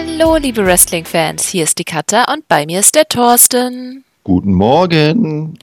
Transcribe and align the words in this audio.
Hallo, 0.00 0.36
liebe 0.36 0.64
Wrestling-Fans, 0.64 1.48
hier 1.48 1.64
ist 1.64 1.76
die 1.76 1.84
Katha 1.84 2.32
und 2.32 2.46
bei 2.46 2.66
mir 2.66 2.78
ist 2.78 2.94
der 2.94 3.08
Thorsten. 3.08 4.04
Guten 4.22 4.54
Morgen. 4.54 5.58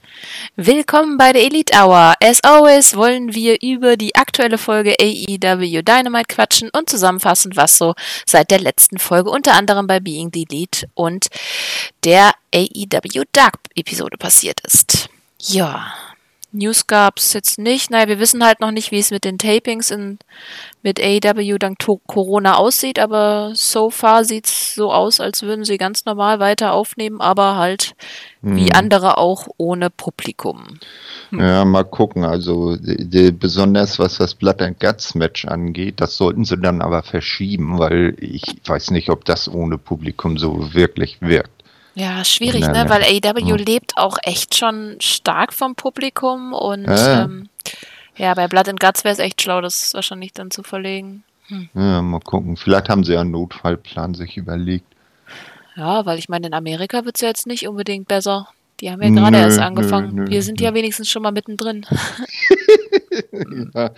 Willkommen 0.56 1.16
bei 1.16 1.32
der 1.32 1.42
Elite 1.42 1.72
Hour. 1.74 2.12
As 2.22 2.44
always 2.44 2.94
wollen 2.94 3.34
wir 3.34 3.56
über 3.62 3.96
die 3.96 4.14
aktuelle 4.14 4.58
Folge 4.58 4.94
AEW 5.00 5.80
Dynamite 5.80 6.26
quatschen 6.28 6.68
und 6.68 6.90
zusammenfassen, 6.90 7.56
was 7.56 7.78
so 7.78 7.94
seit 8.26 8.50
der 8.50 8.60
letzten 8.60 8.98
Folge 8.98 9.30
unter 9.30 9.54
anderem 9.54 9.86
bei 9.86 10.00
Being 10.00 10.30
the 10.34 10.44
Elite 10.50 10.86
und 10.92 11.28
der 12.04 12.32
AEW 12.54 13.22
Dark 13.32 13.56
Episode 13.74 14.18
passiert 14.18 14.60
ist. 14.60 15.08
Ja, 15.40 15.94
News 16.56 16.86
gab 16.86 17.18
es 17.18 17.32
jetzt 17.32 17.58
nicht. 17.58 17.90
Naja, 17.90 18.08
wir 18.08 18.18
wissen 18.18 18.44
halt 18.44 18.60
noch 18.60 18.70
nicht, 18.70 18.90
wie 18.90 18.98
es 18.98 19.10
mit 19.10 19.24
den 19.24 19.38
Tapings 19.38 19.90
in, 19.90 20.18
mit 20.82 21.00
AEW 21.00 21.58
dank 21.58 21.78
Corona 22.06 22.56
aussieht, 22.56 22.98
aber 22.98 23.52
so 23.54 23.90
far 23.90 24.24
sieht 24.24 24.46
es 24.46 24.74
so 24.74 24.92
aus, 24.92 25.20
als 25.20 25.42
würden 25.42 25.64
sie 25.64 25.78
ganz 25.78 26.04
normal 26.04 26.40
weiter 26.40 26.72
aufnehmen, 26.72 27.20
aber 27.20 27.56
halt 27.56 27.94
hm. 28.42 28.56
wie 28.56 28.72
andere 28.72 29.18
auch 29.18 29.48
ohne 29.56 29.90
Publikum. 29.90 30.78
Hm. 31.30 31.40
Ja, 31.40 31.64
mal 31.64 31.84
gucken. 31.84 32.24
Also 32.24 32.76
die, 32.76 33.08
die, 33.08 33.32
besonders 33.32 33.98
was 33.98 34.18
das 34.18 34.34
Blood 34.34 34.62
and 34.62 34.80
Guts 34.80 35.14
Match 35.14 35.44
angeht, 35.44 36.00
das 36.00 36.16
sollten 36.16 36.44
sie 36.44 36.56
dann 36.56 36.80
aber 36.80 37.02
verschieben, 37.02 37.78
weil 37.78 38.16
ich 38.20 38.44
weiß 38.64 38.90
nicht, 38.90 39.10
ob 39.10 39.24
das 39.24 39.48
ohne 39.48 39.78
Publikum 39.78 40.38
so 40.38 40.74
wirklich 40.74 41.18
wirkt. 41.20 41.55
Ja, 41.98 42.26
schwierig, 42.26 42.60
ne? 42.60 42.84
Weil 42.88 43.02
AEW 43.02 43.48
ja. 43.48 43.56
lebt 43.56 43.96
auch 43.96 44.18
echt 44.22 44.54
schon 44.54 44.96
stark 45.00 45.54
vom 45.54 45.74
Publikum 45.74 46.52
und 46.52 46.84
ja, 46.84 47.24
ähm, 47.24 47.48
ja 48.16 48.34
bei 48.34 48.48
Blood 48.48 48.68
and 48.68 48.80
Guts 48.80 49.02
wäre 49.02 49.14
es 49.14 49.18
echt 49.18 49.40
schlau, 49.40 49.62
das 49.62 49.94
wahrscheinlich 49.94 50.34
dann 50.34 50.50
zu 50.50 50.62
verlegen. 50.62 51.24
Hm. 51.46 51.70
Ja, 51.74 52.02
mal 52.02 52.20
gucken. 52.20 52.58
Vielleicht 52.58 52.90
haben 52.90 53.02
sie 53.02 53.14
ja 53.14 53.22
einen 53.22 53.30
Notfallplan 53.30 54.12
sich 54.12 54.36
überlegt. 54.36 54.84
Ja, 55.74 56.04
weil 56.04 56.18
ich 56.18 56.28
meine, 56.28 56.48
in 56.48 56.54
Amerika 56.54 57.06
wird 57.06 57.16
es 57.16 57.22
ja 57.22 57.28
jetzt 57.28 57.46
nicht 57.46 57.66
unbedingt 57.66 58.08
besser. 58.08 58.48
Die 58.80 58.90
haben 58.90 59.00
ja 59.00 59.08
gerade 59.08 59.38
erst 59.38 59.58
angefangen. 59.58 60.14
Nö, 60.14 60.22
nö, 60.24 60.30
Wir 60.30 60.42
sind 60.42 60.60
ja 60.60 60.74
wenigstens 60.74 61.08
schon 61.08 61.22
mal 61.22 61.32
mittendrin. 61.32 61.86
ja, 63.74 63.90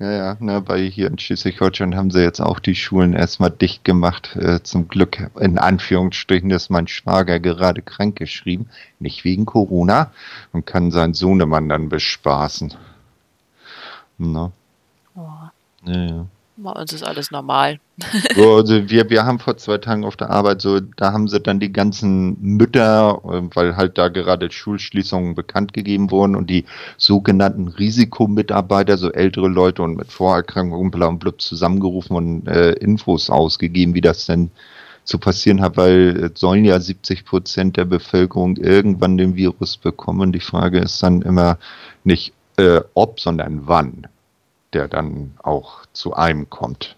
ja. 0.00 0.36
Na, 0.40 0.60
bei 0.60 0.82
hier 0.82 1.08
in 1.08 1.18
Schleswig-Holstein 1.18 1.96
haben 1.96 2.10
sie 2.10 2.22
jetzt 2.22 2.40
auch 2.40 2.58
die 2.58 2.74
Schulen 2.74 3.12
erstmal 3.12 3.50
dicht 3.50 3.84
gemacht. 3.84 4.36
Äh, 4.36 4.62
zum 4.62 4.88
Glück, 4.88 5.30
in 5.40 5.58
Anführungsstrichen, 5.58 6.50
ist 6.50 6.70
mein 6.70 6.88
Schwager 6.88 7.40
gerade 7.40 7.82
krank 7.82 8.16
geschrieben. 8.16 8.68
Nicht 8.98 9.24
wegen 9.24 9.46
Corona 9.46 10.12
und 10.52 10.66
kann 10.66 10.90
seinen 10.90 11.14
Sohnemann 11.14 11.68
dann 11.68 11.88
bespaßen. 11.88 12.74
Na. 14.18 14.52
Oh. 15.14 15.28
Ja, 15.84 16.06
ja. 16.06 16.26
Bei 16.56 16.70
uns 16.70 16.92
ist 16.92 17.02
alles 17.02 17.32
normal. 17.32 17.80
So, 18.36 18.54
also 18.54 18.88
wir, 18.88 19.10
wir 19.10 19.24
haben 19.24 19.40
vor 19.40 19.56
zwei 19.56 19.78
Tagen 19.78 20.04
auf 20.04 20.16
der 20.16 20.30
Arbeit 20.30 20.62
so, 20.62 20.78
da 20.78 21.12
haben 21.12 21.26
sie 21.26 21.40
dann 21.40 21.58
die 21.58 21.72
ganzen 21.72 22.36
Mütter, 22.40 23.20
äh, 23.24 23.42
weil 23.54 23.76
halt 23.76 23.98
da 23.98 24.08
gerade 24.08 24.50
Schulschließungen 24.50 25.34
bekannt 25.34 25.72
gegeben 25.72 26.12
wurden 26.12 26.36
und 26.36 26.48
die 26.48 26.64
sogenannten 26.96 27.68
Risikomitarbeiter, 27.68 28.98
so 28.98 29.10
ältere 29.10 29.48
Leute 29.48 29.82
und 29.82 29.96
mit 29.96 30.12
Vorerkrankungen 30.12 30.92
bla 30.92 31.06
und 31.06 31.18
blub 31.18 31.40
zusammengerufen 31.40 32.16
und 32.16 32.46
äh, 32.46 32.72
Infos 32.74 33.30
ausgegeben, 33.30 33.94
wie 33.94 34.00
das 34.00 34.26
denn 34.26 34.50
zu 35.02 35.18
passieren 35.18 35.60
hat, 35.60 35.76
weil 35.76 36.30
es 36.32 36.40
sollen 36.40 36.64
ja 36.64 36.78
70 36.78 37.24
Prozent 37.24 37.76
der 37.76 37.84
Bevölkerung 37.84 38.56
irgendwann 38.56 39.18
den 39.18 39.34
Virus 39.34 39.76
bekommen. 39.76 40.32
Die 40.32 40.40
Frage 40.40 40.78
ist 40.78 41.02
dann 41.02 41.22
immer 41.22 41.58
nicht 42.04 42.32
äh, 42.56 42.80
ob, 42.94 43.20
sondern 43.20 43.66
wann 43.66 44.06
der 44.74 44.88
dann 44.88 45.34
auch 45.42 45.86
zu 45.92 46.14
einem 46.14 46.50
kommt. 46.50 46.96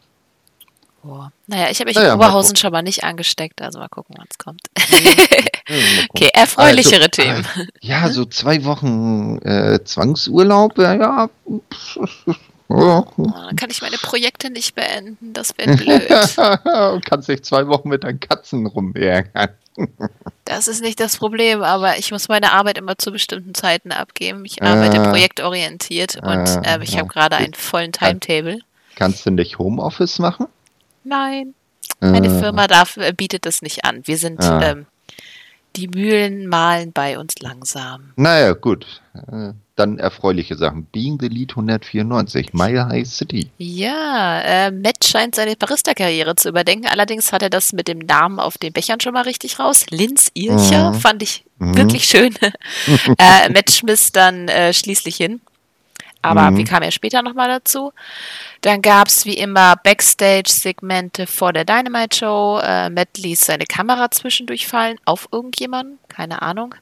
Oh. 1.05 1.27
Naja, 1.47 1.71
ich 1.71 1.79
habe 1.79 1.89
mich 1.89 1.97
naja, 1.97 2.15
in 2.15 2.17
Oberhausen 2.17 2.57
schon 2.57 2.73
mal 2.73 2.83
nicht 2.83 3.05
angesteckt, 3.05 3.63
also 3.63 3.79
mal 3.79 3.89
gucken, 3.89 4.17
wann 4.19 4.27
es 4.29 4.39
kommt. 4.39 4.63
okay, 6.11 6.31
erfreulichere 6.35 7.03
also, 7.03 7.09
Themen. 7.09 7.47
Ja, 7.81 8.09
so 8.09 8.25
zwei 8.25 8.65
Wochen 8.65 9.39
äh, 9.43 9.79
Zwangsurlaub, 9.85 10.77
ja, 10.79 10.95
ja. 10.95 11.31
Oh, 12.69 13.05
dann 13.17 13.55
kann 13.57 13.71
ich 13.71 13.81
meine 13.81 13.97
Projekte 13.97 14.51
nicht 14.51 14.75
beenden, 14.75 15.33
das 15.33 15.55
wäre 15.59 15.77
blöd. 15.77 17.05
kannst 17.05 17.29
dich 17.29 17.45
zwei 17.45 17.69
Wochen 17.69 17.89
mit 17.89 18.05
deinen 18.05 18.21
Katzen 18.21 18.67
rumärgern. 18.67 19.51
Das 20.45 20.69
ist 20.69 20.81
nicht 20.81 20.99
das 21.01 21.19
Problem, 21.19 21.63
aber 21.63 21.99
ich 21.99 22.11
muss 22.11 22.29
meine 22.29 22.53
Arbeit 22.53 22.79
immer 22.79 22.97
zu 22.97 23.13
bestimmten 23.13 23.55
Zeiten 23.55 23.93
abgeben. 23.93 24.45
Ich 24.45 24.63
arbeite 24.63 24.97
äh, 24.97 25.09
projektorientiert 25.09 26.17
und 26.23 26.47
äh, 26.67 26.79
ich 26.83 26.97
habe 26.97 27.09
gerade 27.09 27.37
einen 27.37 27.55
vollen 27.55 27.93
Timetable. 27.93 28.61
Kannst 28.95 29.27
du 29.27 29.31
nicht 29.31 29.59
Homeoffice 29.59 30.19
machen? 30.19 30.47
Nein. 31.05 31.55
Meine 32.01 32.29
äh, 32.29 32.41
Firma 32.41 32.67
darf, 32.67 32.97
äh, 32.97 33.13
bietet 33.13 33.47
das 33.47 33.63
nicht 33.63 33.85
an. 33.85 34.03
Wir 34.07 34.19
sind, 34.19 34.41
ähm, 34.43 34.87
die 35.77 35.89
Mühlen 35.89 36.47
malen 36.47 36.93
bei 36.93 37.19
uns 37.19 37.39
langsam. 37.41 38.13
Naja, 38.17 38.53
gut. 38.55 39.03
Dann 39.77 39.99
erfreuliche 39.99 40.57
Sachen. 40.57 40.87
Being 40.87 41.19
the 41.21 41.29
Lead 41.29 41.51
194, 41.53 42.55
Mile 42.55 42.89
High 42.89 43.07
City. 43.07 43.51
Ja, 43.59 44.41
äh, 44.41 44.71
Matt 44.71 45.05
scheint 45.05 45.35
seine 45.35 45.55
Barista-Karriere 45.55 46.35
zu 46.35 46.49
überdenken. 46.49 46.87
Allerdings 46.87 47.31
hat 47.33 47.43
er 47.43 47.51
das 47.51 47.75
mit 47.75 47.87
dem 47.87 47.99
Namen 47.99 48.41
auf 48.41 48.57
den 48.57 48.73
Bechern 48.73 49.01
schon 49.01 49.13
mal 49.13 49.25
richtig 49.25 49.59
raus. 49.59 49.87
Linz 49.91 50.31
Ircher, 50.33 50.93
mhm. 50.93 50.95
fand 50.95 51.23
ich 51.23 51.45
mhm. 51.59 51.77
wirklich 51.77 52.05
schön. 52.05 52.35
äh, 53.19 53.51
Matt 53.51 53.71
schmiss 53.71 54.13
dann 54.13 54.49
äh, 54.49 54.73
schließlich 54.73 55.17
hin. 55.17 55.41
Aber 56.23 56.51
mhm. 56.51 56.57
wie 56.57 56.65
kam 56.65 56.83
er 56.83 56.91
später 56.91 57.23
nochmal 57.23 57.49
dazu? 57.49 57.93
Dann 58.67 58.83
gab 58.83 59.07
es 59.07 59.25
wie 59.27 59.35
immer 59.35 59.77
Backstage-Segmente 59.77 61.29
vor 61.29 61.53
der 61.53 61.65
Dynamite-Show. 61.65 62.59
Äh, 62.65 62.91
Matt 62.91 63.17
ließ 63.17 63.47
seine 63.47 63.65
Kamera 63.65 64.11
zwischendurch 64.11 64.67
fallen 64.67 64.99
auf 65.05 65.29
irgendjemanden, 65.31 66.01
keine 66.09 66.43
Ahnung. 66.43 66.75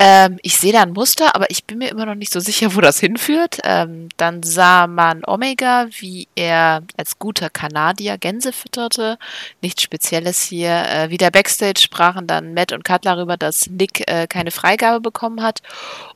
Ähm, 0.00 0.40
ich 0.42 0.58
sehe 0.58 0.72
da 0.72 0.82
ein 0.82 0.90
Muster, 0.90 1.36
aber 1.36 1.48
ich 1.48 1.64
bin 1.64 1.78
mir 1.78 1.90
immer 1.90 2.06
noch 2.06 2.16
nicht 2.16 2.32
so 2.32 2.40
sicher, 2.40 2.74
wo 2.74 2.80
das 2.80 2.98
hinführt. 2.98 3.58
Ähm, 3.62 4.08
dann 4.16 4.42
sah 4.42 4.88
man 4.88 5.22
Omega, 5.24 5.86
wie 6.00 6.26
er 6.34 6.82
als 6.96 7.20
guter 7.20 7.50
Kanadier 7.50 8.18
Gänse 8.18 8.52
fütterte. 8.52 9.16
Nichts 9.60 9.82
Spezielles 9.82 10.42
hier. 10.42 10.72
Äh, 10.72 11.10
wieder 11.10 11.30
Backstage 11.30 11.82
sprachen 11.82 12.26
dann 12.26 12.52
Matt 12.52 12.72
und 12.72 12.82
Kat 12.82 13.06
darüber, 13.06 13.36
dass 13.36 13.70
Nick 13.70 14.10
äh, 14.10 14.26
keine 14.26 14.50
Freigabe 14.50 15.00
bekommen 15.00 15.40
hat 15.40 15.62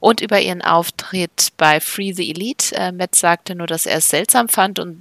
und 0.01 0.21
über 0.21 0.41
ihren 0.41 0.63
Auftritt 0.63 1.53
bei 1.57 1.79
Free 1.79 2.13
the 2.13 2.29
Elite. 2.29 2.75
Äh, 2.75 2.91
Matt 2.91 3.15
sagte 3.15 3.55
nur, 3.55 3.69
dass 3.69 3.87
er 3.87 3.99
es 3.99 4.09
seltsam 4.09 4.49
fand 4.49 4.81
und 4.81 4.96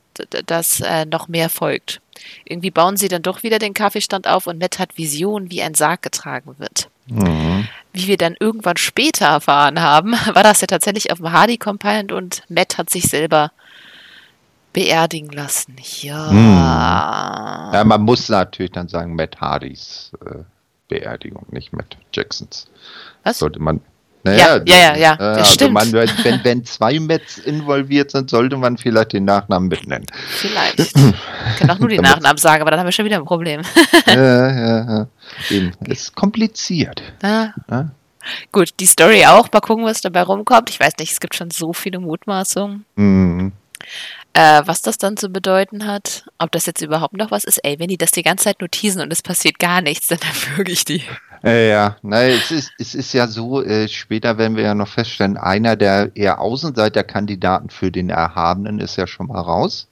dass 0.45 0.79
äh, 0.81 1.05
noch 1.05 1.27
mehr 1.27 1.49
folgt. 1.49 2.01
Irgendwie 2.45 2.71
bauen 2.71 2.97
sie 2.97 3.07
dann 3.07 3.21
doch 3.21 3.43
wieder 3.43 3.59
den 3.59 3.73
Kaffeestand 3.73 4.27
auf 4.27 4.47
und 4.47 4.59
Matt 4.59 4.79
hat 4.79 4.97
Visionen, 4.97 5.51
wie 5.51 5.61
ein 5.61 5.73
Sarg 5.73 6.01
getragen 6.01 6.55
wird. 6.57 6.89
Mhm. 7.07 7.67
Wie 7.93 8.07
wir 8.07 8.17
dann 8.17 8.35
irgendwann 8.39 8.77
später 8.77 9.25
erfahren 9.27 9.81
haben, 9.81 10.13
war 10.33 10.43
das 10.43 10.61
ja 10.61 10.67
tatsächlich 10.67 11.11
auf 11.11 11.19
dem 11.19 11.31
Hardy 11.31 11.57
Compound 11.57 12.11
und 12.11 12.43
Matt 12.49 12.77
hat 12.77 12.89
sich 12.89 13.03
selber 13.03 13.51
beerdigen 14.73 15.29
lassen. 15.29 15.75
Ja. 16.01 16.31
Mhm. 16.31 17.73
ja 17.73 17.83
man 17.85 18.01
muss 18.01 18.27
natürlich 18.29 18.71
dann 18.71 18.87
sagen, 18.87 19.15
Matt 19.15 19.39
Hardys 19.39 20.11
äh, 20.25 20.43
Beerdigung, 20.87 21.45
nicht 21.49 21.73
Matt 21.73 21.97
Jacksons. 22.13 22.67
Was? 23.23 23.39
Sollte 23.39 23.59
man 23.59 23.81
naja, 24.25 24.59
ja, 24.65 24.75
ja, 24.75 24.75
ja, 24.75 24.95
ja, 24.97 25.15
das 25.15 25.37
also 25.37 25.51
stimmt. 25.51 25.73
Man, 25.73 25.91
wenn, 25.93 26.43
wenn 26.43 26.65
zwei 26.65 26.99
Mets 26.99 27.37
involviert 27.37 28.09
sind, 28.09 28.29
sollte 28.29 28.57
man 28.57 28.75
vielleicht 28.77 29.13
den 29.13 29.25
Nachnamen 29.25 29.69
mitnennen. 29.69 30.07
Vielleicht. 30.29 30.93
Ich 31.47 31.59
kann 31.59 31.69
auch 31.69 31.77
nur 31.77 31.89
die 31.89 31.99
Nachnamen 31.99 32.37
sagen, 32.37 32.61
aber 32.61 32.71
dann 32.71 32.79
haben 32.79 32.87
wir 32.87 32.91
schon 32.91 33.05
wieder 33.05 33.17
ein 33.17 33.23
Problem. 33.23 33.61
ja, 34.07 34.13
ja, 34.15 35.07
ja. 35.49 35.71
Ist 35.87 36.15
kompliziert. 36.15 37.03
Ja. 37.21 37.53
ja. 37.69 37.91
Gut, 38.51 38.71
die 38.79 38.87
Story 38.87 39.25
auch. 39.25 39.51
Mal 39.51 39.61
gucken, 39.61 39.85
was 39.85 40.01
dabei 40.01 40.23
rumkommt. 40.23 40.71
Ich 40.71 40.79
weiß 40.79 40.93
nicht, 40.97 41.11
es 41.11 41.19
gibt 41.19 41.35
schon 41.35 41.51
so 41.51 41.71
viele 41.71 41.99
Mutmaßungen. 41.99 42.83
Mhm. 42.95 43.51
Äh, 44.33 44.63
was 44.65 44.81
das 44.81 44.97
dann 44.97 45.15
zu 45.15 45.29
bedeuten 45.29 45.85
hat, 45.85 46.25
ob 46.39 46.51
das 46.51 46.65
jetzt 46.65 46.81
überhaupt 46.81 47.15
noch 47.15 47.31
was 47.31 47.45
ist. 47.45 47.59
Ey, 47.63 47.79
wenn 47.79 47.87
die 47.87 47.97
das 47.97 48.11
die 48.11 48.23
ganze 48.23 48.45
Zeit 48.45 48.59
nur 48.59 48.69
teasen 48.69 49.01
und 49.01 49.13
es 49.13 49.21
passiert 49.21 49.59
gar 49.59 49.81
nichts, 49.81 50.07
dann 50.07 50.19
erwürge 50.49 50.71
ich 50.71 50.83
die. 50.83 51.03
Äh, 51.45 51.69
ja, 51.69 51.95
nein, 52.01 52.31
es 52.31 52.49
ist, 52.49 52.71
es 52.79 52.95
ist 52.95 53.13
ja 53.13 53.27
so, 53.27 53.61
äh, 53.61 53.87
später 53.87 54.39
werden 54.39 54.57
wir 54.57 54.63
ja 54.63 54.73
noch 54.73 54.87
feststellen, 54.87 55.37
einer 55.37 55.75
der 55.75 56.15
eher 56.15 56.41
Außenseiterkandidaten 56.41 57.69
für 57.69 57.91
den 57.91 58.09
Erhabenen 58.09 58.79
ist 58.79 58.95
ja 58.95 59.05
schon 59.05 59.27
mal 59.27 59.41
raus. 59.41 59.87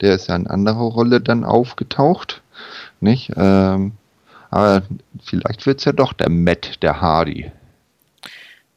Der 0.00 0.14
ist 0.14 0.28
ja 0.28 0.36
in 0.36 0.46
anderer 0.46 0.80
Rolle 0.80 1.20
dann 1.20 1.44
aufgetaucht. 1.44 2.40
Nicht? 3.00 3.30
Ähm, 3.36 3.92
aber 4.50 4.82
vielleicht 5.22 5.66
wird 5.66 5.80
es 5.80 5.84
ja 5.84 5.92
doch 5.92 6.14
der 6.14 6.30
Matt, 6.30 6.82
der 6.82 7.02
Hardy. 7.02 7.52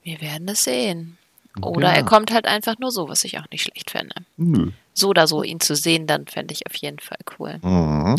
Wir 0.04 0.20
werden 0.20 0.50
es 0.50 0.66
sehen. 0.66 1.18
Oder 1.62 1.90
ja. 1.90 1.96
er 1.96 2.04
kommt 2.04 2.32
halt 2.32 2.48
einfach 2.48 2.80
nur 2.80 2.92
so, 2.92 3.08
was 3.08 3.24
ich 3.24 3.40
auch 3.40 3.50
nicht 3.50 3.64
schlecht 3.64 3.92
fände. 3.92 4.16
Nö. 4.36 4.72
So 4.94 5.10
oder 5.10 5.28
so 5.28 5.44
ihn 5.44 5.60
zu 5.60 5.76
sehen, 5.76 6.08
dann 6.08 6.28
fände 6.28 6.54
ich 6.54 6.68
auf 6.68 6.76
jeden 6.76 7.00
Fall 7.00 7.18
cool. 7.40 7.60
Mhm. 7.62 8.16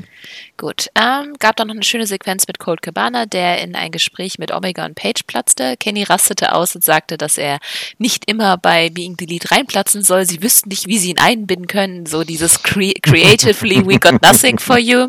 Gut. 0.56 0.88
Ähm, 0.94 1.34
gab 1.38 1.56
dann 1.56 1.68
noch 1.68 1.74
eine 1.74 1.84
schöne 1.84 2.06
Sequenz 2.06 2.46
mit 2.46 2.58
Colt 2.58 2.82
Cabana, 2.82 3.26
der 3.26 3.62
in 3.62 3.76
ein 3.76 3.92
Gespräch 3.92 4.38
mit 4.38 4.52
Omega 4.52 4.84
und 4.84 4.94
Page 4.94 5.22
platzte. 5.26 5.76
Kenny 5.76 6.02
rastete 6.02 6.54
aus 6.54 6.74
und 6.74 6.84
sagte, 6.84 7.16
dass 7.16 7.38
er 7.38 7.58
nicht 7.98 8.28
immer 8.28 8.56
bei 8.56 8.90
Being 8.90 9.16
Delete 9.16 9.50
reinplatzen 9.50 10.02
soll. 10.02 10.26
Sie 10.26 10.42
wüssten 10.42 10.68
nicht, 10.68 10.86
wie 10.86 10.98
sie 10.98 11.10
ihn 11.10 11.18
einbinden 11.18 11.66
können. 11.66 12.06
So 12.06 12.24
dieses 12.24 12.62
cre 12.62 12.92
Creatively, 13.02 13.86
we 13.86 13.98
got 13.98 14.20
nothing 14.22 14.58
for 14.58 14.78
you. 14.78 15.08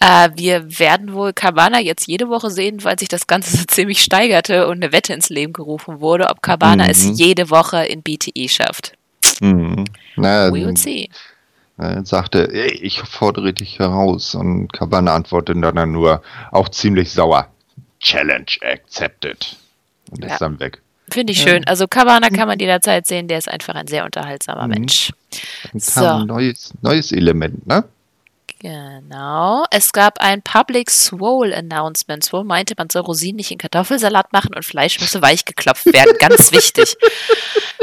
Äh, 0.00 0.30
wir 0.34 0.78
werden 0.78 1.12
wohl 1.12 1.32
Cabana 1.32 1.80
jetzt 1.80 2.06
jede 2.06 2.28
Woche 2.28 2.50
sehen, 2.50 2.82
weil 2.84 2.98
sich 2.98 3.08
das 3.08 3.26
Ganze 3.26 3.56
so 3.56 3.64
ziemlich 3.64 4.02
steigerte 4.02 4.66
und 4.66 4.82
eine 4.82 4.92
Wette 4.92 5.12
ins 5.12 5.28
Leben 5.28 5.52
gerufen 5.52 6.00
wurde, 6.00 6.28
ob 6.28 6.42
Cabana 6.42 6.84
mhm. 6.84 6.90
es 6.90 7.18
jede 7.18 7.50
Woche 7.50 7.84
in 7.84 8.02
BTE 8.02 8.48
schafft. 8.48 8.94
Mhm. 9.42 9.84
Na, 10.16 10.52
We 10.52 10.64
will 10.64 10.76
see. 10.76 11.08
Er 11.78 12.04
sagte, 12.04 12.44
ich 12.52 13.00
fordere 13.00 13.52
dich 13.52 13.78
heraus. 13.78 14.34
Und 14.34 14.72
Cabana 14.72 15.14
antwortete 15.14 15.60
dann 15.60 15.92
nur, 15.92 16.22
auch 16.52 16.68
ziemlich 16.68 17.10
sauer. 17.10 17.48
Challenge 17.98 18.46
accepted. 18.62 19.56
Und 20.10 20.24
ja. 20.24 20.32
ist 20.32 20.40
dann 20.40 20.60
weg. 20.60 20.80
Finde 21.10 21.32
ich 21.32 21.44
ja. 21.44 21.50
schön. 21.50 21.66
Also 21.66 21.88
Cabana 21.88 22.28
kann 22.28 22.46
man 22.46 22.58
jederzeit 22.58 23.06
sehen, 23.06 23.26
der 23.26 23.38
ist 23.38 23.48
einfach 23.48 23.74
ein 23.74 23.86
sehr 23.86 24.04
unterhaltsamer 24.04 24.64
mhm. 24.64 24.74
Mensch. 24.74 25.12
Dann 25.72 25.80
kam 25.80 25.80
so. 25.80 26.06
ein 26.06 26.26
neues, 26.26 26.72
neues 26.80 27.10
Element, 27.12 27.66
ne? 27.66 27.84
Genau. 28.62 29.64
Es 29.72 29.92
gab 29.92 30.20
ein 30.20 30.40
Public 30.40 30.88
Swole 30.88 31.56
Announcement. 31.56 32.32
Wo 32.32 32.44
meinte, 32.44 32.74
man 32.78 32.88
soll 32.90 33.02
Rosinen 33.02 33.36
nicht 33.36 33.50
in 33.50 33.58
Kartoffelsalat 33.58 34.32
machen 34.32 34.54
und 34.54 34.64
Fleisch 34.64 35.00
müsse 35.00 35.20
weich 35.20 35.44
geklopft 35.44 35.92
werden. 35.92 36.16
Ganz 36.20 36.52
wichtig. 36.52 36.96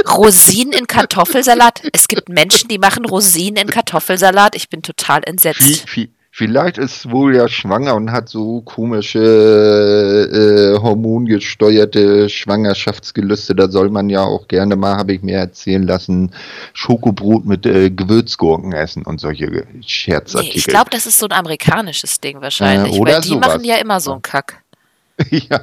Rosinen 0.08 0.72
in 0.72 0.88
Kartoffelsalat. 0.88 1.82
Es 1.92 2.08
gibt 2.08 2.30
Menschen, 2.30 2.70
die 2.70 2.78
machen 2.78 3.04
Rosinen 3.04 3.58
in 3.58 3.70
Kartoffelsalat. 3.70 4.56
Ich 4.56 4.70
bin 4.70 4.82
total 4.82 5.22
entsetzt. 5.26 5.86
Wie, 5.96 6.04
wie, 6.04 6.10
Vielleicht 6.40 6.78
ist 6.78 7.12
wohl 7.12 7.36
ja 7.36 7.50
schwanger 7.50 7.96
und 7.96 8.14
hat 8.14 8.30
so 8.30 8.62
komische 8.62 9.20
äh, 9.20 10.82
hormongesteuerte 10.82 12.30
Schwangerschaftsgelüste. 12.30 13.54
Da 13.56 13.68
soll 13.68 13.90
man 13.90 14.08
ja 14.08 14.24
auch 14.24 14.48
gerne 14.48 14.78
mal, 14.78 14.96
habe 14.96 15.16
ich 15.16 15.22
mir 15.22 15.36
erzählen 15.36 15.84
lassen, 15.84 16.32
Schokobrot 16.72 17.44
mit 17.44 17.66
äh, 17.66 17.90
Gewürzgurken 17.90 18.72
essen 18.72 19.04
und 19.04 19.20
solche 19.20 19.68
Scherzartikel. 19.86 20.54
Nee, 20.54 20.60
ich 20.60 20.68
glaube, 20.68 20.90
das 20.92 21.06
ist 21.08 21.18
so 21.18 21.26
ein 21.26 21.34
amerikanisches 21.34 22.22
Ding 22.22 22.40
wahrscheinlich. 22.40 22.96
Äh, 22.96 23.00
oder 23.00 23.16
weil 23.16 23.22
die 23.22 23.28
sowas. 23.28 23.48
machen 23.50 23.66
ja 23.66 23.76
immer 23.76 24.00
so 24.00 24.14
einen 24.14 24.22
Kack. 24.22 24.64
ja, 25.30 25.60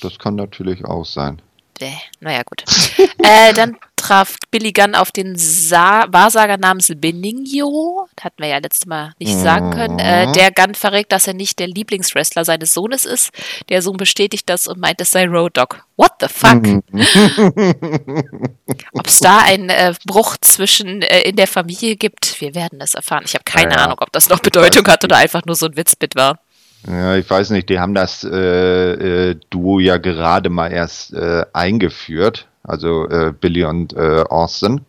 das 0.00 0.16
kann 0.20 0.36
natürlich 0.36 0.84
auch 0.84 1.06
sein. 1.06 1.42
Bäh, 1.78 1.92
naja, 2.20 2.42
gut. 2.44 2.64
äh, 3.22 3.52
dann 3.52 3.76
traf 3.96 4.36
Billy 4.50 4.72
Gunn 4.72 4.94
auf 4.94 5.12
den 5.12 5.36
Sa 5.36 6.06
Wahrsager 6.10 6.56
namens 6.56 6.90
Benigno. 6.96 8.08
Das 8.16 8.24
hatten 8.24 8.42
wir 8.42 8.48
ja 8.48 8.58
letztes 8.58 8.86
Mal 8.86 9.12
nicht 9.18 9.34
sagen 9.34 9.70
können. 9.70 9.98
Äh, 9.98 10.26
mhm. 10.26 10.32
der 10.32 10.50
Gunn 10.52 10.74
verrät, 10.74 11.12
dass 11.12 11.26
er 11.26 11.34
nicht 11.34 11.58
der 11.58 11.66
Lieblingswrestler 11.68 12.44
seines 12.44 12.72
Sohnes 12.72 13.04
ist. 13.04 13.30
Der 13.68 13.82
Sohn 13.82 13.96
bestätigt 13.96 14.48
das 14.48 14.66
und 14.66 14.78
meint, 14.78 15.00
es 15.00 15.10
sei 15.10 15.26
Road 15.26 15.56
Dog. 15.56 15.84
What 15.96 16.12
the 16.20 16.28
fuck? 16.28 16.62
Mhm. 16.62 16.82
Ob 18.92 19.06
es 19.06 19.18
da 19.18 19.38
einen 19.38 19.68
äh, 19.70 19.94
Bruch 20.06 20.36
zwischen 20.40 21.02
äh, 21.02 21.22
in 21.22 21.36
der 21.36 21.48
Familie 21.48 21.96
gibt, 21.96 22.40
wir 22.40 22.54
werden 22.54 22.78
das 22.78 22.94
erfahren. 22.94 23.24
Ich 23.26 23.34
habe 23.34 23.44
keine 23.44 23.72
ja, 23.72 23.84
Ahnung, 23.84 23.98
ob 24.00 24.12
das 24.12 24.28
noch 24.28 24.40
Bedeutung 24.40 24.86
hat 24.86 25.04
oder 25.04 25.16
einfach 25.18 25.44
nur 25.44 25.56
so 25.56 25.66
ein 25.66 25.76
Witzbit 25.76 26.14
war. 26.16 26.38
Ja, 26.86 27.16
ich 27.16 27.28
weiß 27.28 27.50
nicht, 27.50 27.68
die 27.68 27.80
haben 27.80 27.94
das 27.94 28.24
äh, 28.24 29.30
äh, 29.30 29.36
Duo 29.50 29.80
ja 29.80 29.96
gerade 29.98 30.48
mal 30.48 30.72
erst 30.72 31.12
äh, 31.12 31.44
eingeführt, 31.52 32.46
also 32.62 33.08
äh, 33.08 33.32
Billy 33.38 33.64
und 33.64 33.94
äh, 33.94 34.24
Austin. 34.28 34.82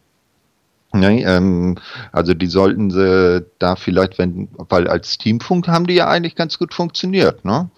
Nee, 0.92 1.24
ähm, 1.24 1.76
also 2.12 2.34
die 2.34 2.48
sollten 2.48 2.90
sie 2.90 3.46
da 3.60 3.76
vielleicht, 3.76 4.18
wenn, 4.18 4.50
weil 4.58 4.88
als 4.88 5.18
Teamfunk 5.18 5.68
haben 5.68 5.86
die 5.86 5.94
ja 5.94 6.08
eigentlich 6.08 6.36
ganz 6.36 6.58
gut 6.58 6.74
funktioniert, 6.74 7.46
ne? 7.46 7.70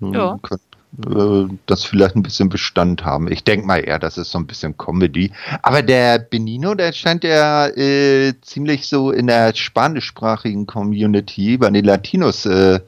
Ja. 0.00 0.38
Können, 0.42 0.60
äh, 0.60 0.71
das 1.66 1.84
vielleicht 1.84 2.16
ein 2.16 2.22
bisschen 2.22 2.50
Bestand 2.50 3.02
haben. 3.02 3.30
Ich 3.32 3.44
denke 3.44 3.66
mal 3.66 3.78
eher, 3.78 3.98
das 3.98 4.18
ist 4.18 4.30
so 4.30 4.38
ein 4.38 4.46
bisschen 4.46 4.76
Comedy. 4.76 5.32
Aber 5.62 5.82
der 5.82 6.18
Benino, 6.18 6.74
der 6.74 6.92
scheint 6.92 7.24
ja 7.24 7.66
äh, 7.68 8.34
ziemlich 8.42 8.86
so 8.86 9.10
in 9.10 9.26
der 9.26 9.54
spanischsprachigen 9.54 10.66
Community 10.66 11.56
bei 11.56 11.70
den 11.70 11.86
Latinos 11.86 12.44
äh, 12.44 12.80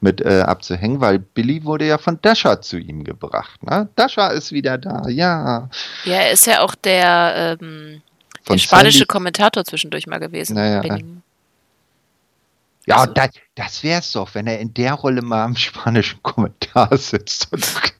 mit 0.00 0.20
äh, 0.20 0.42
abzuhängen, 0.42 1.00
weil 1.00 1.18
Billy 1.18 1.64
wurde 1.64 1.86
ja 1.86 1.98
von 1.98 2.20
Dasha 2.22 2.60
zu 2.60 2.78
ihm 2.78 3.02
gebracht. 3.02 3.60
Ne? 3.64 3.88
Dasha 3.96 4.28
ist 4.28 4.52
wieder 4.52 4.78
da, 4.78 5.08
ja. 5.08 5.68
Ja, 6.04 6.14
er 6.14 6.30
ist 6.30 6.46
ja 6.46 6.60
auch 6.60 6.76
der, 6.76 7.58
ähm, 7.60 8.02
der 8.48 8.58
spanische 8.58 8.98
Sandy. 8.98 9.06
Kommentator 9.06 9.64
zwischendurch 9.64 10.06
mal 10.06 10.20
gewesen. 10.20 10.54
Naja, 10.54 10.80
ja, 12.88 12.96
also, 12.96 13.12
das, 13.12 13.30
das 13.54 13.82
wäre 13.82 14.00
es 14.00 14.12
doch, 14.12 14.34
wenn 14.34 14.46
er 14.46 14.58
in 14.60 14.72
der 14.74 14.94
Rolle 14.94 15.22
mal 15.22 15.44
im 15.44 15.56
spanischen 15.56 16.22
Kommentar 16.22 16.96
sitzt 16.96 17.52
und 17.52 17.64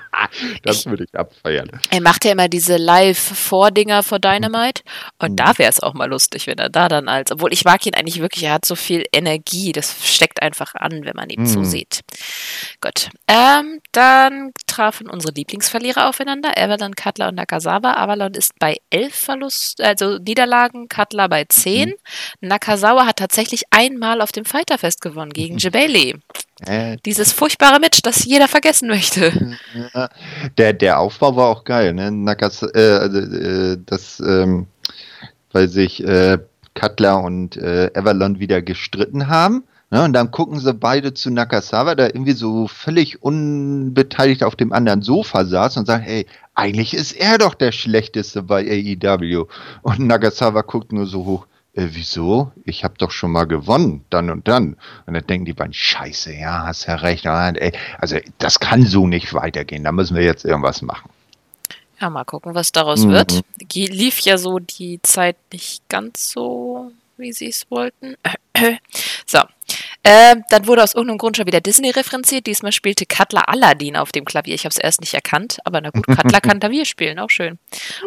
das 0.62 0.86
würde 0.86 1.04
ich 1.04 1.18
abfeiern. 1.18 1.70
Er 1.90 2.00
macht 2.00 2.24
ja 2.24 2.32
immer 2.32 2.48
diese 2.48 2.76
Live-Vordinger 2.76 4.02
vor 4.02 4.18
Dynamite. 4.18 4.82
Und 5.18 5.32
mhm. 5.32 5.36
da 5.36 5.58
wäre 5.58 5.70
es 5.70 5.80
auch 5.80 5.94
mal 5.94 6.08
lustig, 6.08 6.46
wenn 6.46 6.58
er 6.58 6.70
da 6.70 6.88
dann 6.88 7.08
als, 7.08 7.30
obwohl 7.32 7.52
ich 7.52 7.64
mag 7.64 7.84
ihn 7.86 7.94
eigentlich 7.94 8.20
wirklich, 8.20 8.44
er 8.44 8.54
hat 8.54 8.64
so 8.64 8.74
viel 8.74 9.04
Energie, 9.12 9.72
das 9.72 9.96
steckt 10.06 10.42
einfach 10.42 10.74
an, 10.74 11.04
wenn 11.04 11.16
man 11.16 11.30
ihn 11.30 11.42
mhm. 11.42 11.46
so 11.46 11.64
sieht. 11.64 12.00
Gut. 12.80 13.10
Ähm, 13.28 13.80
dann 13.92 14.52
trafen 14.66 15.08
unsere 15.08 15.32
Lieblingsverlierer 15.34 16.08
aufeinander, 16.08 16.56
Avalon, 16.56 16.94
Cutler 16.94 17.28
und 17.28 17.36
Nakazawa. 17.36 17.94
Avalon 17.94 18.34
ist 18.34 18.58
bei 18.58 18.76
elf 18.90 19.14
Verlust, 19.14 19.80
also 19.80 20.18
Niederlagen, 20.18 20.88
Cutler 20.88 21.28
bei 21.28 21.44
zehn. 21.44 21.90
Mhm. 22.40 22.48
Nakazawa 22.48 23.06
hat 23.06 23.16
tatsächlich 23.16 23.64
einmal 23.70 24.20
auf 24.20 24.32
dem 24.32 24.44
Fighterfest 24.44 25.00
gewonnen 25.00 25.32
gegen 25.32 25.58
Jebeli. 25.58 26.16
Äh, 26.66 26.96
Dieses 27.04 27.32
furchtbare 27.32 27.80
Match, 27.80 28.02
das 28.02 28.24
jeder 28.24 28.48
vergessen 28.48 28.88
möchte. 28.88 29.56
Der, 30.58 30.72
der 30.72 30.98
Aufbau 30.98 31.36
war 31.36 31.48
auch 31.48 31.64
geil, 31.64 31.92
ne? 31.92 32.10
Nakas, 32.10 32.62
äh, 32.62 32.98
also, 33.00 33.18
äh, 33.18 33.78
das, 33.84 34.20
ähm, 34.20 34.66
weil 35.52 35.68
sich 35.68 36.02
äh, 36.04 36.38
Cutler 36.74 37.22
und 37.22 37.56
äh, 37.56 37.90
Everlon 37.94 38.38
wieder 38.38 38.62
gestritten 38.62 39.28
haben. 39.28 39.64
Ne? 39.90 40.02
Und 40.04 40.14
dann 40.14 40.30
gucken 40.30 40.58
sie 40.58 40.72
beide 40.72 41.12
zu 41.12 41.30
Nakasawa, 41.30 41.94
der 41.94 42.14
irgendwie 42.14 42.32
so 42.32 42.66
völlig 42.66 43.22
unbeteiligt 43.22 44.42
auf 44.42 44.56
dem 44.56 44.72
anderen 44.72 45.02
Sofa 45.02 45.44
saß 45.44 45.76
und 45.76 45.86
sagt, 45.86 46.06
hey, 46.06 46.26
eigentlich 46.54 46.94
ist 46.94 47.12
er 47.12 47.38
doch 47.38 47.54
der 47.54 47.72
Schlechteste 47.72 48.42
bei 48.42 48.62
AEW. 48.62 49.46
Und 49.82 50.00
Nakasawa 50.00 50.62
guckt 50.62 50.92
nur 50.92 51.06
so 51.06 51.24
hoch 51.26 51.46
äh, 51.74 51.88
wieso? 51.90 52.52
Ich 52.64 52.84
habe 52.84 52.94
doch 52.98 53.10
schon 53.10 53.32
mal 53.32 53.44
gewonnen, 53.44 54.04
dann 54.10 54.30
und 54.30 54.46
dann. 54.48 54.76
Und 55.06 55.14
dann 55.14 55.26
denken 55.26 55.46
die 55.46 55.54
beiden, 55.54 55.72
scheiße, 55.72 56.34
ja, 56.34 56.66
hast 56.66 56.86
ja 56.86 56.96
recht. 56.96 57.26
Also 57.26 58.18
das 58.38 58.60
kann 58.60 58.84
so 58.84 59.06
nicht 59.06 59.32
weitergehen, 59.32 59.84
da 59.84 59.92
müssen 59.92 60.16
wir 60.16 60.24
jetzt 60.24 60.44
irgendwas 60.44 60.82
machen. 60.82 61.10
Ja, 62.00 62.10
mal 62.10 62.24
gucken, 62.24 62.54
was 62.54 62.72
daraus 62.72 63.04
mhm. 63.04 63.12
wird. 63.12 63.40
Lief 63.72 64.20
ja 64.20 64.36
so 64.36 64.58
die 64.58 65.00
Zeit 65.02 65.36
nicht 65.52 65.88
ganz 65.88 66.30
so, 66.30 66.90
wie 67.16 67.32
sie 67.32 67.48
es 67.48 67.70
wollten. 67.70 68.16
so, 69.26 69.38
äh, 70.04 70.36
dann 70.48 70.66
wurde 70.66 70.82
aus 70.82 70.94
irgendeinem 70.94 71.18
Grund 71.18 71.36
schon 71.36 71.46
wieder 71.46 71.60
Disney 71.60 71.90
referenziert. 71.90 72.46
Diesmal 72.46 72.72
spielte 72.72 73.06
Cutler 73.06 73.48
Aladdin 73.48 73.96
auf 73.96 74.10
dem 74.10 74.24
Klavier. 74.24 74.54
Ich 74.54 74.64
habe 74.64 74.70
es 74.70 74.78
erst 74.78 75.00
nicht 75.00 75.14
erkannt, 75.14 75.58
aber 75.64 75.80
na 75.80 75.90
gut, 75.90 76.06
Cutler 76.06 76.40
kann 76.42 76.58
Klavier 76.58 76.84
spielen, 76.84 77.18
auch 77.20 77.30
schön. 77.30 77.58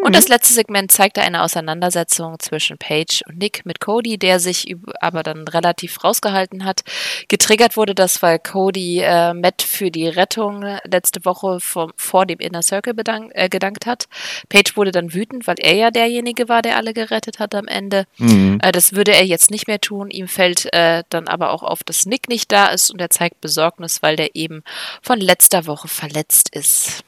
Und 0.04 0.16
das 0.16 0.28
letzte 0.28 0.54
Segment 0.54 0.92
zeigte 0.92 1.22
eine 1.22 1.44
Auseinandersetzung 1.44 2.38
zwischen 2.40 2.78
Paige 2.78 3.22
und 3.28 3.38
Nick 3.38 3.66
mit 3.66 3.80
Cody, 3.80 4.18
der 4.18 4.40
sich 4.40 4.75
aber 5.00 5.24
dann 5.24 5.48
relativ 5.48 6.04
rausgehalten 6.04 6.66
hat. 6.66 6.82
Getriggert 7.30 7.78
wurde 7.78 7.96
das, 7.96 8.22
weil 8.22 8.40
Cody 8.40 9.00
äh, 9.00 9.34
Matt 9.34 9.62
für 9.62 9.90
die 9.90 10.08
Rettung 10.08 10.66
letzte 10.84 11.24
Woche 11.24 11.60
vom, 11.62 11.94
vor 11.96 12.25
dem 12.25 12.40
Inner 12.40 12.62
Circle 12.62 12.94
bedank, 12.94 13.32
äh, 13.36 13.48
gedankt 13.48 13.86
hat. 13.86 14.06
Paige 14.50 14.72
wurde 14.75 14.92
dann 14.92 15.14
wütend, 15.14 15.48
weil 15.48 15.56
er 15.60 15.75
ja 15.75 15.92
derjenige 15.92 16.50
war, 16.50 16.62
der 16.62 16.75
alle 16.75 16.94
gerettet 16.94 17.40
hat 17.40 17.56
am 17.56 17.68
Ende. 17.68 18.06
Mhm. 18.18 18.60
Äh, 18.62 18.74
das 18.74 18.94
würde 18.94 19.14
er 19.14 19.25
jetzt 19.25 19.50
nicht 19.50 19.68
mehr 19.68 19.80
tun. 19.80 20.10
Ihm 20.10 20.28
fällt 20.28 20.74
äh, 20.74 21.04
dann 21.10 21.30
aber 21.30 21.52
auch 21.52 21.64
auf, 21.64 21.85
dass 21.86 22.06
Nick 22.06 22.30
nicht 22.30 22.51
da 22.51 22.68
ist 22.68 22.92
und 22.92 23.00
er 23.00 23.10
zeigt 23.10 23.42
Besorgnis, 23.42 24.01
weil 24.01 24.15
der 24.15 24.36
eben 24.36 24.63
von 25.01 25.20
letzter 25.20 25.65
Woche 25.65 25.88
verletzt 25.88 26.50
ist. 26.56 27.04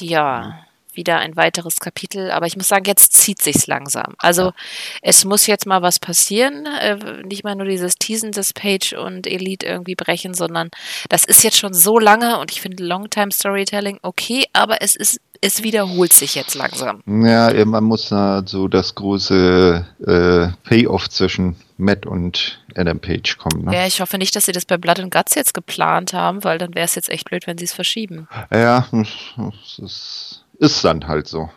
Ja, 0.00 0.64
wieder 0.98 1.18
ein 1.18 1.36
weiteres 1.36 1.80
Kapitel, 1.80 2.30
aber 2.30 2.46
ich 2.46 2.56
muss 2.56 2.68
sagen, 2.68 2.84
jetzt 2.84 3.12
zieht 3.12 3.40
sich's 3.40 3.66
langsam. 3.66 4.14
Also 4.18 4.42
ja. 4.42 4.54
es 5.00 5.24
muss 5.24 5.46
jetzt 5.46 5.64
mal 5.64 5.80
was 5.80 5.98
passieren, 5.98 6.66
äh, 6.66 7.22
nicht 7.22 7.44
mal 7.44 7.54
nur 7.54 7.66
dieses 7.66 7.94
Teasen 7.94 8.32
des 8.32 8.52
Page 8.52 8.92
und 8.94 9.26
Elite 9.26 9.64
irgendwie 9.64 9.94
brechen, 9.94 10.34
sondern 10.34 10.70
das 11.08 11.24
ist 11.24 11.44
jetzt 11.44 11.56
schon 11.56 11.72
so 11.72 11.98
lange 11.98 12.38
und 12.38 12.50
ich 12.50 12.60
finde 12.60 12.84
Longtime 12.84 13.30
Storytelling 13.30 14.00
okay, 14.02 14.44
aber 14.52 14.82
es 14.82 14.96
ist 14.96 15.20
es 15.40 15.62
wiederholt 15.62 16.12
sich 16.12 16.34
jetzt 16.34 16.54
langsam. 16.54 17.02
Ja, 17.06 17.64
man 17.64 17.84
muss 17.84 18.08
da 18.08 18.42
so 18.44 18.68
das 18.68 18.94
große 18.94 19.86
äh, 20.06 20.68
Payoff 20.68 21.08
zwischen 21.08 21.56
Matt 21.76 22.06
und 22.06 22.60
Adam 22.74 22.98
Page 22.98 23.38
kommen. 23.38 23.64
Ne? 23.64 23.74
Ja, 23.74 23.86
ich 23.86 24.00
hoffe 24.00 24.18
nicht, 24.18 24.34
dass 24.34 24.46
sie 24.46 24.52
das 24.52 24.64
bei 24.64 24.76
Blood 24.76 25.00
and 25.00 25.12
Guts 25.12 25.34
jetzt 25.34 25.54
geplant 25.54 26.12
haben, 26.12 26.44
weil 26.44 26.58
dann 26.58 26.74
wäre 26.74 26.84
es 26.84 26.94
jetzt 26.94 27.08
echt 27.08 27.28
blöd, 27.28 27.46
wenn 27.46 27.58
sie 27.58 27.64
es 27.64 27.72
verschieben. 27.72 28.28
Ja, 28.52 28.88
es 28.92 29.78
ist, 29.78 30.44
ist 30.58 30.84
dann 30.84 31.06
halt 31.06 31.28
so. 31.28 31.50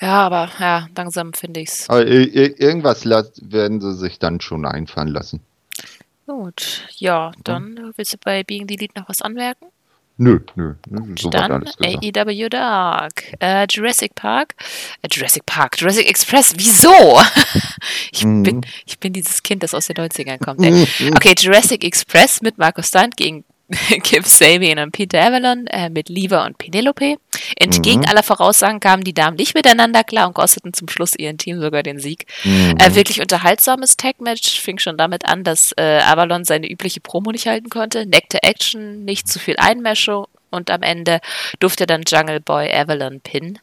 Ja, 0.00 0.26
aber 0.26 0.48
ja, 0.58 0.88
langsam 0.96 1.34
finde 1.34 1.60
ich 1.60 1.68
es. 1.68 1.90
Aber 1.90 2.06
irgendwas 2.06 3.04
werden 3.04 3.80
sie 3.80 3.94
sich 3.94 4.18
dann 4.18 4.40
schon 4.40 4.64
einfallen 4.64 5.08
lassen. 5.08 5.40
Gut, 6.26 6.86
ja, 6.96 7.32
dann 7.44 7.92
willst 7.96 8.12
du 8.12 8.18
bei 8.18 8.44
Being 8.44 8.66
the 8.68 8.76
Lead 8.76 8.94
noch 8.96 9.08
was 9.08 9.20
anmerken? 9.20 9.66
Nö, 10.20 10.38
nö. 10.54 10.74
So 11.18 11.30
Dann 11.30 11.64
AEW 11.82 12.50
Dark. 12.50 13.24
Äh, 13.40 13.66
Jurassic 13.70 14.14
Park. 14.14 14.54
Äh, 15.00 15.08
Jurassic 15.10 15.46
Park. 15.46 15.80
Jurassic 15.80 16.06
Express. 16.06 16.52
Wieso? 16.58 16.92
ich, 18.12 18.26
mhm. 18.26 18.42
bin, 18.42 18.60
ich 18.84 18.98
bin 18.98 19.14
dieses 19.14 19.42
Kind, 19.42 19.62
das 19.62 19.72
aus 19.72 19.86
den 19.86 19.96
90ern 19.96 20.38
kommt. 20.38 20.62
Ey. 20.62 20.86
Okay, 21.16 21.34
Jurassic 21.38 21.84
Express 21.84 22.42
mit 22.42 22.58
Markus 22.58 22.88
Stunt 22.88 23.16
gegen 23.16 23.44
Kip 24.02 24.26
Sabian 24.26 24.78
und 24.78 24.92
Peter 24.92 25.22
Avalon 25.22 25.66
äh, 25.68 25.90
mit 25.90 26.08
Liva 26.08 26.44
und 26.46 26.58
Penelope. 26.58 27.16
Entgegen 27.56 28.00
mhm. 28.00 28.06
aller 28.06 28.22
Voraussagen 28.22 28.80
kamen 28.80 29.04
die 29.04 29.14
Damen 29.14 29.36
nicht 29.36 29.54
miteinander 29.54 30.02
klar 30.04 30.26
und 30.26 30.34
kosteten 30.34 30.72
zum 30.72 30.88
Schluss 30.88 31.14
ihren 31.16 31.38
Team 31.38 31.60
sogar 31.60 31.82
den 31.82 31.98
Sieg. 31.98 32.26
Mhm. 32.44 32.76
Äh, 32.78 32.94
wirklich 32.94 33.20
unterhaltsames 33.20 33.96
Tag-Match 33.96 34.60
fing 34.60 34.78
schon 34.78 34.96
damit 34.96 35.26
an, 35.26 35.44
dass 35.44 35.72
äh, 35.76 36.00
Avalon 36.00 36.44
seine 36.44 36.70
übliche 36.70 37.00
Promo 37.00 37.30
nicht 37.30 37.46
halten 37.46 37.68
konnte. 37.68 38.06
Neckte 38.06 38.42
Action, 38.42 39.04
nicht 39.04 39.28
zu 39.28 39.38
viel 39.38 39.56
Einmischung 39.58 40.26
und 40.50 40.70
am 40.70 40.82
Ende 40.82 41.20
durfte 41.60 41.86
dann 41.86 42.02
Jungle 42.06 42.40
Boy 42.40 42.72
Avalon 42.72 43.20
pinnen, 43.20 43.58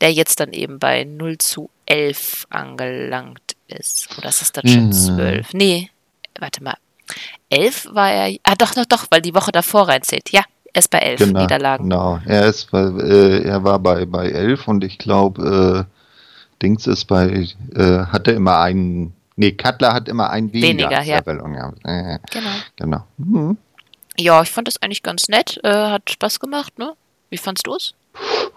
der 0.00 0.12
jetzt 0.12 0.40
dann 0.40 0.52
eben 0.52 0.78
bei 0.78 1.04
0 1.04 1.38
zu 1.38 1.70
11 1.86 2.46
angelangt 2.50 3.56
ist. 3.68 4.08
Oder 4.18 4.30
ist 4.30 4.40
das 4.40 4.52
dann 4.52 4.66
schon 4.66 4.86
mhm. 4.86 4.92
12? 4.92 5.52
Nee, 5.52 5.90
warte 6.38 6.62
mal. 6.62 6.76
11 7.50 7.88
war 7.92 8.10
er, 8.10 8.36
ah 8.44 8.54
doch, 8.56 8.74
doch, 8.74 8.84
doch, 8.84 9.06
weil 9.10 9.22
die 9.22 9.34
Woche 9.34 9.52
davor 9.52 9.88
reinzählt. 9.88 10.30
Ja, 10.30 10.42
er 10.72 10.78
ist 10.78 10.90
bei 10.90 10.98
11 10.98 11.18
genau, 11.18 11.40
Niederlagen. 11.40 11.84
Genau, 11.84 12.20
er, 12.24 12.46
ist 12.46 12.70
bei, 12.70 12.82
äh, 12.82 13.42
er 13.42 13.64
war 13.64 13.78
bei, 13.78 14.06
bei 14.06 14.30
11 14.30 14.68
und 14.68 14.84
ich 14.84 14.98
glaube, 14.98 15.86
äh, 15.88 16.62
Dings 16.62 16.86
ist 16.86 17.06
bei, 17.06 17.48
äh, 17.74 18.06
hatte 18.06 18.32
immer 18.32 18.60
einen, 18.60 19.14
nee, 19.36 19.52
Cutler 19.52 19.92
hat 19.92 20.08
immer 20.08 20.30
einen 20.30 20.52
weniger. 20.52 20.90
Weniger, 20.90 21.02
ja. 21.02 21.18
Äh, 21.18 22.18
genau. 22.30 22.50
Genau. 22.76 23.04
Mhm. 23.18 23.56
Ja, 24.18 24.42
ich 24.42 24.50
fand 24.50 24.68
das 24.68 24.80
eigentlich 24.82 25.02
ganz 25.02 25.28
nett, 25.28 25.58
äh, 25.64 25.68
hat 25.68 26.10
Spaß 26.10 26.40
gemacht, 26.40 26.78
ne? 26.78 26.92
Wie 27.30 27.38
fandst 27.38 27.66
du 27.66 27.74
es? 27.74 27.94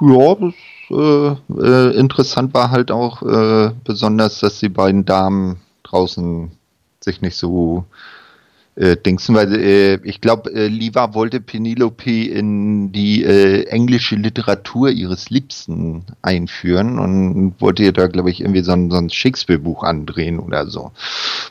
Ja, 0.01 0.35
das, 0.35 0.53
äh, 0.89 1.61
äh, 1.61 1.95
interessant 1.97 2.53
war 2.53 2.71
halt 2.71 2.91
auch 2.91 3.21
besonders, 3.83 4.39
dass 4.39 4.59
die 4.59 4.69
beiden 4.69 5.05
Damen 5.05 5.61
draußen 5.83 6.51
sich 6.99 7.21
nicht 7.21 7.37
so 7.37 7.85
äh, 8.75 8.97
Dingsen, 8.97 9.35
weil 9.35 9.53
äh, 9.53 9.95
ich 10.03 10.21
glaube, 10.21 10.51
äh, 10.51 10.67
Liva 10.67 11.13
wollte 11.13 11.39
Penelope 11.39 12.25
in 12.25 12.91
die 12.91 13.23
äh, 13.23 13.65
englische 13.67 14.15
Literatur 14.15 14.89
ihres 14.89 15.29
Liebsten 15.29 16.05
einführen 16.21 16.97
und 16.99 17.55
wollte 17.59 17.83
ihr 17.83 17.91
da, 17.91 18.07
glaube 18.07 18.31
ich, 18.31 18.41
irgendwie 18.41 18.63
so 18.63 18.71
ein, 18.71 18.89
so 18.89 18.97
ein 18.97 19.09
Shakespeare-Buch 19.09 19.83
andrehen 19.83 20.39
oder 20.39 20.67
so. 20.67 20.91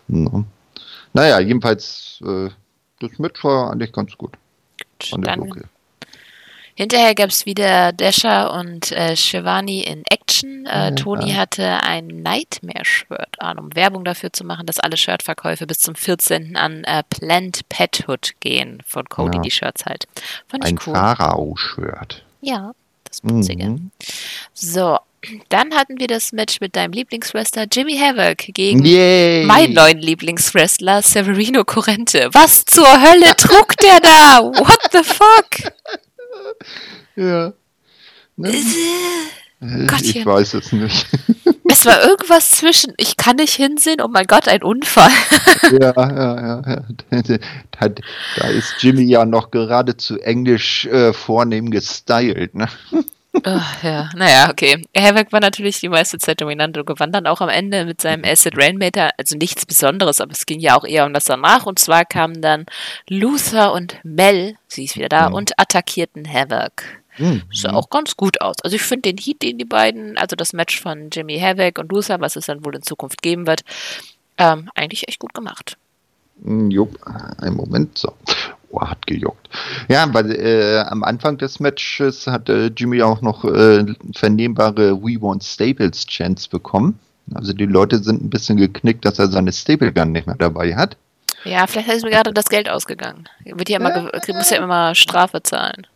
No. 0.09 0.45
Naja, 1.13 1.39
jedenfalls, 1.41 2.21
äh, 2.27 2.49
das 3.01 3.19
Match 3.19 3.45
war 3.45 3.73
eigentlich 3.73 3.93
ganz 3.93 4.17
gut. 4.17 4.33
Dann 5.13 5.41
okay. 5.41 5.63
Hinterher 6.75 7.15
gab 7.15 7.31
es 7.31 7.45
wieder 7.45 7.93
Dasha 7.93 8.47
und 8.47 8.93
äh, 8.93 9.15
Shivani 9.15 9.83
in 9.83 10.03
Action. 10.09 10.65
Äh, 10.67 10.71
ja, 10.71 10.91
Toni 10.93 11.31
ja. 11.31 11.37
hatte 11.37 11.83
ein 11.83 12.07
Nightmare-Shirt 12.07 13.41
an, 13.41 13.59
um 13.59 13.75
Werbung 13.75 14.05
dafür 14.05 14.33
zu 14.33 14.45
machen, 14.45 14.67
dass 14.67 14.79
alle 14.79 14.97
Shirtverkäufe 14.97 15.67
bis 15.67 15.81
zum 15.81 15.95
14. 15.95 16.57
an 16.57 16.85
äh, 16.85 17.03
Plant 17.11 17.69
Pethood 17.69 18.33
gehen. 18.41 18.83
Von 18.87 19.09
Cody 19.09 19.37
ja. 19.37 19.43
die 19.43 19.51
Shirts 19.51 19.85
halt. 19.85 20.07
Fand 20.49 20.65
ein 20.65 20.79
cool. 20.87 20.95
Pharao-Shirt. 20.95 22.25
Ja, 22.41 22.73
das 23.05 23.21
Putzige. 23.21 23.65
Mhm. 23.65 23.91
So, 24.55 24.99
dann 25.51 25.75
hatten 25.75 26.01
wir 26.01 26.09
das 26.09 26.33
Match 26.33 26.61
mit 26.61 26.75
deinem 26.75 26.93
Lieblingswrestler 26.93 27.67
Jimmy 27.71 27.99
Havoc 27.99 28.39
gegen 28.39 28.85
Yay. 28.85 29.45
meinen 29.45 29.75
neuen 29.75 29.99
Lieblingswrestler 29.99 31.03
Severino 31.03 31.65
Corrente. 31.65 32.31
Was 32.33 32.65
zur 32.65 32.89
Hölle 32.89 33.37
trug 33.37 33.77
der 33.77 34.01
da? 34.01 34.41
What 34.43 34.81
the 34.93 35.05
fuck? 35.05 35.73
Ja. 37.17 37.53
Ne? 38.37 38.49
Äh, 39.61 39.87
Gottchen. 39.87 40.21
Ich 40.21 40.27
weiß 40.27 40.55
es 40.55 40.73
nicht. 40.73 41.07
Es 41.73 41.87
war 41.87 42.05
irgendwas 42.05 42.51
zwischen, 42.51 42.93
ich 42.99 43.17
kann 43.17 43.37
nicht 43.37 43.55
hinsehen, 43.55 44.03
oh 44.03 44.09
mein 44.09 44.27
Gott, 44.27 44.47
ein 44.47 44.63
Unfall. 44.63 45.11
Ja, 45.81 45.93
ja, 45.97 46.63
ja. 46.67 46.83
Da, 47.71 47.89
da 48.37 48.49
ist 48.49 48.75
Jimmy 48.81 49.05
ja 49.05 49.25
noch 49.25 49.51
geradezu 49.51 50.19
englisch 50.19 50.85
äh, 50.87 51.15
vornehm 51.15 51.71
gestylt. 51.71 52.55
Ne? 52.55 52.69
Oh, 53.35 53.61
ja, 53.83 54.11
naja, 54.15 54.51
okay. 54.51 54.85
Havoc 54.97 55.33
war 55.33 55.41
natürlich 55.41 55.81
die 55.81 55.89
meiste 55.89 56.19
Zeit 56.19 56.41
dominant 56.41 56.77
und 56.77 56.87
gewann 56.87 57.13
dann 57.13 57.27
auch 57.27 57.41
am 57.41 57.49
Ende 57.49 57.87
mit 57.87 58.01
seinem 58.01 58.25
Acid 58.25 58.59
Rainmaker. 58.59 59.11
Also 59.17 59.37
nichts 59.37 59.65
Besonderes, 59.65 60.21
aber 60.21 60.33
es 60.33 60.45
ging 60.45 60.61
ja 60.61 60.77
auch 60.77 60.85
eher 60.85 61.07
um 61.07 61.15
das 61.15 61.25
danach. 61.25 61.65
Und 61.65 61.79
zwar 61.79 62.05
kamen 62.05 62.43
dann 62.43 62.67
Luther 63.09 63.73
und 63.73 63.97
Mel, 64.05 64.57
sie 64.69 64.85
ist 64.85 64.97
wieder 64.97 65.09
da, 65.09 65.31
mhm. 65.31 65.35
und 65.35 65.59
attackierten 65.59 66.31
Havoc. 66.31 66.85
Mhm. 67.19 67.43
Sah 67.53 67.73
auch 67.73 67.89
ganz 67.89 68.17
gut 68.17 68.41
aus. 68.43 68.57
Also 68.63 68.77
ich 68.77 68.83
finde 68.83 69.13
den 69.13 69.19
Heat, 69.19 69.43
den 69.43 69.59
die 69.59 69.65
beiden, 69.65 70.19
also 70.19 70.37
das 70.37 70.53
Match 70.53 70.81
von 70.81 71.09
Jimmy 71.11 71.39
Havoc 71.39 71.79
und 71.79 71.91
Luther, 71.91 72.21
was 72.21 72.37
es 72.37 72.47
dann 72.47 72.65
wohl 72.65 72.77
in 72.77 72.83
Zukunft 72.83 73.23
geben 73.23 73.47
wird, 73.47 73.63
ähm, 74.37 74.71
eigentlich 74.75 75.09
echt 75.09 75.19
gut 75.19 75.33
gemacht. 75.33 75.79
Hm, 76.45 76.71
jupp, 76.71 76.99
einen 77.39 77.57
Moment. 77.57 77.97
So. 77.99 78.13
Oh, 78.73 78.81
hat 78.81 79.07
gejuckt. 79.07 79.51
Ja, 79.89 80.13
weil 80.15 80.35
äh, 80.35 80.79
am 80.79 81.05
Anfang 81.05 81.37
des 81.37 81.61
Matches 81.61 82.27
hat 82.27 82.49
äh, 82.49 82.69
Jimmy 82.69 83.03
auch 83.03 83.21
noch 83.21 83.45
äh, 83.45 83.85
vernehmbare 84.15 85.03
We 85.03 85.21
Want 85.21 85.45
Stables 85.45 86.07
Chance 86.07 86.49
bekommen. 86.49 86.99
Also 87.35 87.53
die 87.53 87.67
Leute 87.67 88.03
sind 88.03 88.23
ein 88.23 88.31
bisschen 88.31 88.57
geknickt, 88.57 89.05
dass 89.05 89.19
er 89.19 89.29
seine 89.29 89.53
Stable 89.53 89.93
Gun 89.93 90.13
nicht 90.13 90.27
mehr 90.27 90.37
dabei 90.37 90.75
hat. 90.75 90.97
Ja, 91.45 91.67
vielleicht 91.67 91.89
ist 91.89 92.03
mir 92.03 92.11
gerade 92.11 92.33
das 92.33 92.47
Geld 92.47 92.69
ausgegangen. 92.69 93.29
Wird 93.45 93.69
ja 93.69 93.79
immer, 93.79 93.95
ja, 93.95 94.35
muss 94.35 94.51
ja 94.51 94.57
immer 94.57 94.95
Strafe 94.95 95.43
zahlen. 95.43 95.87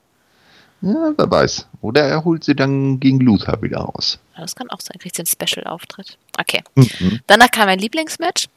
Ja, 0.82 1.12
wer 1.16 1.30
weiß. 1.30 1.66
Oder 1.80 2.02
er 2.02 2.24
holt 2.24 2.44
sie 2.44 2.54
dann 2.54 3.00
gegen 3.00 3.20
Luther 3.20 3.62
wieder 3.62 3.78
raus. 3.78 4.18
Ja, 4.34 4.42
das 4.42 4.54
kann 4.54 4.68
auch 4.68 4.80
sein. 4.80 4.98
Kriegt 4.98 5.16
sie 5.16 5.22
einen 5.22 5.26
Special-Auftritt. 5.26 6.18
Okay. 6.38 6.62
Mhm. 6.74 7.20
Danach 7.26 7.50
kam 7.50 7.68
ein 7.68 7.78
Lieblingsmatch. 7.78 8.48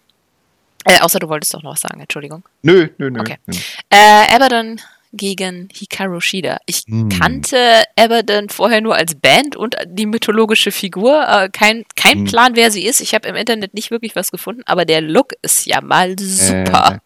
Äh, 0.90 1.02
außer 1.02 1.20
du 1.20 1.30
wolltest 1.30 1.54
doch 1.54 1.62
noch 1.62 1.74
was 1.74 1.82
sagen, 1.82 2.00
Entschuldigung. 2.00 2.44
Nö, 2.64 2.90
nö, 2.98 3.10
nö. 3.12 3.20
Okay. 3.20 3.38
nö. 3.46 3.56
Äh, 3.90 4.36
Abaddon 4.36 4.82
gegen 5.14 5.70
Hikaru 5.72 6.20
Shida. 6.20 6.58
Ich 6.66 6.84
hm. 6.88 7.10
kannte 7.10 7.84
Abaddon 7.96 8.50
vorher 8.50 8.82
nur 8.82 8.96
als 8.96 9.16
Band 9.16 9.56
und 9.56 9.76
die 9.86 10.06
mythologische 10.06 10.72
Figur. 10.72 11.28
Äh, 11.28 11.50
kein 11.50 11.84
kein 11.96 12.20
hm. 12.20 12.26
Plan, 12.26 12.56
wer 12.56 12.72
sie 12.72 12.86
ist. 12.86 13.02
Ich 13.02 13.14
habe 13.14 13.28
im 13.28 13.36
Internet 13.36 13.74
nicht 13.74 13.92
wirklich 13.92 14.16
was 14.16 14.32
gefunden, 14.32 14.62
aber 14.66 14.86
der 14.86 15.02
Look 15.02 15.34
ist 15.42 15.66
ja 15.66 15.82
mal 15.82 16.16
super. 16.20 17.02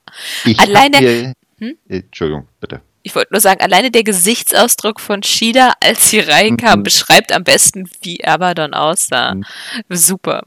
Äh, 0.46 0.56
alleine. 0.58 0.98
Hier, 0.98 1.34
hm? 1.60 1.78
Entschuldigung, 1.88 2.48
bitte. 2.60 2.82
Ich 3.06 3.16
wollte 3.16 3.34
nur 3.34 3.42
sagen, 3.42 3.60
alleine 3.62 3.92
der 3.92 4.04
Gesichtsausdruck 4.04 5.02
von 5.02 5.24
Shida, 5.24 5.74
als 5.82 6.10
sie 6.10 6.20
reinkam, 6.22 6.80
mhm. 6.80 6.84
beschreibt 6.84 7.34
am 7.34 7.44
besten, 7.44 7.90
wie 8.02 8.24
Abaddon 8.24 8.74
aussah. 8.74 9.36
Mhm. 9.36 9.44
Super. 9.90 10.44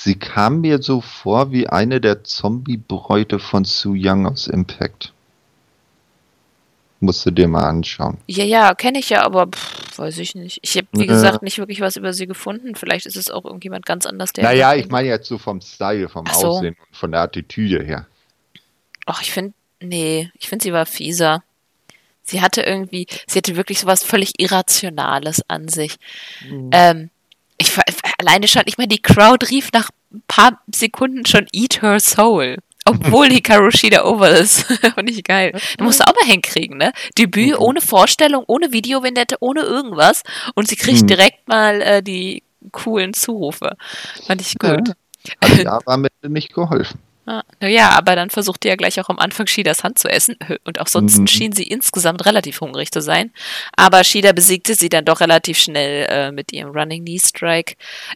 Sie 0.00 0.14
kam 0.14 0.60
mir 0.60 0.80
so 0.80 1.00
vor 1.00 1.50
wie 1.50 1.66
eine 1.66 2.00
der 2.00 2.22
Zombie-Bräute 2.22 3.40
von 3.40 3.64
Su 3.64 3.96
Young 3.96 4.28
aus 4.28 4.46
Impact. 4.46 5.12
Musst 7.00 7.26
du 7.26 7.32
dir 7.32 7.48
mal 7.48 7.68
anschauen. 7.68 8.18
Ja, 8.28 8.44
ja, 8.44 8.76
kenne 8.76 9.00
ich 9.00 9.10
ja, 9.10 9.24
aber 9.24 9.48
pff, 9.48 9.98
weiß 9.98 10.18
ich 10.18 10.36
nicht. 10.36 10.60
Ich 10.62 10.76
habe, 10.76 10.86
wie 10.92 11.00
ja. 11.00 11.06
gesagt, 11.06 11.42
nicht 11.42 11.58
wirklich 11.58 11.80
was 11.80 11.96
über 11.96 12.12
sie 12.12 12.28
gefunden. 12.28 12.76
Vielleicht 12.76 13.06
ist 13.06 13.16
es 13.16 13.28
auch 13.28 13.44
irgendjemand 13.44 13.86
ganz 13.86 14.06
anders, 14.06 14.32
der. 14.32 14.44
Naja, 14.44 14.72
ich 14.76 14.88
meine 14.88 15.08
jetzt 15.08 15.26
so 15.26 15.36
vom 15.36 15.60
Style, 15.60 16.08
vom 16.08 16.26
so. 16.26 16.46
Aussehen 16.46 16.76
und 16.78 16.96
von 16.96 17.10
der 17.10 17.22
Attitüde 17.22 17.82
her. 17.82 18.06
Ach, 19.04 19.20
ich 19.20 19.32
finde, 19.32 19.54
nee, 19.80 20.30
ich 20.38 20.48
finde, 20.48 20.62
sie 20.62 20.72
war 20.72 20.86
fieser. 20.86 21.42
Sie 22.22 22.40
hatte 22.40 22.62
irgendwie, 22.62 23.08
sie 23.26 23.38
hatte 23.38 23.56
wirklich 23.56 23.80
sowas 23.80 24.04
völlig 24.04 24.34
Irrationales 24.38 25.42
an 25.48 25.66
sich. 25.66 25.96
Mhm. 26.48 26.70
Ähm, 26.72 27.10
ich 27.58 27.72
alleine 28.18 28.48
schon, 28.48 28.62
ich 28.66 28.78
meine, 28.78 28.88
die 28.88 29.02
Crowd 29.02 29.46
rief 29.50 29.70
nach 29.72 29.90
ein 30.12 30.22
paar 30.26 30.62
Sekunden 30.74 31.26
schon 31.26 31.46
Eat 31.52 31.82
Her 31.82 32.00
Soul. 32.00 32.58
Obwohl 32.84 33.28
Hikaru 33.28 33.70
Shida 33.70 34.04
over 34.04 34.30
ist. 34.30 34.62
Fand 34.94 35.10
ich 35.10 35.22
geil. 35.22 35.52
Du 35.76 35.84
musst 35.84 36.00
du 36.00 36.04
auch 36.04 36.14
mal 36.14 36.30
hinkriegen, 36.30 36.78
ne? 36.78 36.92
Debüt 37.18 37.50
mhm. 37.50 37.62
ohne 37.62 37.80
Vorstellung, 37.82 38.44
ohne 38.46 38.72
Videovignette, 38.72 39.36
ohne 39.40 39.60
irgendwas. 39.60 40.22
Und 40.54 40.68
sie 40.68 40.76
kriegt 40.76 41.02
mhm. 41.02 41.06
direkt 41.06 41.46
mal 41.48 41.82
äh, 41.82 42.02
die 42.02 42.42
coolen 42.72 43.12
Zurufe. 43.12 43.76
Fand 44.26 44.40
ich 44.40 44.58
gut. 44.58 44.94
Ja, 45.42 45.48
hat 45.48 45.64
ja 45.64 45.78
am 45.84 46.06
Ende 46.06 46.32
nicht 46.32 46.54
geholfen. 46.54 46.98
Ah, 47.30 47.42
naja, 47.60 47.90
aber 47.90 48.16
dann 48.16 48.30
versuchte 48.30 48.68
ja 48.68 48.76
gleich 48.76 48.98
auch 49.00 49.10
am 49.10 49.18
Anfang 49.18 49.46
Shidas 49.46 49.84
Hand 49.84 49.98
zu 49.98 50.08
essen 50.08 50.36
und 50.64 50.80
auch 50.80 50.86
sonst 50.86 51.18
mhm. 51.18 51.26
schien 51.26 51.52
sie 51.52 51.64
insgesamt 51.64 52.24
relativ 52.24 52.62
hungrig 52.62 52.90
zu 52.90 53.02
sein. 53.02 53.32
Aber 53.76 54.02
Shida 54.02 54.32
besiegte 54.32 54.74
sie 54.74 54.88
dann 54.88 55.04
doch 55.04 55.20
relativ 55.20 55.58
schnell 55.58 56.06
äh, 56.08 56.32
mit 56.32 56.54
ihrem 56.54 56.70
Running 56.70 57.04
Knee 57.04 57.18
Strike. 57.18 57.74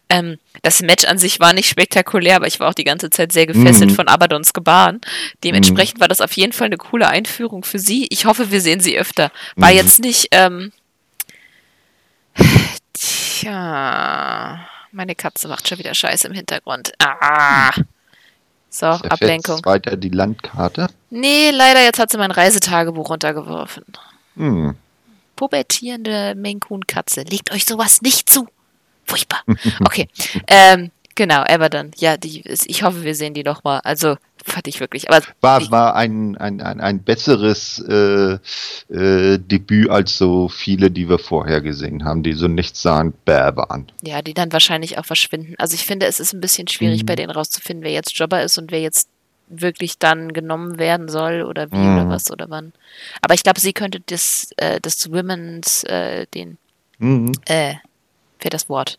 Ähm, 0.08 0.38
das 0.62 0.80
Match 0.80 1.04
an 1.04 1.18
sich 1.18 1.40
war 1.40 1.52
nicht 1.52 1.68
spektakulär, 1.68 2.36
aber 2.36 2.46
ich 2.46 2.58
war 2.58 2.70
auch 2.70 2.74
die 2.74 2.84
ganze 2.84 3.10
Zeit 3.10 3.32
sehr 3.32 3.46
gefesselt 3.46 3.90
mhm. 3.90 3.96
von 3.96 4.08
Abadons 4.08 4.54
Gebaren. 4.54 5.02
Dementsprechend 5.44 5.98
mhm. 5.98 6.00
war 6.00 6.08
das 6.08 6.22
auf 6.22 6.32
jeden 6.32 6.54
Fall 6.54 6.68
eine 6.68 6.78
coole 6.78 7.06
Einführung 7.06 7.64
für 7.64 7.78
sie. 7.78 8.06
Ich 8.08 8.24
hoffe, 8.24 8.50
wir 8.50 8.62
sehen 8.62 8.80
sie 8.80 8.96
öfter. 8.96 9.30
War 9.56 9.72
mhm. 9.72 9.76
jetzt 9.76 10.00
nicht, 10.00 10.28
ähm, 10.30 10.72
tja, 12.94 14.66
meine 14.90 15.14
Katze 15.14 15.48
macht 15.48 15.68
schon 15.68 15.78
wieder 15.78 15.92
Scheiße 15.92 16.28
im 16.28 16.32
Hintergrund. 16.32 16.92
Ah. 16.98 17.72
So, 18.72 18.86
Ablenkung. 18.86 19.56
Jetzt 19.56 19.66
weiter 19.66 19.96
die 19.98 20.08
Landkarte? 20.08 20.86
Nee, 21.10 21.50
leider, 21.50 21.84
jetzt 21.84 21.98
hat 21.98 22.10
sie 22.10 22.16
mein 22.16 22.30
Reisetagebuch 22.30 23.10
runtergeworfen. 23.10 23.84
Hm. 24.36 24.74
pubertierende 25.36 26.34
Maine-Coon-Katze. 26.36 27.22
Legt 27.24 27.52
euch 27.52 27.66
sowas 27.66 28.00
nicht 28.00 28.30
zu. 28.30 28.46
Furchtbar. 29.04 29.42
Okay. 29.84 30.08
ähm, 30.46 30.90
genau, 31.14 31.44
Everton. 31.44 31.90
Ja, 31.96 32.16
die, 32.16 32.42
ich 32.46 32.82
hoffe, 32.82 33.02
wir 33.02 33.14
sehen 33.14 33.34
die 33.34 33.42
nochmal. 33.44 33.80
Also, 33.84 34.16
fand 34.44 34.68
ich 34.68 34.80
wirklich. 34.80 35.10
Aber 35.10 35.24
war, 35.40 35.70
war 35.70 35.94
ein, 35.94 36.36
ein, 36.36 36.60
ein, 36.60 36.80
ein 36.80 37.02
besseres 37.02 37.78
äh, 37.78 38.38
äh, 38.88 39.38
Debüt 39.38 39.90
als 39.90 40.18
so 40.18 40.48
viele, 40.48 40.90
die 40.90 41.08
wir 41.08 41.18
vorher 41.18 41.60
gesehen 41.60 42.04
haben, 42.04 42.22
die 42.22 42.32
so 42.32 42.48
nichtssagend 42.48 43.24
bäh 43.24 43.56
waren. 43.56 43.90
Ja, 44.02 44.22
die 44.22 44.34
dann 44.34 44.52
wahrscheinlich 44.52 44.98
auch 44.98 45.04
verschwinden. 45.04 45.54
Also 45.58 45.74
ich 45.74 45.84
finde, 45.84 46.06
es 46.06 46.20
ist 46.20 46.32
ein 46.32 46.40
bisschen 46.40 46.68
schwierig, 46.68 47.02
mhm. 47.02 47.06
bei 47.06 47.16
denen 47.16 47.30
rauszufinden, 47.30 47.84
wer 47.84 47.92
jetzt 47.92 48.16
Jobber 48.16 48.42
ist 48.42 48.58
und 48.58 48.70
wer 48.70 48.80
jetzt 48.80 49.08
wirklich 49.48 49.98
dann 49.98 50.32
genommen 50.32 50.78
werden 50.78 51.08
soll 51.08 51.42
oder 51.42 51.70
wie 51.70 51.76
mhm. 51.76 51.96
oder 51.96 52.08
was 52.08 52.30
oder 52.30 52.48
wann. 52.48 52.72
Aber 53.20 53.34
ich 53.34 53.42
glaube, 53.42 53.60
sie 53.60 53.72
könnte 53.72 54.00
das, 54.00 54.50
äh, 54.56 54.80
das 54.80 55.10
Women's, 55.12 55.84
äh, 55.84 56.26
den, 56.34 56.58
mhm. 56.98 57.32
äh, 57.44 57.74
für 58.38 58.48
das 58.48 58.68
Wort. 58.68 58.98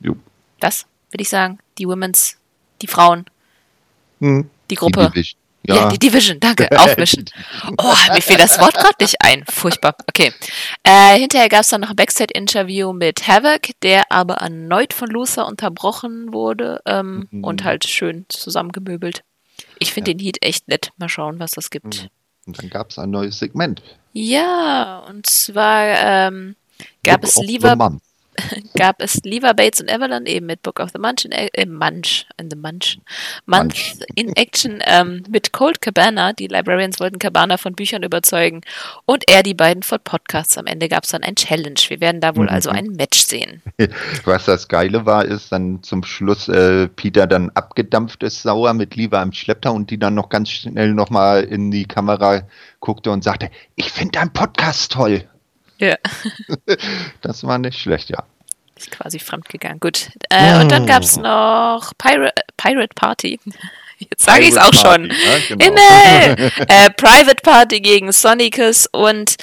Jo. 0.00 0.16
Das, 0.60 0.86
würde 1.10 1.22
ich 1.22 1.28
sagen. 1.28 1.58
Die 1.78 1.86
Women's, 1.86 2.36
die 2.82 2.86
Frauen. 2.86 3.26
Mhm. 4.20 4.50
Die 4.70 4.74
Gruppe. 4.74 5.10
Die 5.14 5.36
ja. 5.68 5.74
ja, 5.74 5.88
die 5.88 5.98
Division, 5.98 6.38
danke. 6.38 6.68
Aufmischen. 6.78 7.24
Oh, 7.78 7.94
mir 8.12 8.22
fiel 8.22 8.36
das 8.36 8.60
Wort 8.60 8.74
gerade 8.74 8.94
nicht 9.00 9.16
ein. 9.20 9.44
Furchtbar. 9.48 9.96
Okay. 10.08 10.32
Äh, 10.84 11.18
hinterher 11.18 11.48
gab 11.48 11.62
es 11.62 11.68
dann 11.68 11.80
noch 11.80 11.90
ein 11.90 11.96
Backstage-Interview 11.96 12.92
mit 12.92 13.26
Havoc, 13.26 13.70
der 13.82 14.04
aber 14.10 14.34
erneut 14.34 14.92
von 14.92 15.08
Luther 15.08 15.46
unterbrochen 15.46 16.32
wurde 16.32 16.80
ähm, 16.86 17.26
mhm. 17.30 17.44
und 17.44 17.64
halt 17.64 17.88
schön 17.88 18.26
zusammengemöbelt. 18.28 19.24
Ich 19.78 19.92
finde 19.92 20.12
ja. 20.12 20.16
den 20.16 20.24
Heat 20.24 20.38
echt 20.40 20.68
nett. 20.68 20.92
Mal 20.98 21.08
schauen, 21.08 21.40
was 21.40 21.50
das 21.52 21.70
gibt. 21.70 22.04
Mhm. 22.04 22.08
Und 22.46 22.62
dann 22.62 22.70
gab 22.70 22.90
es 22.90 22.98
ein 22.98 23.10
neues 23.10 23.40
Segment. 23.40 23.82
Ja, 24.12 25.00
und 25.08 25.26
zwar 25.26 25.82
ähm, 25.98 26.54
gab 27.02 27.22
Book 27.22 27.30
es 27.30 27.36
lieber 27.38 27.74
gab 28.76 29.02
es 29.02 29.20
Lever 29.24 29.54
Bates 29.54 29.80
und 29.80 29.90
Evelyn 29.90 30.26
eben 30.26 30.46
mit 30.46 30.62
Book 30.62 30.80
of 30.80 30.90
the 30.92 30.98
Munch 30.98 31.24
in, 31.24 31.32
äh, 31.32 31.66
Munch, 31.66 32.26
in 32.38 32.50
the 32.50 32.56
Munch, 32.56 32.98
Month 33.46 33.74
Munch. 33.74 33.94
in 34.14 34.34
Action 34.36 34.82
ähm, 34.86 35.22
mit 35.28 35.52
Cold 35.52 35.80
Cabana. 35.80 36.32
Die 36.32 36.46
Librarians 36.46 37.00
wollten 37.00 37.18
Cabana 37.18 37.56
von 37.56 37.74
Büchern 37.74 38.02
überzeugen 38.02 38.60
und 39.04 39.24
er 39.28 39.42
die 39.42 39.54
beiden 39.54 39.82
von 39.82 39.98
Podcasts. 40.02 40.58
Am 40.58 40.66
Ende 40.66 40.88
gab 40.88 41.04
es 41.04 41.10
dann 41.10 41.22
ein 41.22 41.36
Challenge. 41.36 41.80
Wir 41.88 42.00
werden 42.00 42.20
da 42.20 42.36
wohl 42.36 42.46
mhm. 42.46 42.52
also 42.52 42.70
ein 42.70 42.88
Match 42.88 43.20
sehen. 43.20 43.62
Was 44.24 44.44
das 44.46 44.68
Geile 44.68 45.06
war, 45.06 45.24
ist 45.24 45.52
dann 45.52 45.82
zum 45.82 46.04
Schluss 46.04 46.48
äh, 46.48 46.88
Peter 46.88 47.26
dann 47.26 47.50
abgedampft 47.50 48.22
ist, 48.22 48.42
sauer 48.42 48.74
mit 48.74 48.96
Lever 48.96 49.22
im 49.22 49.32
Schlepptau 49.32 49.72
und 49.72 49.90
die 49.90 49.98
dann 49.98 50.14
noch 50.14 50.28
ganz 50.28 50.50
schnell 50.50 50.94
nochmal 50.94 51.44
in 51.44 51.70
die 51.70 51.84
Kamera 51.84 52.42
guckte 52.80 53.10
und 53.10 53.24
sagte, 53.24 53.50
ich 53.74 53.90
finde 53.90 54.12
deinen 54.12 54.32
Podcast 54.32 54.92
toll. 54.92 55.28
Ja. 55.78 55.96
das 57.20 57.44
war 57.44 57.58
nicht 57.58 57.78
schlecht, 57.78 58.10
ja. 58.10 58.24
Ist 58.76 58.90
quasi 58.90 59.18
fremdgegangen. 59.18 59.80
Gut. 59.80 60.10
Äh, 60.28 60.56
oh. 60.56 60.60
Und 60.60 60.70
dann 60.70 60.86
gab 60.86 61.02
es 61.02 61.16
noch 61.16 61.92
Pirate, 61.98 62.42
Pirate 62.56 62.94
Party. 62.94 63.40
Jetzt 63.98 64.24
sage 64.24 64.42
ich 64.42 64.50
es 64.50 64.58
auch 64.58 64.74
schon. 64.74 65.10
Ja, 65.10 65.38
genau. 65.48 65.64
Himmel! 65.64 66.52
äh, 66.68 66.90
Private 66.90 67.40
Party 67.42 67.80
gegen 67.80 68.12
Sonicus 68.12 68.86
und 68.92 69.36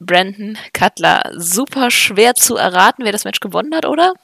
Brandon 0.00 0.58
Cutler. 0.72 1.30
Super 1.36 1.92
schwer 1.92 2.34
zu 2.34 2.56
erraten, 2.56 3.04
wer 3.04 3.12
das 3.12 3.24
Match 3.24 3.38
gewonnen 3.38 3.74
hat, 3.74 3.86
oder? 3.86 4.14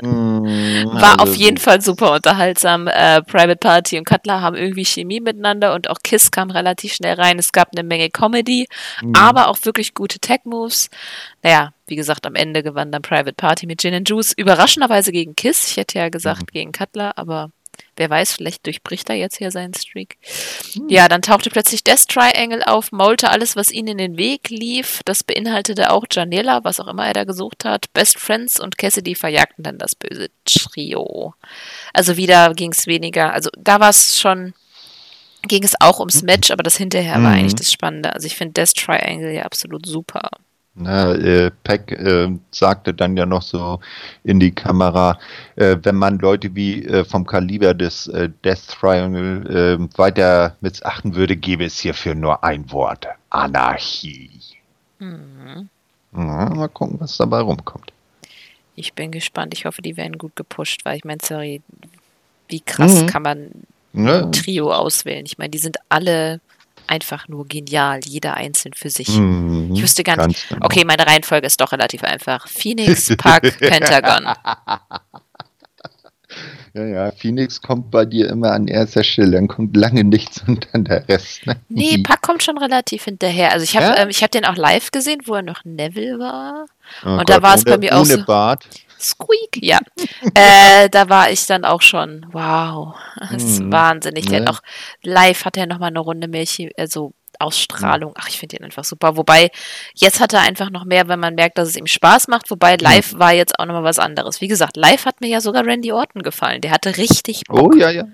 Mm, 0.00 0.84
War 0.92 1.20
auf 1.20 1.34
jeden 1.34 1.58
Fall 1.58 1.80
super 1.80 2.12
unterhaltsam. 2.12 2.86
Äh, 2.86 3.22
Private 3.22 3.56
Party 3.56 3.98
und 3.98 4.04
Cutler 4.04 4.40
haben 4.40 4.56
irgendwie 4.56 4.84
Chemie 4.84 5.20
miteinander 5.20 5.74
und 5.74 5.90
auch 5.90 5.98
Kiss 6.02 6.30
kam 6.30 6.50
relativ 6.50 6.92
schnell 6.94 7.14
rein. 7.14 7.38
Es 7.38 7.52
gab 7.52 7.70
eine 7.72 7.82
Menge 7.82 8.10
Comedy, 8.10 8.68
mm. 9.02 9.14
aber 9.16 9.48
auch 9.48 9.58
wirklich 9.64 9.94
gute 9.94 10.20
Tech-Moves. 10.20 10.90
Naja, 11.42 11.72
wie 11.86 11.96
gesagt, 11.96 12.26
am 12.26 12.34
Ende 12.34 12.62
gewann 12.62 12.92
dann 12.92 13.02
Private 13.02 13.34
Party 13.34 13.66
mit 13.66 13.80
Gin 13.80 13.94
and 13.94 14.08
Juice. 14.08 14.32
Überraschenderweise 14.32 15.10
gegen 15.10 15.34
Kiss. 15.34 15.68
Ich 15.68 15.76
hätte 15.76 15.98
ja 15.98 16.08
gesagt 16.08 16.42
mm. 16.42 16.52
gegen 16.52 16.72
Cutler, 16.72 17.16
aber 17.16 17.50
Wer 17.96 18.10
weiß, 18.10 18.34
vielleicht 18.34 18.64
durchbricht 18.64 19.10
er 19.10 19.16
jetzt 19.16 19.38
hier 19.38 19.50
seinen 19.50 19.74
Streak. 19.74 20.16
Hm. 20.74 20.88
Ja, 20.88 21.08
dann 21.08 21.22
tauchte 21.22 21.50
plötzlich 21.50 21.82
Death 21.82 22.08
Triangle 22.08 22.62
auf, 22.62 22.92
maulte 22.92 23.30
alles, 23.30 23.56
was 23.56 23.72
ihnen 23.72 23.88
in 23.88 23.98
den 23.98 24.16
Weg 24.16 24.50
lief. 24.50 25.00
Das 25.04 25.24
beinhaltete 25.24 25.90
auch 25.90 26.04
Janela, 26.10 26.62
was 26.64 26.80
auch 26.80 26.86
immer 26.86 27.06
er 27.06 27.14
da 27.14 27.24
gesucht 27.24 27.64
hat. 27.64 27.92
Best 27.92 28.18
Friends 28.18 28.60
und 28.60 28.78
Cassidy 28.78 29.14
verjagten 29.14 29.64
dann 29.64 29.78
das 29.78 29.94
böse 29.94 30.28
Trio. 30.44 31.34
Also 31.92 32.16
wieder 32.16 32.54
ging 32.54 32.72
es 32.72 32.86
weniger, 32.86 33.32
also 33.32 33.50
da 33.58 33.80
war 33.80 33.90
es 33.90 34.20
schon, 34.20 34.54
ging 35.42 35.64
es 35.64 35.80
auch 35.80 35.98
ums 35.98 36.22
Match, 36.22 36.50
aber 36.50 36.62
das 36.62 36.76
hinterher 36.76 37.18
mhm. 37.18 37.24
war 37.24 37.32
eigentlich 37.32 37.56
das 37.56 37.72
Spannende. 37.72 38.12
Also 38.12 38.26
ich 38.26 38.36
finde 38.36 38.54
Death 38.54 38.74
Triangle 38.74 39.32
ja 39.32 39.42
absolut 39.42 39.86
super. 39.86 40.30
Na, 40.80 41.12
äh, 41.12 41.50
Peck 41.64 41.90
äh, 41.92 42.30
sagte 42.52 42.94
dann 42.94 43.16
ja 43.16 43.26
noch 43.26 43.42
so 43.42 43.80
in 44.22 44.38
die 44.38 44.52
Kamera, 44.52 45.18
äh, 45.56 45.76
wenn 45.82 45.96
man 45.96 46.18
Leute 46.18 46.54
wie 46.54 46.84
äh, 46.84 47.04
vom 47.04 47.26
Kaliber 47.26 47.74
des 47.74 48.06
äh, 48.06 48.30
Death 48.44 48.68
Triangle 48.68 49.78
äh, 49.80 49.98
weiter 49.98 50.56
missachten 50.60 51.16
würde, 51.16 51.36
gäbe 51.36 51.64
es 51.64 51.78
hierfür 51.80 52.14
nur 52.14 52.44
ein 52.44 52.70
Wort. 52.70 53.08
Anarchie. 53.30 54.30
Mhm. 55.00 55.68
Ja, 56.12 56.48
mal 56.50 56.68
gucken, 56.68 57.00
was 57.00 57.16
dabei 57.16 57.40
rumkommt. 57.40 57.92
Ich 58.76 58.92
bin 58.92 59.10
gespannt. 59.10 59.54
Ich 59.54 59.64
hoffe, 59.64 59.82
die 59.82 59.96
werden 59.96 60.18
gut 60.18 60.36
gepusht, 60.36 60.84
weil 60.84 60.96
ich 60.96 61.04
meine, 61.04 61.18
sorry, 61.22 61.60
wie 62.48 62.60
krass 62.60 63.02
mhm. 63.02 63.06
kann 63.06 63.22
man 63.22 63.50
ein 63.94 64.32
Trio 64.32 64.72
auswählen? 64.72 65.26
Ich 65.26 65.38
meine, 65.38 65.50
die 65.50 65.58
sind 65.58 65.78
alle 65.88 66.40
einfach 66.88 67.28
nur 67.28 67.46
genial, 67.46 68.00
jeder 68.04 68.34
einzeln 68.34 68.74
für 68.74 68.90
sich. 68.90 69.08
Mhm, 69.08 69.72
ich 69.74 69.82
wüsste 69.82 70.02
gar 70.02 70.26
nicht. 70.26 70.48
Genau. 70.48 70.66
Okay, 70.66 70.84
meine 70.84 71.06
Reihenfolge 71.06 71.46
ist 71.46 71.60
doch 71.60 71.72
relativ 71.72 72.02
einfach. 72.04 72.48
Phoenix, 72.48 73.08
Puck, 73.16 73.42
Pentagon. 73.60 74.34
Ja, 76.74 76.84
ja, 76.84 77.10
Phoenix 77.10 77.60
kommt 77.62 77.90
bei 77.90 78.04
dir 78.04 78.28
immer 78.28 78.52
an 78.52 78.68
erster 78.68 79.02
Stelle, 79.02 79.32
dann 79.32 79.48
kommt 79.48 79.74
lange 79.76 80.04
nichts 80.04 80.44
und 80.46 80.68
dann 80.70 80.84
der 80.84 81.08
Rest. 81.08 81.46
Ne? 81.46 81.56
Nee, 81.68 81.98
Puck 81.98 82.20
kommt 82.20 82.42
schon 82.42 82.58
relativ 82.58 83.04
hinterher. 83.04 83.52
Also 83.52 83.64
ich 83.64 83.74
habe 83.76 83.86
ja? 83.86 84.02
ähm, 84.02 84.10
hab 84.10 84.30
den 84.30 84.44
auch 84.44 84.56
live 84.56 84.90
gesehen, 84.90 85.22
wo 85.24 85.34
er 85.34 85.42
noch 85.42 85.64
Neville 85.64 86.18
war. 86.18 86.66
Oh 87.04 87.08
und 87.08 87.18
Gott, 87.18 87.30
da 87.30 87.42
war 87.42 87.54
es 87.54 87.64
bei 87.64 87.78
mir 87.78 87.96
auch 87.96 88.04
so. 88.04 88.22
Bart. 88.24 88.68
Squeak, 88.98 89.58
ja. 89.60 89.78
äh, 90.34 90.88
da 90.90 91.08
war 91.08 91.30
ich 91.30 91.46
dann 91.46 91.64
auch 91.64 91.82
schon, 91.82 92.26
wow, 92.32 92.94
das 93.30 93.42
ist 93.42 93.60
mm, 93.60 93.72
wahnsinnig. 93.72 94.26
Der 94.26 94.40
hat 94.40 94.50
auch 94.50 94.60
live 95.02 95.44
hat 95.44 95.56
er 95.56 95.66
nochmal 95.66 95.88
eine 95.88 96.00
Runde 96.00 96.28
Milch, 96.28 96.70
also 96.76 97.12
Ausstrahlung. 97.38 98.14
Ach, 98.16 98.28
ich 98.28 98.38
finde 98.38 98.56
ihn 98.56 98.64
einfach 98.64 98.84
super. 98.84 99.16
Wobei, 99.16 99.50
jetzt 99.94 100.20
hat 100.20 100.32
er 100.32 100.40
einfach 100.40 100.70
noch 100.70 100.84
mehr, 100.84 101.08
wenn 101.08 101.20
man 101.20 101.34
merkt, 101.34 101.58
dass 101.58 101.68
es 101.68 101.76
ihm 101.76 101.86
Spaß 101.86 102.28
macht. 102.28 102.50
Wobei, 102.50 102.76
live 102.76 103.14
war 103.18 103.32
jetzt 103.32 103.58
auch 103.58 103.66
nochmal 103.66 103.84
was 103.84 103.98
anderes. 103.98 104.40
Wie 104.40 104.48
gesagt, 104.48 104.76
live 104.76 105.04
hat 105.04 105.20
mir 105.20 105.28
ja 105.28 105.40
sogar 105.40 105.64
Randy 105.64 105.92
Orton 105.92 106.22
gefallen. 106.22 106.60
Der 106.60 106.72
hatte 106.72 106.96
richtig 106.96 107.44
Bock. 107.46 107.74
Oh, 107.74 107.76
ja, 107.76 107.90
ja. 107.90 108.04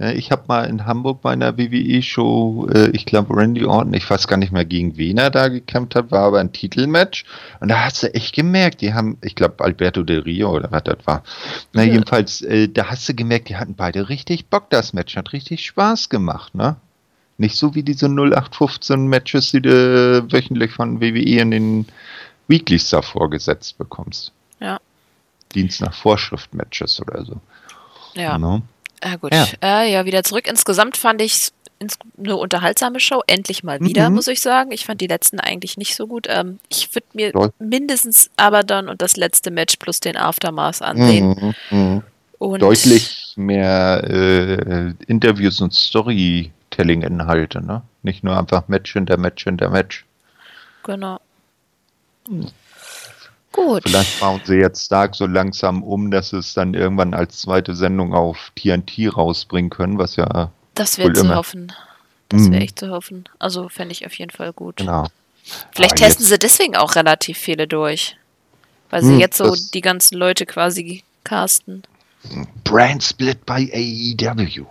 Ich 0.00 0.32
habe 0.32 0.44
mal 0.48 0.64
in 0.64 0.86
Hamburg 0.86 1.20
bei 1.20 1.32
einer 1.32 1.58
WWE-Show, 1.58 2.68
äh, 2.72 2.88
ich 2.90 3.04
glaube 3.04 3.36
Randy 3.36 3.66
Orton, 3.66 3.92
ich 3.92 4.08
weiß 4.08 4.28
gar 4.28 4.38
nicht 4.38 4.50
mehr 4.50 4.64
gegen 4.64 4.96
wen 4.96 5.18
er 5.18 5.30
da 5.30 5.48
gekämpft 5.48 5.94
hat, 5.94 6.10
war 6.10 6.22
aber 6.22 6.40
ein 6.40 6.52
Titelmatch. 6.52 7.26
Und 7.60 7.68
da 7.68 7.84
hast 7.84 8.02
du 8.02 8.14
echt 8.14 8.34
gemerkt, 8.34 8.80
die 8.80 8.94
haben, 8.94 9.18
ich 9.20 9.34
glaube 9.34 9.62
Alberto 9.62 10.02
Del 10.02 10.20
Rio 10.20 10.56
oder 10.56 10.70
was 10.72 10.84
das 10.84 10.98
war. 11.04 11.22
Na, 11.74 11.82
ja. 11.82 11.92
jedenfalls, 11.92 12.40
äh, 12.40 12.68
da 12.68 12.86
hast 12.86 13.06
du 13.10 13.14
gemerkt, 13.14 13.50
die 13.50 13.56
hatten 13.56 13.74
beide 13.74 14.08
richtig 14.08 14.46
Bock, 14.46 14.70
das 14.70 14.94
Match 14.94 15.16
hat 15.16 15.34
richtig 15.34 15.66
Spaß 15.66 16.08
gemacht, 16.08 16.54
ne? 16.54 16.76
Nicht 17.36 17.56
so 17.56 17.74
wie 17.74 17.82
diese 17.82 18.06
0815 18.06 19.06
Matches, 19.06 19.50
die 19.50 19.60
du 19.60 20.32
wöchentlich 20.32 20.72
von 20.72 21.00
WWE 21.00 21.40
in 21.40 21.50
den 21.50 21.86
Weeklies 22.48 22.88
da 22.88 23.02
vorgesetzt 23.02 23.76
bekommst. 23.76 24.32
Ja. 24.60 24.78
Dienst 25.54 25.80
nach 25.82 25.94
Vorschrift 25.94 26.54
Matches 26.54 27.00
oder 27.00 27.24
so. 27.24 27.40
Ja. 28.14 28.36
Genau. 28.36 28.62
Ah, 29.00 29.16
gut. 29.16 29.34
Ja. 29.34 29.46
Äh, 29.62 29.92
ja, 29.92 30.04
wieder 30.04 30.22
zurück. 30.24 30.46
Insgesamt 30.46 30.96
fand 30.96 31.22
ich 31.22 31.34
es 31.34 31.98
eine 32.18 32.36
unterhaltsame 32.36 33.00
Show. 33.00 33.22
Endlich 33.26 33.64
mal 33.64 33.80
wieder, 33.80 34.10
mhm. 34.10 34.16
muss 34.16 34.28
ich 34.28 34.40
sagen. 34.40 34.72
Ich 34.72 34.84
fand 34.84 35.00
die 35.00 35.06
letzten 35.06 35.40
eigentlich 35.40 35.78
nicht 35.78 35.94
so 35.96 36.06
gut. 36.06 36.26
Ähm, 36.28 36.58
ich 36.68 36.94
würde 36.94 37.06
mir 37.14 37.32
Toll. 37.32 37.52
mindestens 37.58 38.30
Abaddon 38.36 38.88
und 38.88 39.00
das 39.00 39.16
letzte 39.16 39.50
Match 39.50 39.76
plus 39.76 40.00
den 40.00 40.16
Aftermath 40.16 40.82
ansehen. 40.82 41.54
Mhm. 41.70 42.02
Mhm. 42.40 42.58
Deutlich 42.58 43.34
mehr 43.36 44.02
äh, 44.04 44.94
Interviews 45.06 45.60
und 45.60 45.74
Storytelling-Inhalte, 45.74 47.64
ne? 47.64 47.82
Nicht 48.02 48.24
nur 48.24 48.38
einfach 48.38 48.68
Match 48.68 48.92
hinter 48.94 49.18
Match 49.18 49.44
hinter 49.44 49.68
Match. 49.68 50.06
Genau. 50.84 51.20
Gut. 53.52 53.82
Vielleicht 53.84 54.20
bauen 54.20 54.40
sie 54.44 54.56
jetzt 54.56 54.86
Stark 54.86 55.14
so 55.14 55.26
langsam 55.26 55.82
um, 55.82 56.10
dass 56.10 56.32
es 56.32 56.54
dann 56.54 56.74
irgendwann 56.74 57.14
als 57.14 57.40
zweite 57.40 57.74
Sendung 57.74 58.14
auf 58.14 58.52
TNT 58.54 59.16
rausbringen 59.16 59.70
können, 59.70 59.98
was 59.98 60.16
ja. 60.16 60.52
Das 60.74 60.98
wäre 60.98 61.12
zu 61.12 61.22
immer. 61.22 61.36
hoffen. 61.36 61.72
Das 62.28 62.42
wäre 62.42 62.50
mhm. 62.50 62.62
echt 62.62 62.78
zu 62.78 62.90
hoffen. 62.90 63.24
Also 63.38 63.68
fände 63.68 63.92
ich 63.92 64.06
auf 64.06 64.14
jeden 64.14 64.30
Fall 64.30 64.52
gut. 64.52 64.76
Genau. 64.76 65.06
Vielleicht 65.72 65.94
Aber 65.94 66.06
testen 66.06 66.26
sie 66.26 66.38
deswegen 66.38 66.76
auch 66.76 66.94
relativ 66.94 67.38
viele 67.38 67.66
durch. 67.66 68.16
Weil 68.88 69.02
sie 69.02 69.12
hm, 69.12 69.20
jetzt 69.20 69.36
so 69.36 69.54
die 69.72 69.80
ganzen 69.80 70.16
Leute 70.16 70.46
quasi 70.46 71.04
casten. 71.24 71.82
Brand 72.64 73.02
Split 73.02 73.44
bei 73.46 73.68
AEW. 73.72 74.66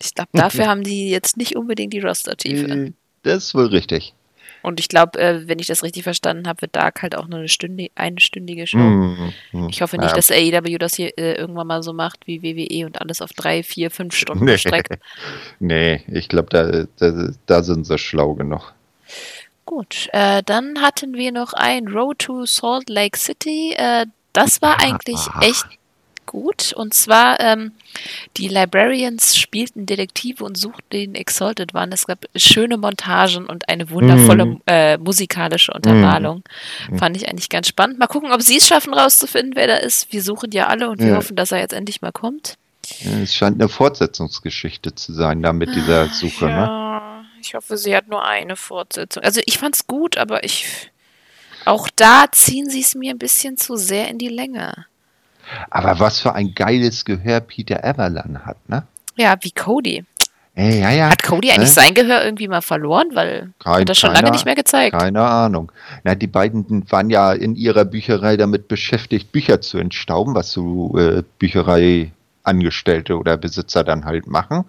Ich 0.00 0.14
glaube, 0.14 0.30
dafür 0.32 0.66
haben 0.66 0.84
die 0.84 1.10
jetzt 1.10 1.36
nicht 1.36 1.56
unbedingt 1.56 1.92
die 1.92 2.00
Roster-Tiefe. 2.00 2.92
Das 3.24 3.46
ist 3.46 3.54
wohl 3.54 3.66
richtig. 3.66 4.14
Und 4.68 4.80
ich 4.80 4.88
glaube, 4.88 5.18
äh, 5.18 5.48
wenn 5.48 5.58
ich 5.60 5.66
das 5.66 5.82
richtig 5.82 6.02
verstanden 6.02 6.46
habe, 6.46 6.60
wird 6.60 6.76
Dark 6.76 7.00
halt 7.00 7.16
auch 7.16 7.26
nur 7.26 7.38
eine 7.38 7.48
Stünde, 7.48 7.88
einstündige 7.94 8.66
Show. 8.66 8.76
Mm, 8.76 9.32
mm, 9.52 9.68
ich 9.70 9.80
hoffe 9.80 9.96
nicht, 9.96 10.10
ja. 10.10 10.14
dass 10.14 10.30
AEW 10.30 10.76
das 10.76 10.94
hier 10.94 11.16
äh, 11.16 11.36
irgendwann 11.36 11.66
mal 11.66 11.82
so 11.82 11.94
macht 11.94 12.26
wie 12.26 12.42
WWE 12.42 12.84
und 12.84 13.00
alles 13.00 13.22
auf 13.22 13.32
drei, 13.32 13.62
vier, 13.62 13.90
fünf 13.90 14.14
Stunden 14.14 14.44
nee. 14.44 14.58
streckt. 14.58 14.98
nee, 15.58 16.02
ich 16.08 16.28
glaube, 16.28 16.50
da, 16.50 16.84
da, 16.98 17.30
da, 17.46 17.62
sind 17.62 17.86
sie 17.86 17.96
schlau 17.96 18.34
genug. 18.34 18.74
Gut, 19.64 20.10
äh, 20.12 20.42
dann 20.44 20.82
hatten 20.82 21.14
wir 21.14 21.32
noch 21.32 21.54
ein 21.54 21.88
Road 21.88 22.18
to 22.18 22.44
Salt 22.44 22.90
Lake 22.90 23.18
City. 23.18 23.72
Äh, 23.74 24.04
das 24.34 24.60
war 24.60 24.82
eigentlich 24.82 25.20
echt 25.40 25.64
gut. 26.28 26.72
Und 26.72 26.94
zwar, 26.94 27.40
ähm, 27.40 27.72
die 28.36 28.46
Librarians 28.46 29.36
spielten 29.36 29.86
Detektive 29.86 30.44
und 30.44 30.56
suchten 30.56 30.90
den 30.90 31.14
Exalted 31.16 31.74
One. 31.74 31.92
Es 31.92 32.06
gab 32.06 32.26
schöne 32.36 32.76
Montagen 32.76 33.46
und 33.46 33.68
eine 33.68 33.90
wundervolle 33.90 34.44
mm. 34.44 34.60
äh, 34.66 34.98
musikalische 34.98 35.72
Untermalung. 35.72 36.44
Mm. 36.90 36.98
Fand 36.98 37.16
ich 37.16 37.28
eigentlich 37.28 37.48
ganz 37.48 37.66
spannend. 37.68 37.98
Mal 37.98 38.06
gucken, 38.06 38.30
ob 38.30 38.42
sie 38.42 38.58
es 38.58 38.68
schaffen, 38.68 38.94
rauszufinden, 38.94 39.56
wer 39.56 39.66
da 39.66 39.76
ist. 39.76 40.12
Wir 40.12 40.22
suchen 40.22 40.52
ja 40.52 40.68
alle 40.68 40.90
und 40.90 41.00
wir 41.00 41.08
ja. 41.08 41.16
hoffen, 41.16 41.34
dass 41.34 41.50
er 41.50 41.58
jetzt 41.58 41.72
endlich 41.72 42.02
mal 42.02 42.12
kommt. 42.12 42.56
Es 43.22 43.34
scheint 43.34 43.60
eine 43.60 43.68
Fortsetzungsgeschichte 43.68 44.94
zu 44.94 45.12
sein, 45.12 45.42
da 45.42 45.52
mit 45.52 45.74
dieser 45.74 46.02
ah, 46.02 46.08
Suche, 46.08 46.46
ne? 46.46 46.50
ja, 46.50 47.20
ne? 47.20 47.26
Ich 47.40 47.54
hoffe, 47.54 47.76
sie 47.76 47.94
hat 47.96 48.08
nur 48.08 48.24
eine 48.24 48.56
Fortsetzung. 48.56 49.22
Also 49.22 49.40
ich 49.46 49.58
fand's 49.58 49.86
gut, 49.86 50.16
aber 50.16 50.44
ich. 50.44 50.90
Auch 51.64 51.88
da 51.94 52.26
ziehen 52.32 52.70
sie 52.70 52.80
es 52.80 52.94
mir 52.94 53.10
ein 53.10 53.18
bisschen 53.18 53.56
zu 53.56 53.76
sehr 53.76 54.08
in 54.08 54.18
die 54.18 54.28
Länge. 54.28 54.86
Aber 55.70 56.00
was 56.00 56.20
für 56.20 56.34
ein 56.34 56.54
geiles 56.54 57.04
Gehör 57.04 57.40
Peter 57.40 57.84
Everland 57.84 58.44
hat, 58.44 58.56
ne? 58.68 58.84
Ja, 59.16 59.36
wie 59.40 59.50
Cody. 59.50 60.04
Ey, 60.54 60.80
ja, 60.80 60.90
ja. 60.90 61.10
Hat 61.10 61.22
Cody 61.22 61.50
eigentlich 61.50 61.68
ne? 61.68 61.82
sein 61.82 61.94
Gehör 61.94 62.24
irgendwie 62.24 62.48
mal 62.48 62.62
verloren? 62.62 63.10
Weil 63.14 63.50
Kein, 63.60 63.82
hat 63.82 63.88
das 63.88 63.98
schon 63.98 64.10
keine, 64.12 64.22
lange 64.22 64.32
nicht 64.32 64.44
mehr 64.44 64.56
gezeigt. 64.56 64.98
Keine 64.98 65.22
Ahnung. 65.22 65.70
Na, 66.02 66.16
die 66.16 66.26
beiden 66.26 66.90
waren 66.90 67.10
ja 67.10 67.32
in 67.32 67.54
ihrer 67.54 67.84
Bücherei 67.84 68.36
damit 68.36 68.66
beschäftigt, 68.66 69.30
Bücher 69.30 69.60
zu 69.60 69.78
entstauben, 69.78 70.34
was 70.34 70.50
so 70.50 70.98
äh, 70.98 71.22
Büchereiangestellte 71.38 73.16
oder 73.16 73.36
Besitzer 73.36 73.84
dann 73.84 74.04
halt 74.04 74.26
machen. 74.26 74.64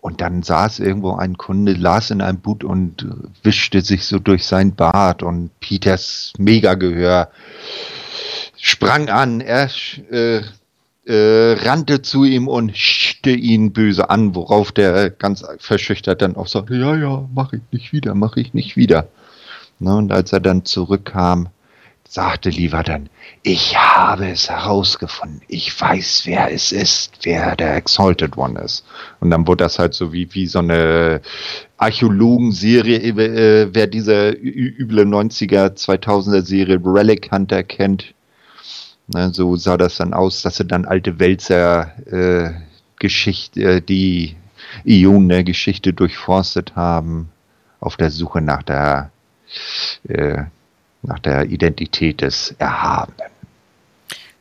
Und 0.00 0.20
dann 0.20 0.42
saß 0.42 0.80
irgendwo 0.80 1.14
ein 1.14 1.36
Kunde, 1.36 1.72
las 1.72 2.10
in 2.10 2.20
einem 2.20 2.38
Boot 2.38 2.64
und 2.64 3.06
wischte 3.44 3.80
sich 3.80 4.06
so 4.06 4.18
durch 4.18 4.44
sein 4.44 4.74
Bart 4.74 5.22
und 5.22 5.50
Peters 5.60 6.32
Megagehör 6.38 7.28
sprang 8.60 9.08
an, 9.08 9.40
er 9.40 9.70
äh, 10.10 10.42
äh, 11.08 11.52
rannte 11.64 12.02
zu 12.02 12.24
ihm 12.24 12.48
und 12.48 12.76
schte 12.76 13.30
ihn 13.30 13.72
böse 13.72 14.10
an, 14.10 14.34
worauf 14.34 14.72
der 14.72 15.10
ganz 15.10 15.44
verschüchtert 15.58 16.22
dann 16.22 16.36
auch 16.36 16.48
sagte, 16.48 16.74
ja, 16.76 16.96
ja, 16.96 17.28
mach 17.34 17.52
ich 17.52 17.62
nicht 17.72 17.92
wieder, 17.92 18.14
mach 18.14 18.36
ich 18.36 18.52
nicht 18.52 18.76
wieder. 18.76 19.08
Na, 19.78 19.94
und 19.94 20.12
als 20.12 20.32
er 20.32 20.40
dann 20.40 20.64
zurückkam, 20.64 21.48
sagte 22.06 22.48
Lieber 22.50 22.82
dann, 22.82 23.10
ich 23.42 23.76
habe 23.76 24.28
es 24.28 24.48
herausgefunden, 24.48 25.42
ich 25.46 25.78
weiß, 25.78 26.22
wer 26.24 26.52
es 26.52 26.72
ist, 26.72 27.18
wer 27.22 27.54
der 27.54 27.76
Exalted 27.76 28.36
One 28.36 28.58
ist. 28.60 28.84
Und 29.20 29.30
dann 29.30 29.46
wurde 29.46 29.64
das 29.64 29.78
halt 29.78 29.94
so 29.94 30.12
wie, 30.12 30.34
wie 30.34 30.46
so 30.46 30.58
eine 30.58 31.20
Archäologenserie, 31.76 32.98
äh, 32.98 33.68
wer 33.72 33.86
diese 33.86 34.30
üble 34.30 35.04
90er, 35.04 35.76
2000er 35.76 36.42
Serie 36.42 36.80
Relic 36.82 37.30
Hunter 37.30 37.62
kennt, 37.62 38.14
Ne, 39.10 39.32
so 39.32 39.56
sah 39.56 39.78
das 39.78 39.96
dann 39.96 40.12
aus, 40.12 40.42
dass 40.42 40.58
sie 40.58 40.66
dann 40.66 40.84
alte 40.84 41.18
Wälzer 41.18 41.92
äh, 42.12 42.52
Geschichte, 42.98 43.60
äh, 43.62 43.80
die 43.80 44.36
Ionen 44.84 45.46
Geschichte 45.46 45.94
durchforstet 45.94 46.76
haben, 46.76 47.30
auf 47.80 47.96
der 47.96 48.10
Suche 48.10 48.42
nach 48.42 48.62
der, 48.62 49.10
äh, 50.06 50.44
nach 51.02 51.18
der 51.20 51.46
Identität 51.46 52.20
des 52.20 52.54
Erhabenen. 52.58 53.37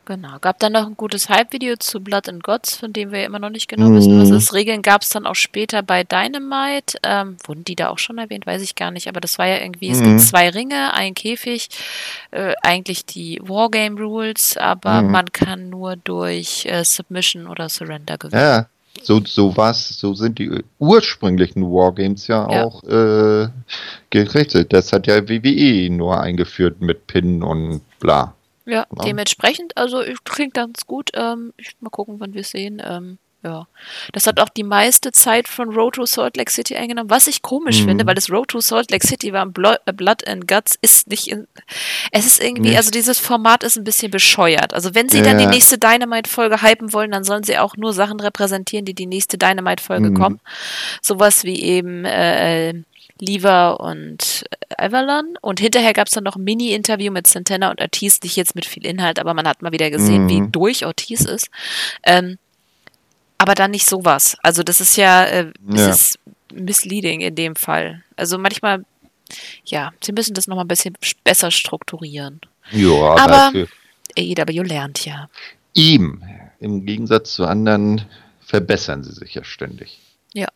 Genau. 0.08 0.40
Gab 0.40 0.58
dann 0.60 0.72
noch 0.72 0.88
ein 0.88 0.96
gutes 0.96 1.28
Hype-Video 1.28 1.76
zu 1.76 2.00
Blood 2.00 2.30
and 2.30 2.42
Gods, 2.42 2.78
von 2.78 2.94
dem 2.94 3.12
wir 3.12 3.26
immer 3.26 3.40
noch 3.40 3.50
nicht 3.50 3.68
genau 3.68 3.92
wissen, 3.92 4.18
was 4.22 4.30
es 4.30 4.52
mhm. 4.52 4.56
Regeln 4.56 4.82
gab 4.82 5.02
es 5.02 5.10
dann 5.10 5.26
auch 5.26 5.36
später 5.36 5.84
bei 5.84 6.06
Dynamite. 6.06 6.98
Ähm, 7.04 7.36
wurden 7.44 7.66
die 7.66 7.76
da 7.76 7.90
auch 7.90 8.00
schon 8.00 8.18
erwähnt? 8.18 8.46
Weiß 8.46 8.62
ich 8.62 8.76
gar 8.76 8.90
nicht. 8.90 9.10
Aber 9.10 9.20
das 9.20 9.38
war 9.38 9.48
ja 9.48 9.58
irgendwie, 9.58 9.90
es 9.90 9.98
gibt 9.98 10.14
mhm. 10.14 10.20
zwei 10.20 10.50
Ringe, 10.50 10.94
ein 10.94 11.14
Käfig, 11.14 11.68
äh, 12.32 12.54
eigentlich 12.62 13.06
die 13.06 13.42
Wargame 13.44 14.00
Rules, 14.00 14.56
aber 14.56 15.02
mhm. 15.02 15.12
man 15.12 15.26
kann 15.34 15.70
nur 15.70 15.98
durch 15.98 16.66
äh, 16.68 16.86
Submission 16.86 17.46
oder 17.46 17.68
Surrender 17.68 18.18
gewinnen. 18.18 18.42
Ja, 18.42 18.68
so, 19.04 19.20
so 19.26 19.58
was, 19.58 19.90
so 19.90 20.14
sind 20.14 20.40
die 20.40 20.64
ursprünglichen 20.80 21.64
Wargames 21.64 22.28
ja, 22.28 22.50
ja. 22.50 22.64
auch 22.64 22.82
äh, 22.86 23.50
gerichtet. 24.10 24.72
Das 24.72 24.94
hat 24.94 25.06
ja 25.06 25.28
WWE 25.28 25.90
nur 25.90 26.22
eingeführt 26.22 26.80
mit 26.80 27.08
Pin 27.08 27.44
und 27.44 27.82
bla. 28.00 28.37
Ja, 28.68 28.86
genau. 28.90 29.04
dementsprechend, 29.04 29.78
also 29.78 30.04
klingt 30.26 30.54
ganz 30.54 30.86
gut. 30.86 31.12
Ähm, 31.14 31.54
ich 31.58 31.76
mal 31.80 31.90
gucken, 31.90 32.20
wann 32.20 32.34
wir 32.34 32.42
es 32.42 32.50
sehen. 32.50 32.82
Ähm, 32.86 33.18
ja. 33.44 33.68
Das 34.12 34.28
hat 34.28 34.40
auch 34.42 34.50
die 34.50 34.64
meiste 34.64 35.12
Zeit 35.12 35.48
von 35.48 35.70
Road 35.70 35.96
to 35.96 36.06
Salt 36.06 36.36
Lake 36.36 36.52
City 36.52 36.76
eingenommen, 36.76 37.10
was 37.10 37.28
ich 37.28 37.42
komisch 37.42 37.82
mhm. 37.82 37.90
finde, 37.90 38.06
weil 38.06 38.16
das 38.16 38.30
Road 38.30 38.50
to 38.50 38.60
Salt 38.60 38.92
Lake 38.92 39.08
City 39.08 39.32
war 39.32 39.46
Blood, 39.46 39.78
äh, 39.86 39.94
Blood 39.94 40.28
and 40.28 40.48
Guts 40.48 40.78
ist 40.82 41.08
nicht 41.08 41.28
in, 41.28 41.48
es 42.12 42.26
ist 42.26 42.44
irgendwie, 42.44 42.70
nicht. 42.70 42.78
also 42.78 42.92
dieses 42.92 43.20
Format 43.20 43.64
ist 43.64 43.78
ein 43.78 43.86
bisschen 43.86 44.12
bescheuert. 44.12 44.74
Also 44.74 44.96
wenn 44.96 45.08
sie 45.08 45.20
ja. 45.20 45.24
dann 45.24 45.38
die 45.38 45.46
nächste 45.46 45.78
Dynamite-Folge 45.78 46.62
hypen 46.62 46.92
wollen, 46.92 47.12
dann 47.12 47.24
sollen 47.24 47.44
sie 47.44 47.58
auch 47.58 47.78
nur 47.78 47.94
Sachen 47.94 48.20
repräsentieren, 48.20 48.86
die 48.86 48.96
die 48.96 49.06
nächste 49.06 49.38
Dynamite-Folge 49.38 50.10
mhm. 50.10 50.16
kommen. 50.16 50.40
Sowas 51.02 51.44
wie 51.44 51.62
eben 51.62 52.04
äh, 52.04 52.74
Lever 53.20 53.80
und 53.80 54.46
Avalon. 54.78 55.38
Und 55.42 55.60
hinterher 55.60 55.94
gab 55.94 56.08
es 56.08 56.14
dann 56.14 56.24
noch 56.24 56.36
ein 56.36 56.44
Mini-Interview 56.44 57.12
mit 57.12 57.28
Santana 57.28 57.72
und 57.72 57.82
Ortiz, 57.82 58.22
nicht 58.24 58.36
jetzt 58.36 58.56
mit 58.56 58.66
viel 58.66 58.86
Inhalt, 58.86 59.20
aber 59.20 59.34
man 59.34 59.48
hat 59.48 59.62
mal 59.62 59.72
wieder 59.72 59.90
gesehen, 59.90 60.26
mhm. 60.26 60.30
wie 60.30 60.52
durch 60.52 60.86
Ortiz 60.86 61.22
ist. 61.22 61.50
Ähm, 62.04 62.38
aber 63.38 63.56
dann 63.56 63.72
nicht 63.72 63.88
sowas. 63.88 64.38
Also 64.42 64.64
das 64.64 64.82
ist 64.82 64.98
ja, 64.98 65.26
äh, 65.26 65.52
ja. 65.70 65.90
ist 65.90 66.20
misleading 66.54 67.22
in 67.22 67.36
dem 67.36 67.56
Fall. 67.56 68.04
Also 68.16 68.38
manchmal, 68.38 68.86
ja, 69.66 69.92
sie 70.02 70.12
müssen 70.12 70.34
das 70.34 70.48
nochmal 70.48 70.66
ein 70.66 70.70
bisschen 70.70 70.96
besser 71.24 71.52
strukturieren. 71.52 72.42
Ja, 72.72 73.16
aber 73.18 73.52
AEW 74.18 74.64
lernt 74.64 75.06
ja. 75.06 75.30
Ihm, 75.74 76.24
im 76.60 76.86
Gegensatz 76.86 77.34
zu 77.36 77.46
anderen, 77.46 78.06
verbessern 78.42 79.04
sie 79.04 79.14
sich 79.14 79.36
ja 79.36 79.44
ständig. 79.44 80.00
Ja, 80.34 80.48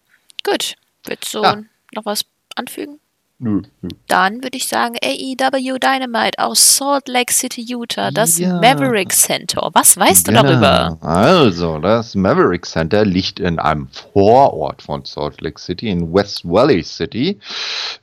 gut. 0.44 0.76
Willst 1.04 1.34
du 1.34 1.44
ja. 1.44 1.62
noch 1.94 2.06
was 2.06 2.26
anfügen? 2.56 3.00
Nö, 3.44 3.64
nö. 3.82 3.90
Dann 4.08 4.44
würde 4.44 4.56
ich 4.56 4.68
sagen 4.68 4.98
AEW 5.04 5.80
Dynamite 5.80 6.38
aus 6.38 6.78
Salt 6.78 7.08
Lake 7.08 7.34
City, 7.34 7.66
Utah, 7.68 8.12
das 8.12 8.38
ja. 8.38 8.62
Maverick 8.62 9.12
Center. 9.12 9.68
Was 9.74 9.98
weißt 9.98 10.28
genau. 10.28 10.44
du 10.44 10.50
darüber? 10.50 10.98
Also, 11.02 11.80
das 11.80 12.14
Maverick 12.14 12.68
Center 12.68 13.04
liegt 13.04 13.40
in 13.40 13.58
einem 13.58 13.88
Vorort 14.14 14.84
von 14.84 15.04
Salt 15.06 15.42
Lake 15.42 15.60
City, 15.60 15.90
in 15.90 16.14
West 16.14 16.48
Valley 16.48 16.84
City. 16.84 17.40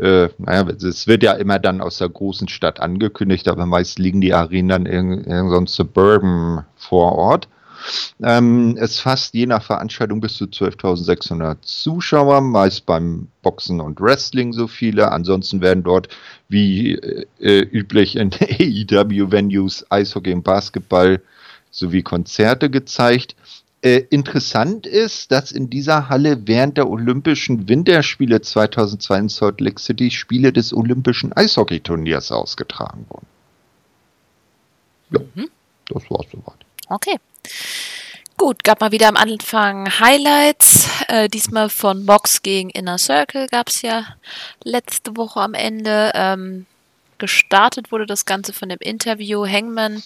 Äh, 0.00 0.28
naja, 0.38 0.66
es 0.70 1.06
wird 1.06 1.22
ja 1.22 1.34
immer 1.34 1.60
dann 1.60 1.80
aus 1.80 1.98
der 1.98 2.08
großen 2.08 2.48
Stadt 2.48 2.80
angekündigt, 2.80 3.46
aber 3.46 3.64
meist 3.64 4.00
liegen 4.00 4.20
die 4.20 4.34
Arenen 4.34 4.68
dann 4.68 4.86
in, 4.86 5.22
in 5.22 5.50
so 5.50 5.56
einem 5.56 5.68
Suburban 5.68 6.64
Vorort. 6.74 7.46
Ähm, 8.22 8.76
es 8.78 9.00
fasst 9.00 9.34
je 9.34 9.46
nach 9.46 9.62
Veranstaltung 9.62 10.20
bis 10.20 10.34
zu 10.34 10.44
12.600 10.44 11.58
Zuschauer, 11.62 12.40
meist 12.40 12.86
beim 12.86 13.28
Boxen 13.42 13.80
und 13.80 14.00
Wrestling 14.00 14.52
so 14.52 14.66
viele. 14.66 15.12
Ansonsten 15.12 15.60
werden 15.60 15.82
dort 15.82 16.08
wie 16.48 16.94
äh, 16.94 17.60
üblich 17.60 18.16
in 18.16 18.30
AEW-Venues 18.32 19.86
Eishockey 19.90 20.32
und 20.32 20.44
Basketball 20.44 21.20
sowie 21.70 22.02
Konzerte 22.02 22.70
gezeigt. 22.70 23.36
Äh, 23.80 24.02
interessant 24.10 24.86
ist, 24.86 25.30
dass 25.30 25.52
in 25.52 25.70
dieser 25.70 26.08
Halle 26.08 26.48
während 26.48 26.78
der 26.78 26.90
Olympischen 26.90 27.68
Winterspiele 27.68 28.40
2002 28.40 29.18
in 29.18 29.28
Salt 29.28 29.60
Lake 29.60 29.80
City 29.80 30.10
Spiele 30.10 30.52
des 30.52 30.74
Olympischen 30.74 31.32
Eishockeyturniers 31.32 32.32
ausgetragen 32.32 33.06
wurden. 33.08 33.26
Ja, 35.10 35.20
mhm. 35.34 35.48
das 35.88 36.10
war's 36.10 36.26
soweit. 36.32 36.58
Okay. 36.88 37.18
Gut, 38.36 38.62
gab 38.62 38.80
mal 38.80 38.92
wieder 38.92 39.08
am 39.08 39.16
Anfang 39.16 39.88
Highlights. 39.98 40.88
Äh, 41.08 41.28
diesmal 41.28 41.68
von 41.68 42.04
Mox 42.04 42.42
gegen 42.42 42.70
Inner 42.70 42.98
Circle 42.98 43.48
gab 43.48 43.68
es 43.68 43.82
ja 43.82 44.04
letzte 44.62 45.16
Woche 45.16 45.40
am 45.40 45.54
Ende. 45.54 46.12
Ähm, 46.14 46.66
gestartet 47.18 47.90
wurde 47.90 48.06
das 48.06 48.26
Ganze 48.26 48.52
von 48.52 48.68
dem 48.68 48.78
Interview 48.80 49.44
Hangman 49.44 50.04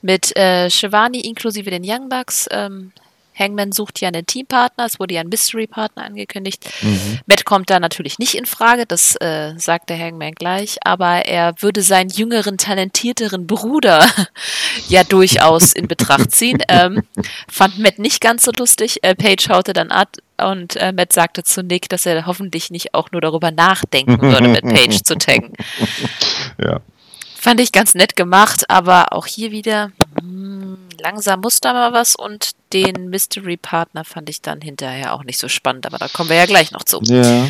mit 0.00 0.34
äh, 0.36 0.70
Shivani 0.70 1.20
inklusive 1.20 1.70
den 1.70 1.84
Young 1.84 2.08
Bucks. 2.08 2.48
Ähm, 2.50 2.92
Hangman 3.36 3.72
sucht 3.72 4.00
ja 4.00 4.08
einen 4.08 4.26
Teampartner, 4.26 4.86
es 4.86 5.00
wurde 5.00 5.14
ja 5.14 5.20
ein 5.20 5.28
Mystery-Partner 5.28 6.04
angekündigt. 6.04 6.64
Mhm. 6.82 7.20
Matt 7.26 7.44
kommt 7.44 7.70
da 7.70 7.80
natürlich 7.80 8.18
nicht 8.18 8.34
in 8.34 8.46
Frage, 8.46 8.86
das 8.86 9.16
äh, 9.16 9.54
sagt 9.56 9.90
der 9.90 9.98
Hangman 9.98 10.32
gleich, 10.32 10.78
aber 10.84 11.26
er 11.26 11.54
würde 11.60 11.82
seinen 11.82 12.10
jüngeren, 12.10 12.58
talentierteren 12.58 13.46
Bruder 13.46 14.06
ja 14.88 15.04
durchaus 15.04 15.72
in 15.72 15.88
Betracht 15.88 16.30
ziehen. 16.32 16.58
Ähm, 16.74 17.02
fand 17.46 17.78
Matt 17.78 17.98
nicht 17.98 18.20
ganz 18.20 18.44
so 18.44 18.50
lustig. 18.56 18.98
Äh, 19.02 19.14
Paige 19.14 19.42
schaute 19.42 19.74
dann 19.74 19.90
ab 19.90 20.16
und 20.38 20.76
äh, 20.76 20.92
Matt 20.92 21.12
sagte 21.12 21.44
zu 21.44 21.62
Nick, 21.62 21.88
dass 21.88 22.06
er 22.06 22.26
hoffentlich 22.26 22.70
nicht 22.70 22.94
auch 22.94 23.10
nur 23.12 23.20
darüber 23.20 23.50
nachdenken 23.50 24.20
würde, 24.20 24.48
mit 24.48 24.62
Paige 24.64 25.02
zu 25.02 25.16
taggen. 25.16 25.52
Ja. 26.58 26.80
Fand 27.34 27.60
ich 27.60 27.72
ganz 27.72 27.94
nett 27.94 28.16
gemacht, 28.16 28.70
aber 28.70 29.12
auch 29.12 29.26
hier 29.26 29.50
wieder 29.50 29.90
mh, 30.22 30.22
hm, 30.22 30.73
langsam 31.04 31.40
muss 31.40 31.60
da 31.60 31.72
mal 31.72 31.92
was 31.92 32.16
und 32.16 32.52
den 32.72 33.08
Mystery 33.10 33.56
Partner 33.56 34.04
fand 34.04 34.28
ich 34.30 34.40
dann 34.40 34.60
hinterher 34.60 35.14
auch 35.14 35.22
nicht 35.22 35.38
so 35.38 35.48
spannend, 35.48 35.86
aber 35.86 35.98
da 35.98 36.08
kommen 36.08 36.30
wir 36.30 36.36
ja 36.36 36.46
gleich 36.46 36.72
noch 36.72 36.82
zu. 36.82 37.00
Ja, 37.04 37.22
ja. 37.22 37.48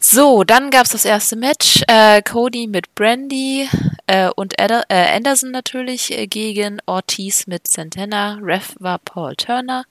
So, 0.00 0.44
dann 0.44 0.70
gab 0.70 0.86
es 0.86 0.92
das 0.92 1.04
erste 1.04 1.34
Match. 1.36 1.82
Äh, 1.88 2.22
Cody 2.22 2.68
mit 2.68 2.94
Brandy 2.94 3.68
äh, 4.06 4.30
und 4.36 4.60
Ad 4.60 4.84
äh, 4.88 5.16
Anderson 5.16 5.50
natürlich 5.50 6.16
äh, 6.16 6.28
gegen 6.28 6.78
Ortiz 6.86 7.48
mit 7.48 7.66
Santana. 7.66 8.38
Ref 8.40 8.74
war 8.78 8.98
Paul 8.98 9.34
Turner. 9.34 9.84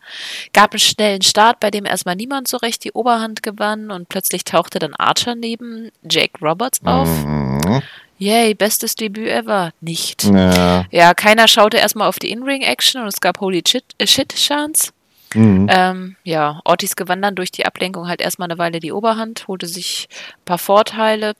Gab 0.53 0.71
einen 0.71 0.79
schnellen 0.79 1.21
Start, 1.21 1.59
bei 1.59 1.71
dem 1.71 1.85
erstmal 1.85 2.15
niemand 2.15 2.47
so 2.47 2.57
recht 2.57 2.85
die 2.85 2.93
Oberhand 2.93 3.43
gewann 3.43 3.91
und 3.91 4.07
plötzlich 4.07 4.45
tauchte 4.45 4.79
dann 4.79 4.95
Archer 4.95 5.35
neben 5.35 5.91
Jake 6.09 6.39
Roberts 6.41 6.79
auf. 6.85 7.09
Mhm. 7.09 7.83
Yay, 8.19 8.53
bestes 8.53 8.95
Debüt 8.95 9.27
ever. 9.27 9.71
Nicht. 9.79 10.23
Ja. 10.23 10.85
Ja, 10.91 11.13
keiner 11.13 11.47
schaute 11.47 11.77
erstmal 11.77 12.07
auf 12.07 12.19
die 12.19 12.31
In-Ring-Action 12.31 13.01
und 13.01 13.07
es 13.07 13.21
gab 13.21 13.39
Holy 13.39 13.61
Shit, 13.67 14.33
äh. 14.39 14.91
Mhm. 15.33 15.67
Ähm, 15.69 16.15
ja, 16.23 16.61
Ortiz 16.63 16.95
gewann 16.95 17.21
dann 17.21 17.35
durch 17.35 17.51
die 17.51 17.65
Ablenkung 17.65 18.07
halt 18.07 18.21
erstmal 18.21 18.49
eine 18.49 18.57
Weile 18.57 18.79
die 18.79 18.91
Oberhand, 18.91 19.47
holte 19.47 19.67
sich 19.67 20.07
ein 20.37 20.45
paar 20.45 20.57
Vorteile. 20.57 21.33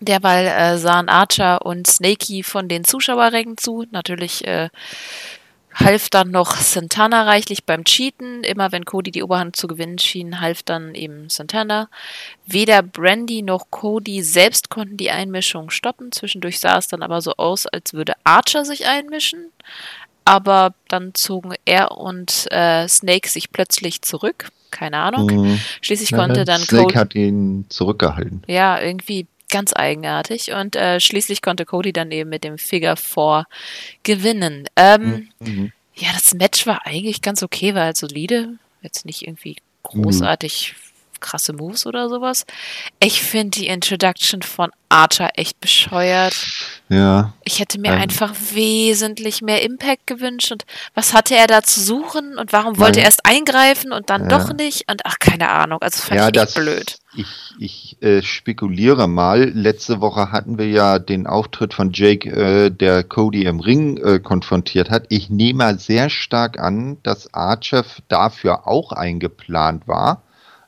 Derweil 0.00 0.46
äh, 0.46 0.78
sahen 0.78 1.08
Archer 1.08 1.64
und 1.64 1.86
Snakey 1.86 2.42
von 2.42 2.68
den 2.68 2.84
Zuschauerrängen 2.84 3.56
zu. 3.56 3.86
Natürlich 3.90 4.46
äh, 4.46 4.68
half 5.76 6.08
dann 6.08 6.30
noch 6.30 6.56
Santana 6.56 7.24
reichlich 7.24 7.64
beim 7.64 7.84
Cheaten. 7.84 8.42
Immer 8.44 8.72
wenn 8.72 8.84
Cody 8.84 9.10
die 9.10 9.22
Oberhand 9.22 9.56
zu 9.56 9.68
gewinnen 9.68 9.98
schien, 9.98 10.40
half 10.40 10.62
dann 10.62 10.94
eben 10.94 11.28
Santana. 11.28 11.88
Weder 12.46 12.82
Brandy 12.82 13.42
noch 13.42 13.70
Cody 13.70 14.22
selbst 14.22 14.70
konnten 14.70 14.96
die 14.96 15.10
Einmischung 15.10 15.70
stoppen. 15.70 16.12
Zwischendurch 16.12 16.58
sah 16.60 16.78
es 16.78 16.88
dann 16.88 17.02
aber 17.02 17.20
so 17.20 17.34
aus, 17.36 17.66
als 17.66 17.92
würde 17.92 18.14
Archer 18.24 18.64
sich 18.64 18.86
einmischen. 18.86 19.52
Aber 20.24 20.74
dann 20.88 21.14
zogen 21.14 21.54
er 21.64 21.92
und 21.92 22.46
äh, 22.50 22.88
Snake 22.88 23.28
sich 23.28 23.52
plötzlich 23.52 24.02
zurück. 24.02 24.48
Keine 24.72 24.98
Ahnung. 24.98 25.26
Mhm. 25.26 25.60
Schließlich 25.80 26.10
Ja, 26.10 26.18
konnte 26.18 26.44
dann 26.44 26.60
Snake 26.62 26.84
Cody. 26.84 26.94
hat 26.94 27.14
ihn 27.14 27.66
zurückgehalten. 27.68 28.42
Ja, 28.48 28.80
irgendwie 28.80 29.26
ganz 29.50 29.72
eigenartig. 29.74 30.52
Und 30.52 30.76
äh, 30.76 31.00
schließlich 31.00 31.42
konnte 31.42 31.64
Cody 31.64 31.92
dann 31.92 32.10
eben 32.10 32.30
mit 32.30 32.44
dem 32.44 32.58
Figure 32.58 32.96
4 32.96 33.44
gewinnen. 34.02 34.66
Ähm, 34.76 35.28
Mhm. 35.40 35.72
ja, 35.94 36.08
das 36.12 36.34
Match 36.34 36.66
war 36.66 36.86
eigentlich 36.86 37.22
ganz 37.22 37.42
okay, 37.42 37.74
war 37.74 37.84
halt 37.84 37.96
solide. 37.96 38.58
Jetzt 38.82 39.06
nicht 39.06 39.22
irgendwie 39.22 39.56
großartig 39.82 40.74
krasse 41.20 41.52
Moves 41.52 41.86
oder 41.86 42.08
sowas. 42.08 42.44
Ich 43.00 43.22
finde 43.22 43.58
die 43.60 43.66
Introduction 43.66 44.42
von 44.42 44.70
Archer 44.88 45.30
echt 45.34 45.60
bescheuert. 45.60 46.34
Ja. 46.88 47.32
Ich 47.44 47.58
hätte 47.58 47.80
mir 47.80 47.92
Ähm. 47.92 48.00
einfach 48.02 48.32
wesentlich 48.52 49.42
mehr 49.42 49.62
Impact 49.62 50.06
gewünscht. 50.06 50.52
Und 50.52 50.64
was 50.94 51.12
hatte 51.12 51.34
er 51.34 51.48
da 51.48 51.62
zu 51.62 51.80
suchen? 51.80 52.38
Und 52.38 52.52
warum 52.52 52.78
wollte 52.78 52.98
Nein. 52.98 53.00
er 53.00 53.04
erst 53.06 53.26
eingreifen 53.26 53.92
und 53.92 54.10
dann 54.10 54.28
Ja. 54.30 54.38
doch 54.38 54.52
nicht? 54.52 54.88
Und 54.88 55.02
ach, 55.04 55.18
keine 55.18 55.48
Ahnung. 55.50 55.80
Also 55.82 56.02
fand 56.02 56.20
ja, 56.20 56.26
ich 56.26 56.32
das 56.32 56.50
echt 56.50 56.54
blöd. 56.64 56.96
Ich, 57.16 57.26
ich 57.58 58.02
äh, 58.02 58.22
spekuliere 58.22 59.08
mal. 59.08 59.42
Letzte 59.50 60.00
Woche 60.00 60.30
hatten 60.30 60.56
wir 60.58 60.68
ja 60.68 60.98
den 61.00 61.26
Auftritt 61.26 61.74
von 61.74 61.90
Jake, 61.92 62.28
äh, 62.30 62.70
der 62.70 63.02
Cody 63.02 63.44
im 63.44 63.58
Ring 63.58 63.96
äh, 63.96 64.20
konfrontiert 64.20 64.90
hat. 64.90 65.06
Ich 65.08 65.30
nehme 65.30 65.58
mal 65.58 65.78
sehr 65.80 66.10
stark 66.10 66.60
an, 66.60 66.98
dass 67.02 67.32
Archer 67.34 67.84
dafür 68.08 68.68
auch 68.68 68.92
eingeplant 68.92 69.88
war. 69.88 70.22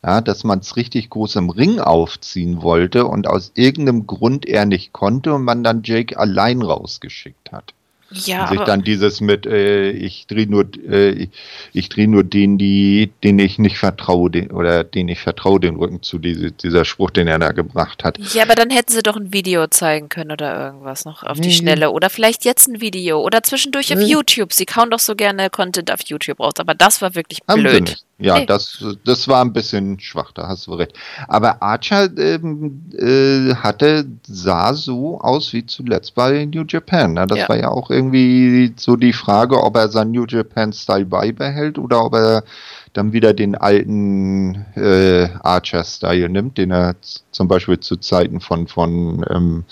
Ja, 0.08 0.22
dass 0.22 0.42
man 0.42 0.60
es 0.60 0.76
richtig 0.76 1.10
groß 1.10 1.36
im 1.36 1.50
Ring 1.50 1.80
aufziehen 1.80 2.62
wollte 2.62 3.04
und 3.04 3.26
aus 3.26 3.52
irgendeinem 3.54 4.06
Grund 4.06 4.46
er 4.46 4.64
nicht 4.64 4.94
konnte 4.94 5.34
und 5.34 5.44
man 5.44 5.62
dann 5.62 5.82
Jake 5.84 6.18
allein 6.18 6.62
rausgeschickt 6.62 7.52
hat. 7.52 7.74
Ja, 8.10 8.44
Und 8.44 8.56
sich 8.56 8.60
dann 8.66 8.82
dieses 8.82 9.20
mit, 9.20 9.44
äh, 9.46 9.90
ich 9.90 10.26
drehe 10.26 10.46
nur, 10.46 10.64
äh, 10.88 11.28
ich, 11.74 11.88
drehe 11.90 12.08
nur 12.08 12.24
den, 12.24 12.56
die, 12.56 13.12
den 13.22 13.38
ich 13.38 13.58
nicht 13.58 13.76
vertraue, 13.76 14.30
den, 14.30 14.50
oder 14.50 14.82
den 14.82 15.08
ich 15.08 15.20
vertraue, 15.20 15.60
den 15.60 15.76
Rücken 15.76 16.02
zu, 16.02 16.18
diese, 16.18 16.50
dieser 16.50 16.86
Spruch, 16.86 17.10
den 17.10 17.28
er 17.28 17.38
da 17.38 17.52
gebracht 17.52 18.04
hat. 18.04 18.18
Ja, 18.32 18.44
aber 18.44 18.54
dann 18.54 18.70
hätten 18.70 18.92
sie 18.92 19.02
doch 19.02 19.16
ein 19.16 19.32
Video 19.34 19.66
zeigen 19.66 20.08
können 20.08 20.32
oder 20.32 20.58
irgendwas 20.58 21.04
noch 21.04 21.22
auf 21.22 21.38
die 21.38 21.48
Nee. 21.48 21.54
Schnelle. 21.54 21.90
Oder 21.90 22.08
vielleicht 22.08 22.46
jetzt 22.46 22.66
ein 22.68 22.80
Video. 22.80 23.20
Oder 23.20 23.42
zwischendurch 23.42 23.92
auf 23.92 23.98
Nee. 23.98 24.06
YouTube. 24.06 24.54
Sie 24.54 24.64
kauen 24.64 24.90
doch 24.90 25.00
so 25.00 25.14
gerne 25.14 25.50
Content 25.50 25.92
auf 25.92 26.00
YouTube 26.06 26.40
raus. 26.40 26.54
Aber 26.58 26.74
das 26.74 27.02
war 27.02 27.14
wirklich 27.14 27.40
Haben 27.46 27.60
sie 27.62 27.68
blöd. 27.68 27.80
nicht. 27.82 28.04
Ja, 28.20 28.38
Nee. 28.38 28.46
das, 28.46 28.84
das 29.04 29.28
war 29.28 29.42
ein 29.44 29.52
bisschen 29.52 30.00
schwach, 30.00 30.32
da 30.32 30.48
hast 30.48 30.66
du 30.66 30.72
recht. 30.74 30.92
Aber 31.28 31.62
Archer 31.62 32.08
ähm, 32.18 32.82
äh, 32.98 33.54
hatte, 33.54 34.06
sah 34.26 34.74
so 34.74 35.20
aus 35.20 35.52
wie 35.52 35.64
zuletzt 35.66 36.16
bei 36.16 36.44
New 36.46 36.64
Japan. 36.66 37.12
Ne? 37.12 37.26
Das 37.28 37.38
Ja. 37.38 37.48
war 37.48 37.56
ja 37.56 37.68
auch 37.68 37.90
irgendwie 37.98 38.72
so 38.76 38.96
die 38.96 39.12
Frage, 39.12 39.62
ob 39.62 39.76
er 39.76 39.88
seinen 39.88 40.12
New 40.12 40.24
Japan-Style 40.26 41.06
beibehält 41.06 41.78
oder 41.78 42.04
ob 42.04 42.14
er 42.14 42.44
dann 42.92 43.12
wieder 43.12 43.34
den 43.34 43.54
alten 43.54 44.66
äh, 44.76 45.28
Archer-Style 45.42 46.28
nimmt, 46.28 46.58
den 46.58 46.70
er 46.70 46.94
zum 47.30 47.48
Beispiel 47.48 47.80
zu 47.80 47.96
Zeiten 47.96 48.40
von, 48.40 48.66
von, 48.66 49.24
ähm, 49.30 49.64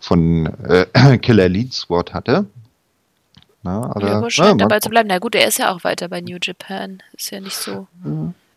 von 0.00 0.46
äh, 0.64 1.18
Killer 1.18 1.44
Elite 1.44 1.74
Squad 1.74 2.14
hatte. 2.14 2.46
Na, 3.62 3.82
aber, 3.82 4.06
Ja, 4.06 4.16
aber 4.16 4.22
ja, 4.24 4.30
scheint 4.30 4.60
mal 4.60 4.64
dabei 4.68 4.80
zu 4.80 4.90
bleiben. 4.90 5.08
Na 5.08 5.18
gut, 5.18 5.34
er 5.34 5.46
ist 5.46 5.58
ja 5.58 5.72
auch 5.72 5.84
weiter 5.84 6.08
bei 6.08 6.20
New 6.20 6.38
Japan. 6.42 7.02
Ist 7.12 7.30
ja 7.30 7.40
nicht 7.40 7.56
so. 7.56 7.86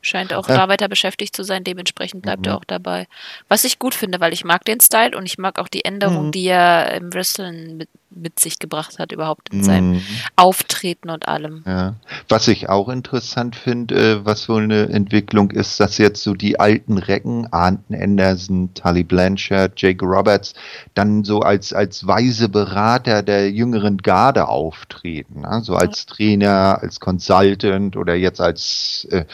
Scheint 0.05 0.33
auch 0.33 0.47
Ja. 0.47 0.55
da 0.55 0.67
weiter 0.69 0.87
beschäftigt 0.87 1.35
zu 1.35 1.43
sein. 1.43 1.63
Dementsprechend 1.63 2.21
bleibt 2.21 2.45
er 2.45 2.53
Mhm. 2.53 2.59
auch 2.59 2.65
dabei. 2.65 3.07
Was 3.49 3.63
ich 3.63 3.79
gut 3.79 3.95
finde, 3.95 4.19
weil 4.19 4.33
ich 4.33 4.45
mag 4.45 4.63
den 4.65 4.79
Style 4.79 5.17
und 5.17 5.25
ich 5.25 5.37
mag 5.39 5.57
auch 5.59 5.67
die 5.67 5.83
Änderung, 5.83 6.27
Mhm. 6.27 6.31
die 6.31 6.45
er 6.47 6.91
im 6.93 7.11
Wrestling 7.13 7.77
mit, 7.77 7.89
mit 8.17 8.39
sich 8.39 8.59
gebracht 8.59 8.97
hat, 8.99 9.11
überhaupt 9.11 9.51
in 9.51 9.63
seinem 9.63 9.93
Mhm. 9.93 10.01
Auftreten 10.37 11.09
und 11.09 11.27
allem. 11.27 11.63
Ja. 11.65 11.95
Was 12.29 12.47
ich 12.47 12.69
auch 12.69 12.87
interessant 12.87 13.55
finde, 13.57 13.95
äh, 13.95 14.25
was 14.25 14.47
wohl 14.47 14.63
eine 14.63 14.87
Entwicklung 14.89 15.51
ist, 15.51 15.79
dass 15.79 15.97
jetzt 15.97 16.23
so 16.23 16.33
die 16.33 16.57
alten 16.59 16.97
Recken, 16.97 17.51
Arnton 17.51 17.95
Anderson, 17.99 18.73
Tully 18.73 19.03
Blanchard, 19.03 19.73
Jake 19.81 20.05
Roberts, 20.05 20.53
dann 20.93 21.23
so 21.25 21.39
als, 21.41 21.73
als 21.73 22.05
weise 22.07 22.47
Berater 22.47 23.21
der 23.23 23.49
jüngeren 23.51 23.97
Garde 23.97 24.47
auftreten. 24.47 25.41
Ne? 25.41 25.61
So 25.63 25.75
als 25.75 26.05
Trainer, 26.05 26.79
als 26.81 26.99
Consultant 26.99 27.97
oder 27.97 28.15
jetzt 28.15 28.39
als 28.39 29.07
äh, 29.11 29.25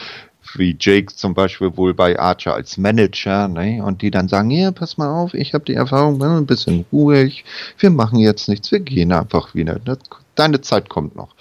wie 0.56 0.76
Jake 0.78 1.14
zum 1.14 1.34
Beispiel 1.34 1.76
wohl 1.76 1.94
bei 1.94 2.18
Archer 2.18 2.54
als 2.54 2.76
Manager, 2.76 3.48
ne? 3.48 3.82
Und 3.82 4.02
die 4.02 4.10
dann 4.10 4.28
sagen, 4.28 4.50
hier, 4.50 4.72
pass 4.72 4.98
mal 4.98 5.08
auf, 5.08 5.34
ich 5.34 5.54
habe 5.54 5.64
die 5.64 5.74
Erfahrung, 5.74 6.18
ne, 6.18 6.36
ein 6.38 6.46
bisschen 6.46 6.84
ruhig, 6.92 7.44
wir 7.78 7.90
machen 7.90 8.18
jetzt 8.18 8.48
nichts, 8.48 8.70
wir 8.70 8.80
gehen 8.80 9.12
einfach 9.12 9.54
wieder. 9.54 9.78
Das, 9.84 9.98
deine 10.34 10.60
Zeit 10.60 10.88
kommt 10.88 11.16
noch. 11.16 11.34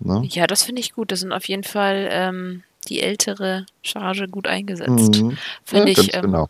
Ne? 0.00 0.22
Ja, 0.30 0.46
das 0.46 0.62
finde 0.62 0.80
ich 0.80 0.92
gut. 0.92 1.12
Das 1.12 1.20
sind 1.20 1.32
auf 1.32 1.46
jeden 1.48 1.64
Fall 1.64 2.08
ähm, 2.10 2.62
die 2.88 3.00
ältere 3.00 3.66
Charge 3.82 4.28
gut 4.28 4.46
eingesetzt. 4.46 5.22
Mhm. 5.22 5.38
Finde 5.64 5.92
ja, 5.92 5.98
ich. 5.98 6.14
Ähm, 6.14 6.22
genau. 6.22 6.48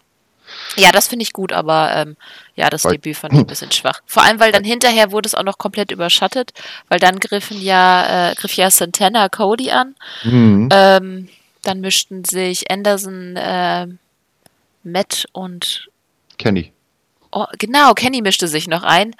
Ja, 0.76 0.92
das 0.92 1.08
finde 1.08 1.22
ich 1.22 1.32
gut, 1.32 1.52
aber 1.52 1.92
ähm, 1.94 2.16
ja, 2.56 2.68
das 2.68 2.84
Weil- 2.84 2.92
Debüt 2.92 3.16
fand 3.16 3.34
ich 3.34 3.40
ein 3.40 3.46
bisschen 3.46 3.72
schwach. 3.72 4.00
Vor 4.06 4.22
allem, 4.22 4.40
weil 4.40 4.52
dann 4.52 4.64
hinterher 4.64 5.12
wurde 5.12 5.26
es 5.26 5.34
auch 5.34 5.44
noch 5.44 5.58
komplett 5.58 5.90
überschattet, 5.90 6.52
weil 6.88 6.98
dann 6.98 7.20
griffen 7.20 7.60
ja, 7.60 8.30
äh, 8.30 8.34
griff 8.34 8.54
ja 8.54 8.70
Santana 8.70 9.28
Cody 9.28 9.70
an. 9.70 9.94
Mhm. 10.24 10.68
Ähm, 10.72 11.28
dann 11.62 11.80
mischten 11.80 12.24
sich 12.24 12.70
Anderson, 12.70 13.36
äh, 13.36 13.86
Matt 14.84 15.26
und 15.32 15.88
Kenny. 16.38 16.72
Oh, 17.34 17.46
genau, 17.58 17.94
Kenny 17.94 18.20
mischte 18.20 18.46
sich 18.46 18.66
noch 18.68 18.82
ein. 18.82 19.16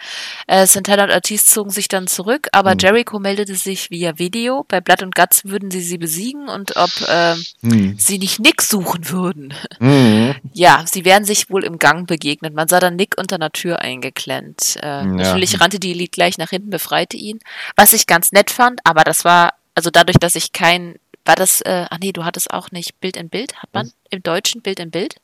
Äh, 0.47 0.67
Santana 0.67 1.05
und 1.05 1.13
Ortiz 1.13 1.47
zogen 1.47 1.71
sich 1.71 1.89
dann 1.89 2.07
zurück, 2.07 2.47
aber 2.53 2.73
Mhm. 2.75 2.79
Jericho 2.81 3.19
meldete 3.19 3.55
sich 3.55 3.91
via 3.91 4.19
Video. 4.19 4.67
Bei 4.69 4.83
Blood 4.83 5.03
und 5.03 5.15
Guts 5.15 5.47
würden 5.47 5.71
sie 5.71 5.81
sie 5.81 5.97
besiegen 5.97 6.47
und 6.51 6.77
ob 6.77 6.91
ähm, 7.09 7.43
Mhm. 7.63 7.99
sie 7.99 8.19
nicht 8.19 8.39
Nick 8.39 8.61
suchen 8.61 9.09
würden. 9.09 9.55
Mhm. 9.79 10.35
Ja, 10.53 10.85
sie 10.87 11.07
wären 11.07 11.25
sich 11.25 11.49
wohl 11.49 11.65
im 11.65 11.79
Gang 11.79 12.07
begegnet. 12.07 12.53
Man 12.53 12.69
sah 12.69 12.81
dann 12.81 12.97
Nick 12.97 13.15
unter 13.17 13.37
einer 13.37 13.51
Tür 13.51 13.79
eingeklemmt. 13.81 14.77
Äh, 14.83 14.87
Ja. 14.87 15.05
Natürlich 15.05 15.59
rannte 15.63 15.79
die 15.81 15.93
Elite 15.93 16.11
gleich 16.11 16.37
nach 16.37 16.51
hinten, 16.51 16.69
befreite 16.69 17.17
ihn. 17.17 17.39
Was 17.77 17.95
ich 17.95 18.07
ganz 18.07 18.31
nett 18.33 18.51
fand, 18.51 18.81
aber 18.85 19.05
das 19.05 19.25
war, 19.25 19.55
also 19.75 19.89
dadurch, 19.89 20.19
dass 20.19 20.35
ich 20.35 20.53
kein, 20.53 20.97
war 21.25 21.35
das, 21.37 21.61
äh, 21.63 21.87
ach 21.91 21.99
nee, 22.01 22.13
du 22.13 22.25
hattest 22.25 22.53
auch 22.53 22.71
nicht 22.71 23.01
Bild 23.01 23.17
in 23.17 23.29
Bild? 23.29 23.57
Hat 23.63 23.71
man 23.73 23.87
Was? 23.87 23.95
im 24.11 24.23
Deutschen 24.23 24.61
Bild 24.63 24.81
in 24.81 24.91
Bild? 24.91 25.17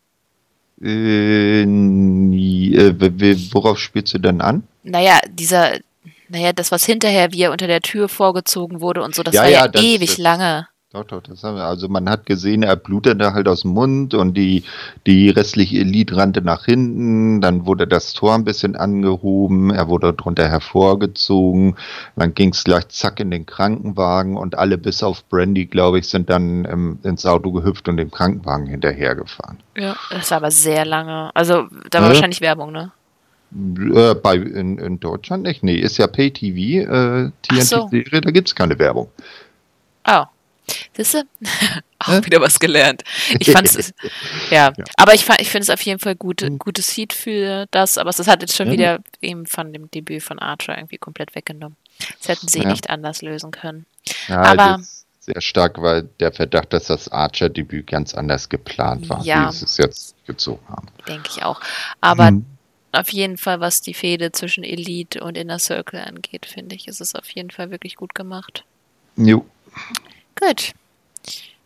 Äh, 0.80 1.64
nie- 1.66 2.74
äh, 2.76 2.94
worauf 3.52 3.78
spielst 3.78 4.14
du 4.14 4.18
denn 4.18 4.40
an? 4.40 4.62
Naja, 4.84 5.18
dieser, 5.28 5.78
naja, 6.28 6.52
das, 6.52 6.70
was 6.70 6.84
hinterher, 6.84 7.32
wie 7.32 7.42
er 7.42 7.52
unter 7.52 7.66
der 7.66 7.80
Tür 7.80 8.08
vorgezogen 8.08 8.80
wurde 8.80 9.02
und 9.02 9.14
so, 9.14 9.22
das 9.22 9.34
Ja, 9.34 9.42
war 9.42 9.48
ja, 9.50 9.66
ja, 9.72 9.80
ewig 9.80 10.10
das- 10.10 10.18
lange. 10.18 10.68
Doch, 10.98 11.04
doch, 11.04 11.22
das 11.22 11.44
haben 11.44 11.56
wir. 11.56 11.64
Also 11.64 11.88
man 11.88 12.08
hat 12.10 12.26
gesehen, 12.26 12.64
er 12.64 12.74
blutete 12.74 13.32
halt 13.32 13.46
aus 13.46 13.62
dem 13.62 13.70
Mund 13.70 14.14
und 14.14 14.34
die, 14.34 14.64
die 15.06 15.30
restliche 15.30 15.78
Elite 15.78 16.16
rannte 16.16 16.42
nach 16.42 16.64
hinten. 16.64 17.40
Dann 17.40 17.66
wurde 17.66 17.86
das 17.86 18.14
Tor 18.14 18.34
ein 18.34 18.44
bisschen 18.44 18.74
angehoben, 18.74 19.70
er 19.70 19.86
wurde 19.86 20.12
drunter 20.12 20.48
hervorgezogen. 20.48 21.76
Dann 22.16 22.34
ging 22.34 22.50
es 22.50 22.64
gleich 22.64 22.88
zack 22.88 23.20
in 23.20 23.30
den 23.30 23.46
Krankenwagen 23.46 24.36
und 24.36 24.58
alle 24.58 24.76
bis 24.76 25.04
auf 25.04 25.24
Brandy, 25.28 25.66
glaube 25.66 26.00
ich, 26.00 26.08
sind 26.08 26.30
dann 26.30 26.64
ähm, 26.64 26.98
ins 27.04 27.24
Auto 27.24 27.52
gehüpft 27.52 27.88
und 27.88 27.96
dem 27.96 28.10
Krankenwagen 28.10 28.66
hinterhergefahren. 28.66 29.58
Ja, 29.76 29.94
das 30.10 30.32
war 30.32 30.38
aber 30.38 30.50
sehr 30.50 30.84
lange. 30.84 31.30
Also 31.34 31.68
da 31.90 32.00
war 32.00 32.08
äh? 32.08 32.14
wahrscheinlich 32.14 32.40
Werbung, 32.40 32.72
ne? 32.72 32.90
Äh, 33.94 34.16
bei, 34.16 34.34
in, 34.34 34.78
in 34.78 34.98
Deutschland 34.98 35.44
nicht. 35.44 35.62
Nee, 35.62 35.76
ist 35.76 35.96
ja 35.98 36.08
Pay-TV, 36.08 36.90
äh, 36.90 37.30
TNT-Serie, 37.42 38.04
so. 38.12 38.20
da 38.20 38.30
gibt 38.32 38.48
es 38.48 38.54
keine 38.56 38.76
Werbung. 38.80 39.08
Oh. 40.08 40.24
Siehst 40.96 41.14
du? 41.14 41.22
Auch 41.98 42.24
wieder 42.24 42.40
was 42.40 42.60
gelernt. 42.60 43.02
Ich 43.38 43.50
fand 43.50 43.66
es, 43.66 43.92
ja. 44.50 44.72
ja. 44.76 44.84
Aber 44.96 45.14
ich, 45.14 45.28
ich 45.40 45.50
finde 45.50 45.62
es 45.64 45.70
auf 45.70 45.80
jeden 45.82 45.98
Fall 45.98 46.14
gut, 46.14 46.42
ein 46.42 46.52
hm. 46.52 46.58
gutes 46.58 46.88
Seed 46.88 47.12
für 47.12 47.66
das, 47.70 47.98
aber 47.98 48.10
es 48.10 48.26
hat 48.26 48.42
jetzt 48.42 48.56
schon 48.56 48.68
ja. 48.68 48.72
wieder 48.72 48.98
eben 49.20 49.46
von 49.46 49.72
dem 49.72 49.90
Debüt 49.90 50.22
von 50.22 50.38
Archer 50.38 50.76
irgendwie 50.76 50.98
komplett 50.98 51.34
weggenommen. 51.34 51.76
Das 52.18 52.28
hätten 52.28 52.48
sie 52.48 52.60
ja. 52.60 52.68
nicht 52.68 52.90
anders 52.90 53.22
lösen 53.22 53.50
können. 53.50 53.86
Aber 54.28 54.80
sehr 55.28 55.40
stark, 55.40 55.80
weil 55.82 56.04
der 56.20 56.32
Verdacht, 56.32 56.72
dass 56.72 56.86
das 56.86 57.08
Archer-Debüt 57.08 57.86
ganz 57.86 58.14
anders 58.14 58.48
geplant 58.48 59.08
war, 59.08 59.22
ja, 59.24 59.48
wie 59.48 59.52
sie 59.52 59.64
es 59.64 59.76
jetzt 59.76 60.26
gezogen 60.26 60.66
haben. 60.68 60.88
Denke 61.06 61.28
ich 61.30 61.42
auch. 61.42 61.60
Aber 62.00 62.28
hm. 62.28 62.46
auf 62.92 63.10
jeden 63.10 63.36
Fall, 63.36 63.60
was 63.60 63.82
die 63.82 63.94
Fehde 63.94 64.32
zwischen 64.32 64.64
Elite 64.64 65.22
und 65.22 65.36
Inner 65.36 65.58
Circle 65.58 66.00
angeht, 66.00 66.46
finde 66.46 66.76
ich, 66.76 66.88
ist 66.88 67.00
es 67.00 67.14
auf 67.14 67.28
jeden 67.30 67.50
Fall 67.50 67.70
wirklich 67.70 67.96
gut 67.96 68.14
gemacht. 68.14 68.64
Jo. 69.16 69.44
Gut. 70.40 70.72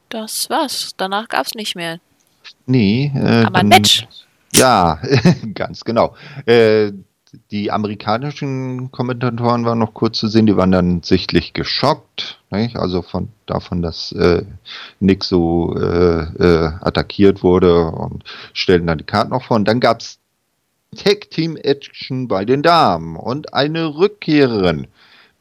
Das 0.09 0.51
war's. 0.51 0.93
Danach 0.97 1.29
gab's 1.29 1.55
nicht 1.55 1.75
mehr. 1.75 1.99
Nee. 2.67 3.13
Äh, 3.15 3.45
Aber 3.45 3.59
ein 3.59 3.69
Match. 3.69 4.07
Ja, 4.55 5.01
ganz 5.55 5.85
genau. 5.85 6.15
Äh, 6.47 6.93
die 7.51 7.71
amerikanischen 7.71 8.93
Kommentatoren 8.93 9.65
waren 9.65 9.79
noch 9.79 9.95
kurz 9.95 10.19
zu 10.19 10.29
sehen, 10.29 10.45
die 10.45 10.57
waren 10.57 10.71
dann 10.71 11.03
sichtlich 11.03 11.55
geschockt, 11.55 12.39
nicht? 12.51 12.77
also 12.77 13.01
von 13.01 13.29
davon, 13.47 13.81
dass 13.81 14.13
äh, 14.13 14.45
Nick 15.01 15.25
so 15.25 15.75
äh, 15.75 16.25
äh, 16.25 16.73
attackiert 16.81 17.43
wurde 17.43 17.87
und 17.87 18.25
stellten 18.53 18.87
dann 18.87 18.99
die 18.99 19.05
Karten 19.05 19.31
noch 19.31 19.45
vor. 19.45 19.57
Und 19.57 19.67
dann 19.67 19.81
gab 19.81 20.01
es 20.01 20.19
Tag 20.95 21.31
Team 21.31 21.57
Action 21.57 22.29
bei 22.29 22.45
den 22.45 22.63
Damen 22.63 23.17
und 23.17 23.55
eine 23.55 23.97
Rückkehrerin. 23.97 24.89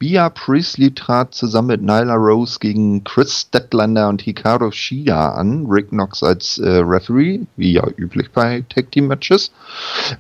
Bia 0.02 0.30
Priestley 0.30 0.96
trat 0.96 1.36
zusammen 1.36 1.68
mit 1.68 1.82
Nyla 1.84 2.16
Rose 2.16 2.58
gegen 2.60 3.04
Chris 3.04 3.42
Statlander 3.42 4.10
und 4.10 4.24
Hikaru 4.24 4.72
Shida 4.72 5.34
an. 5.34 5.68
Rick 5.68 5.90
Knox 5.90 6.24
als 6.24 6.58
äh, 6.58 6.78
Referee, 6.78 7.42
wie 7.56 7.74
ja 7.74 7.88
üblich 7.98 8.32
bei 8.32 8.66
Tag 8.68 8.92
Team 8.92 9.06
Matches. 9.06 9.52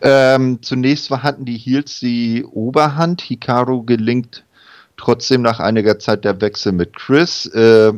Ähm, 0.03 0.61
zunächst 0.61 1.09
hatten 1.09 1.45
die 1.45 1.57
Heels 1.57 1.99
die 1.99 2.45
Oberhand. 2.45 3.21
Hikaru 3.21 3.81
gelingt 3.81 4.43
trotzdem 4.97 5.41
nach 5.41 5.59
einiger 5.59 5.97
Zeit 5.97 6.25
der 6.25 6.39
Wechsel 6.41 6.73
mit 6.73 6.95
Chris. 6.95 7.47
Äh, 7.47 7.93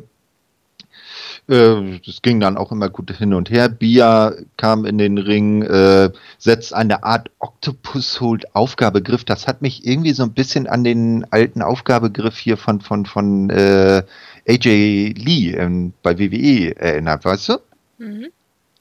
das 1.48 2.22
ging 2.22 2.40
dann 2.40 2.58
auch 2.58 2.72
immer 2.72 2.90
gut 2.90 3.12
hin 3.12 3.34
und 3.34 3.50
her. 3.50 3.68
Bia 3.68 4.34
kam 4.56 4.86
in 4.86 4.98
den 4.98 5.18
Ring, 5.18 5.62
äh, 5.64 6.10
setzt 6.38 6.74
eine 6.74 7.04
Art 7.04 7.32
Octopus-Hold-Aufgabegriff. 7.40 9.26
Das 9.26 9.46
hat 9.46 9.62
mich 9.62 9.86
irgendwie 9.86 10.14
so 10.14 10.24
ein 10.24 10.34
bisschen 10.34 10.68
an 10.68 10.84
den 10.86 11.26
alten 11.32 11.62
Aufgabegriff 11.62 12.38
hier 12.38 12.56
von, 12.56 12.80
von, 12.80 13.06
von 13.06 13.50
äh, 13.50 14.04
AJ 14.48 15.16
Lee 15.18 15.52
ähm, 15.52 15.94
bei 16.02 16.18
WWE 16.18 16.78
erinnert, 16.78 17.26
weißt 17.26 17.50
du? 17.50 17.58
Mhm. 17.98 18.28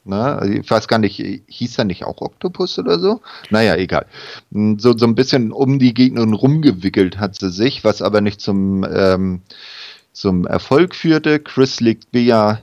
Na, 0.05 0.37
also 0.37 0.53
ich 0.53 0.69
weiß 0.69 0.89
gar 0.89 0.99
nicht, 0.99 1.23
hieß 1.47 1.79
er 1.79 1.85
nicht 1.85 2.05
auch 2.05 2.21
Octopus 2.21 2.79
oder 2.79 2.99
so? 2.99 3.21
Naja, 3.51 3.77
egal. 3.77 4.07
So, 4.51 4.97
so 4.97 5.07
ein 5.07 5.15
bisschen 5.15 5.53
um 5.53 5.79
die 5.79 5.95
Gegnerin 5.95 6.33
rumgewickelt 6.33 7.19
hat 7.19 7.39
sie 7.39 7.51
sich, 7.51 7.85
was 7.85 8.03
aber 8.03 8.21
nicht 8.21 8.41
zum 8.41 8.85
ähm, 8.85 9.43
zum 10.13 10.47
Erfolg 10.47 10.95
führte. 10.95 11.41
Chris 11.41 11.81
legt 11.81 12.13
Bea 12.13 12.63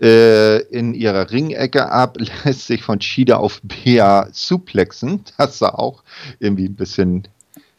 äh, 0.00 0.60
in 0.68 0.94
ihrer 0.94 1.30
Ringecke 1.30 1.90
ab, 1.90 2.16
lässt 2.44 2.66
sich 2.66 2.82
von 2.82 3.00
Shida 3.00 3.36
auf 3.36 3.60
Bea 3.62 4.28
suplexen. 4.32 5.24
Das 5.38 5.58
sah 5.58 5.70
auch 5.70 6.02
irgendwie 6.38 6.66
ein 6.66 6.76
bisschen 6.76 7.28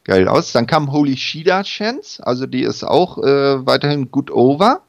geil 0.03 0.27
aus. 0.27 0.51
Dann 0.51 0.67
kam 0.67 0.91
Holy 0.91 1.17
Shida 1.17 1.63
Chance, 1.63 2.25
also 2.25 2.45
die 2.45 2.63
ist 2.63 2.83
auch 2.83 3.17
äh, 3.17 3.65
weiterhin 3.65 4.11
gut 4.11 4.31
over. 4.31 4.81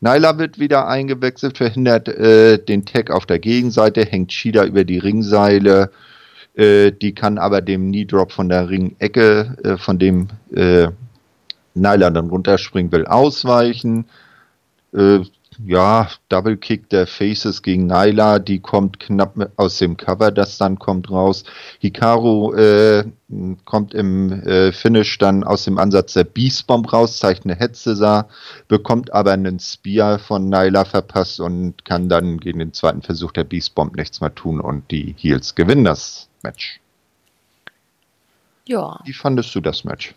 Nyla 0.00 0.36
wird 0.38 0.58
wieder 0.58 0.88
eingewechselt, 0.88 1.58
verhindert 1.58 2.08
äh, 2.08 2.58
den 2.58 2.84
Tag 2.84 3.10
auf 3.10 3.24
der 3.24 3.38
Gegenseite, 3.38 4.04
hängt 4.04 4.32
Shida 4.32 4.64
über 4.64 4.84
die 4.84 4.98
Ringseile. 4.98 5.92
Äh, 6.54 6.90
die 6.90 7.14
kann 7.14 7.38
aber 7.38 7.60
dem 7.60 7.88
Knee 7.88 8.04
Drop 8.04 8.32
von 8.32 8.48
der 8.48 8.68
Ringecke, 8.68 9.56
äh, 9.62 9.76
von 9.76 9.98
dem 9.98 10.28
äh, 11.74 11.78
Nyla 11.78 12.10
dann 12.10 12.30
runterspringen 12.30 12.92
will, 12.92 13.06
ausweichen. 13.06 14.06
Äh, 14.92 15.20
ja, 15.66 16.08
Double 16.28 16.56
Kick 16.56 16.88
der 16.88 17.06
Faces 17.06 17.62
gegen 17.62 17.86
Nyla, 17.86 18.38
die 18.38 18.58
kommt 18.60 18.98
knapp 19.00 19.50
aus 19.56 19.78
dem 19.78 19.96
Cover, 19.96 20.30
das 20.30 20.58
dann 20.58 20.78
kommt 20.78 21.10
raus. 21.10 21.44
Hikaru 21.78 22.54
äh, 22.54 23.04
kommt 23.64 23.94
im 23.94 24.32
äh, 24.32 24.72
Finish 24.72 25.18
dann 25.18 25.44
aus 25.44 25.64
dem 25.64 25.78
Ansatz 25.78 26.14
der 26.14 26.24
Beast 26.24 26.66
Bomb 26.66 26.92
raus, 26.92 27.18
zeigt 27.18 27.44
eine 27.44 27.54
Hetze 27.54 28.26
bekommt 28.68 29.12
aber 29.12 29.32
einen 29.32 29.58
Spear 29.58 30.18
von 30.18 30.48
Nyla 30.48 30.84
verpasst 30.84 31.40
und 31.40 31.84
kann 31.84 32.08
dann 32.08 32.38
gegen 32.38 32.58
den 32.58 32.72
zweiten 32.72 33.02
Versuch 33.02 33.32
der 33.32 33.44
Beast 33.44 33.74
Bomb 33.74 33.96
nichts 33.96 34.20
mehr 34.20 34.34
tun 34.34 34.60
und 34.60 34.90
die 34.90 35.14
Heels 35.18 35.54
gewinnen 35.54 35.84
das 35.84 36.28
Match. 36.42 36.80
Ja. 38.66 39.00
Wie 39.04 39.12
fandest 39.12 39.54
du 39.54 39.60
das 39.60 39.84
Match? 39.84 40.14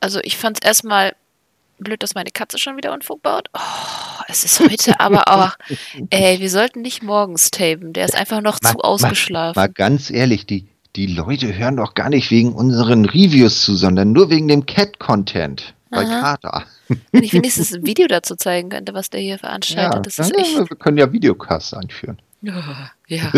Also 0.00 0.20
ich 0.22 0.36
fand 0.36 0.58
es 0.60 0.66
erstmal 0.66 1.14
blöd, 1.78 2.02
dass 2.02 2.14
meine 2.14 2.30
Katze 2.30 2.58
schon 2.58 2.76
wieder 2.76 2.92
Unfug 2.92 3.22
baut. 3.22 3.48
Oh, 3.54 4.22
es 4.28 4.44
ist 4.44 4.60
heute 4.60 4.98
aber 5.00 5.28
auch, 5.28 5.56
ey, 6.10 6.40
wir 6.40 6.50
sollten 6.50 6.82
nicht 6.82 7.02
morgens 7.02 7.50
tapen. 7.50 7.92
Der 7.92 8.04
ist 8.04 8.14
einfach 8.14 8.40
noch 8.40 8.60
mal, 8.62 8.72
zu 8.72 8.78
ausgeschlafen. 8.78 9.58
Mal, 9.58 9.68
mal, 9.68 9.72
ganz 9.72 10.10
ehrlich, 10.10 10.46
die, 10.46 10.68
die 10.96 11.06
Leute 11.06 11.56
hören 11.56 11.76
doch 11.76 11.94
gar 11.94 12.08
nicht 12.08 12.30
wegen 12.30 12.52
unseren 12.52 13.04
Reviews 13.04 13.62
zu, 13.62 13.76
sondern 13.76 14.12
nur 14.12 14.30
wegen 14.30 14.48
dem 14.48 14.66
Cat-Content 14.66 15.74
bei 15.90 16.04
Kater. 16.04 16.64
Wenn 17.10 17.24
ich 17.24 17.32
wenigstens 17.32 17.74
ein 17.74 17.84
Video 17.84 18.06
dazu 18.06 18.36
zeigen 18.36 18.68
könnte, 18.68 18.94
was 18.94 19.10
der 19.10 19.20
hier 19.20 19.38
veranstaltet, 19.38 19.94
ja, 19.94 20.00
das 20.00 20.18
ist 20.18 20.36
echt. 20.36 20.56
Wir 20.56 20.76
können 20.76 20.98
ja 20.98 21.12
Videocasts 21.12 21.74
einführen. 21.74 22.20
Ja. 22.42 22.92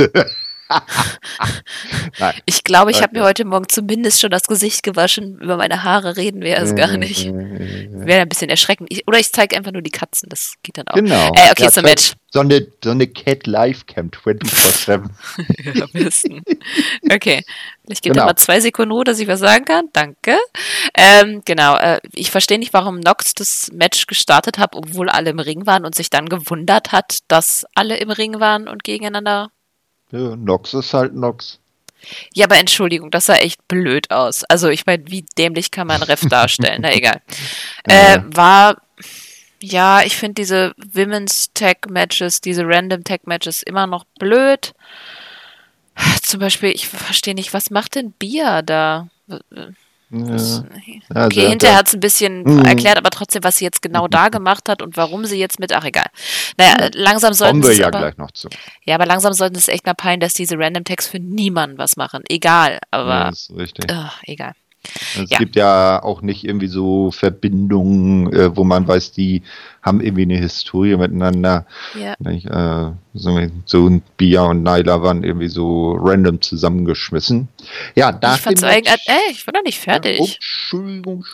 ich 2.47 2.65
glaube, 2.65 2.91
ich 2.91 3.03
habe 3.03 3.19
mir 3.19 3.25
heute 3.25 3.45
Morgen 3.45 3.69
zumindest 3.69 4.21
schon 4.21 4.31
das 4.31 4.45
Gesicht 4.45 4.83
gewaschen. 4.83 5.39
Über 5.41 5.57
meine 5.57 5.83
Haare 5.83 6.17
reden 6.17 6.43
wir 6.43 6.57
erst 6.57 6.77
gar 6.77 6.97
nicht. 6.97 7.27
Wäre 7.33 8.23
ein 8.23 8.29
bisschen 8.29 8.51
erschreckend. 8.51 8.89
Ich, 8.93 9.07
oder 9.07 9.19
ich 9.19 9.33
zeige 9.33 9.57
einfach 9.57 9.73
nur 9.73 9.83
die 9.83 9.91
Katzen. 9.91 10.29
Das 10.29 10.55
geht 10.63 10.79
dann 10.79 10.89
auch. 10.89 10.95
Genau. 10.95 11.27
Äh, 11.35 11.51
okay, 11.51 11.65
ja, 11.65 11.71
zum 11.71 11.85
Match. 11.85 12.13
So 12.31 12.41
eine, 12.41 12.67
so 12.83 12.91
eine 12.91 13.07
Cat 13.07 13.47
Live 13.47 13.87
Cam 13.87 14.09
24-7. 14.09 15.11
ja, 15.75 15.83
am 15.83 15.91
besten. 15.93 16.43
Okay. 17.11 17.45
Ich 17.89 18.01
gebe 18.01 18.15
genau. 18.15 18.27
mal 18.27 18.37
zwei 18.37 18.61
Sekunden 18.61 18.93
Ruhe, 18.93 19.05
dass 19.05 19.19
ich 19.19 19.29
was 19.29 19.41
sagen 19.41 19.65
kann. 19.65 19.89
Danke. 19.93 20.39
Ähm, 20.95 21.43
genau. 21.45 21.77
Äh, 21.77 22.01
ich 22.15 22.31
verstehe 22.31 22.59
nicht, 22.59 22.73
warum 22.73 23.01
Nox 23.01 23.35
das 23.35 23.71
Match 23.73 24.07
gestartet 24.07 24.59
hat, 24.59 24.75
obwohl 24.75 25.09
alle 25.09 25.31
im 25.31 25.41
Ring 25.41 25.67
waren 25.67 25.85
und 25.85 25.95
sich 25.95 26.09
dann 26.11 26.29
gewundert 26.29 26.93
hat, 26.93 27.19
dass 27.29 27.67
alle 27.75 27.99
im 27.99 28.11
Ring 28.11 28.41
waren 28.41 28.69
und 28.69 28.85
gegeneinander 28.85 29.51
ja, 30.13 30.37
Nox 30.37 30.75
ist 30.75 30.95
halt 30.95 31.15
Nox. 31.15 31.59
Ja, 32.35 32.47
aber 32.47 32.59
Entschuldigung, 32.59 33.11
das 33.11 33.27
sah 33.27 33.37
echt 33.37 33.67
blöd 33.69 34.11
aus. 34.11 34.45
Also 34.45 34.69
ich 34.69 34.87
meine, 34.87 35.05
wie 35.07 35.25
dämlich 35.39 35.71
kann 35.71 35.87
man 35.87 36.03
Ref 36.03 36.23
darstellen? 36.29 36.83
Na 36.83 36.93
egal. 36.93 37.21
Äh, 37.85 38.21
war, 38.27 38.81
ja, 39.61 40.03
ich 40.03 40.17
finde 40.17 40.35
diese 40.35 40.73
Women's 40.77 41.53
Tag 41.53 41.91
Matches, 41.91 42.41
diese 42.41 42.63
Random 42.65 43.03
Tag 43.03 43.27
Matches 43.27 43.63
immer 43.63 43.89
noch 43.89 44.05
blöd. 44.19 44.73
Zum 46.23 46.41
Beispiel, 46.41 46.71
ich 46.71 46.87
verstehe 46.87 47.35
nicht, 47.35 47.53
was 47.53 47.71
macht 47.71 47.97
denn 47.97 48.13
Bia 48.13 48.63
da? 48.63 49.09
Das, 50.15 50.63
ja. 51.15 51.27
Okay, 51.27 51.49
hinterher 51.49 51.79
hat 51.79 51.87
es 51.87 51.95
ein 51.95 52.01
bisschen 52.01 52.43
mhm. 52.43 52.67
erklärt, 52.67 52.99
aber 52.99 53.09
trotzdem, 53.09 53.43
was 53.45 53.57
sie 53.57 53.65
jetzt 53.65 53.81
genau 53.81 54.09
da 54.09 54.29
gemacht 54.29 54.69
hat 54.69 54.83
und 54.83 54.99
warum 54.99 55.25
sie 55.25 55.39
jetzt 55.39 55.59
mit, 55.59 55.73
ach 55.73 55.85
egal. 55.85 56.07
Naja, 56.59 56.91
langsam 56.93 57.33
sollten 57.33 57.63
wir 57.63 57.73
ja 57.73 57.87
aber, 57.87 58.01
gleich 58.01 58.19
noch 58.19 58.31
zu. 58.31 58.51
Ja, 58.85 58.97
aber 58.97 59.07
langsam 59.07 59.33
sollten 59.33 59.57
es 59.57 59.69
echt 59.69 59.87
mal 59.87 59.95
peilen, 59.95 60.21
dass 60.21 60.35
diese 60.35 60.59
Random 60.59 60.85
Tags 60.85 61.09
für 61.09 61.19
niemanden 61.19 61.79
was 61.79 61.97
machen. 61.97 62.23
Egal, 62.29 62.79
aber. 62.91 63.09
Ja, 63.09 63.31
das 63.31 63.49
ist 63.49 63.57
richtig. 63.57 63.91
Ugh, 63.91 64.11
egal. 64.25 64.53
Es 64.85 65.31
ja. 65.31 65.39
gibt 65.39 65.57
ja 65.57 66.03
auch 66.03 66.23
nicht 66.23 66.45
irgendwie 66.45 66.67
so 66.67 67.11
Verbindungen, 67.13 68.33
äh, 68.33 68.57
wo 68.57 68.65
man 68.65 68.87
weiß, 68.87 69.13
die 69.13 69.43
haben 69.81 70.01
irgendwie 70.01 70.23
eine 70.23 70.39
Historie 70.39 70.97
miteinander. 70.97 71.67
Ja. 71.99 72.15
Nicht, 72.19 72.47
äh, 72.47 72.91
so, 73.15 73.41
so 73.65 74.01
Bia 74.17 74.43
und 74.43 74.63
Naila 74.63 75.03
waren 75.03 75.23
irgendwie 75.23 75.49
so 75.49 75.93
random 75.93 76.41
zusammengeschmissen. 76.41 77.49
Ja, 77.95 78.11
da 78.13 78.35
ich 78.35 78.41
fand's 78.41 78.63
eigentlich, 78.65 78.95
äh, 79.07 79.31
ich 79.31 79.47
war 79.47 79.55
noch 79.55 79.65
nicht 79.65 79.79
fertig. 79.79 80.19
Ja, 80.19 80.25
oh, 80.25 80.29
Entschuldigung. 80.35 81.25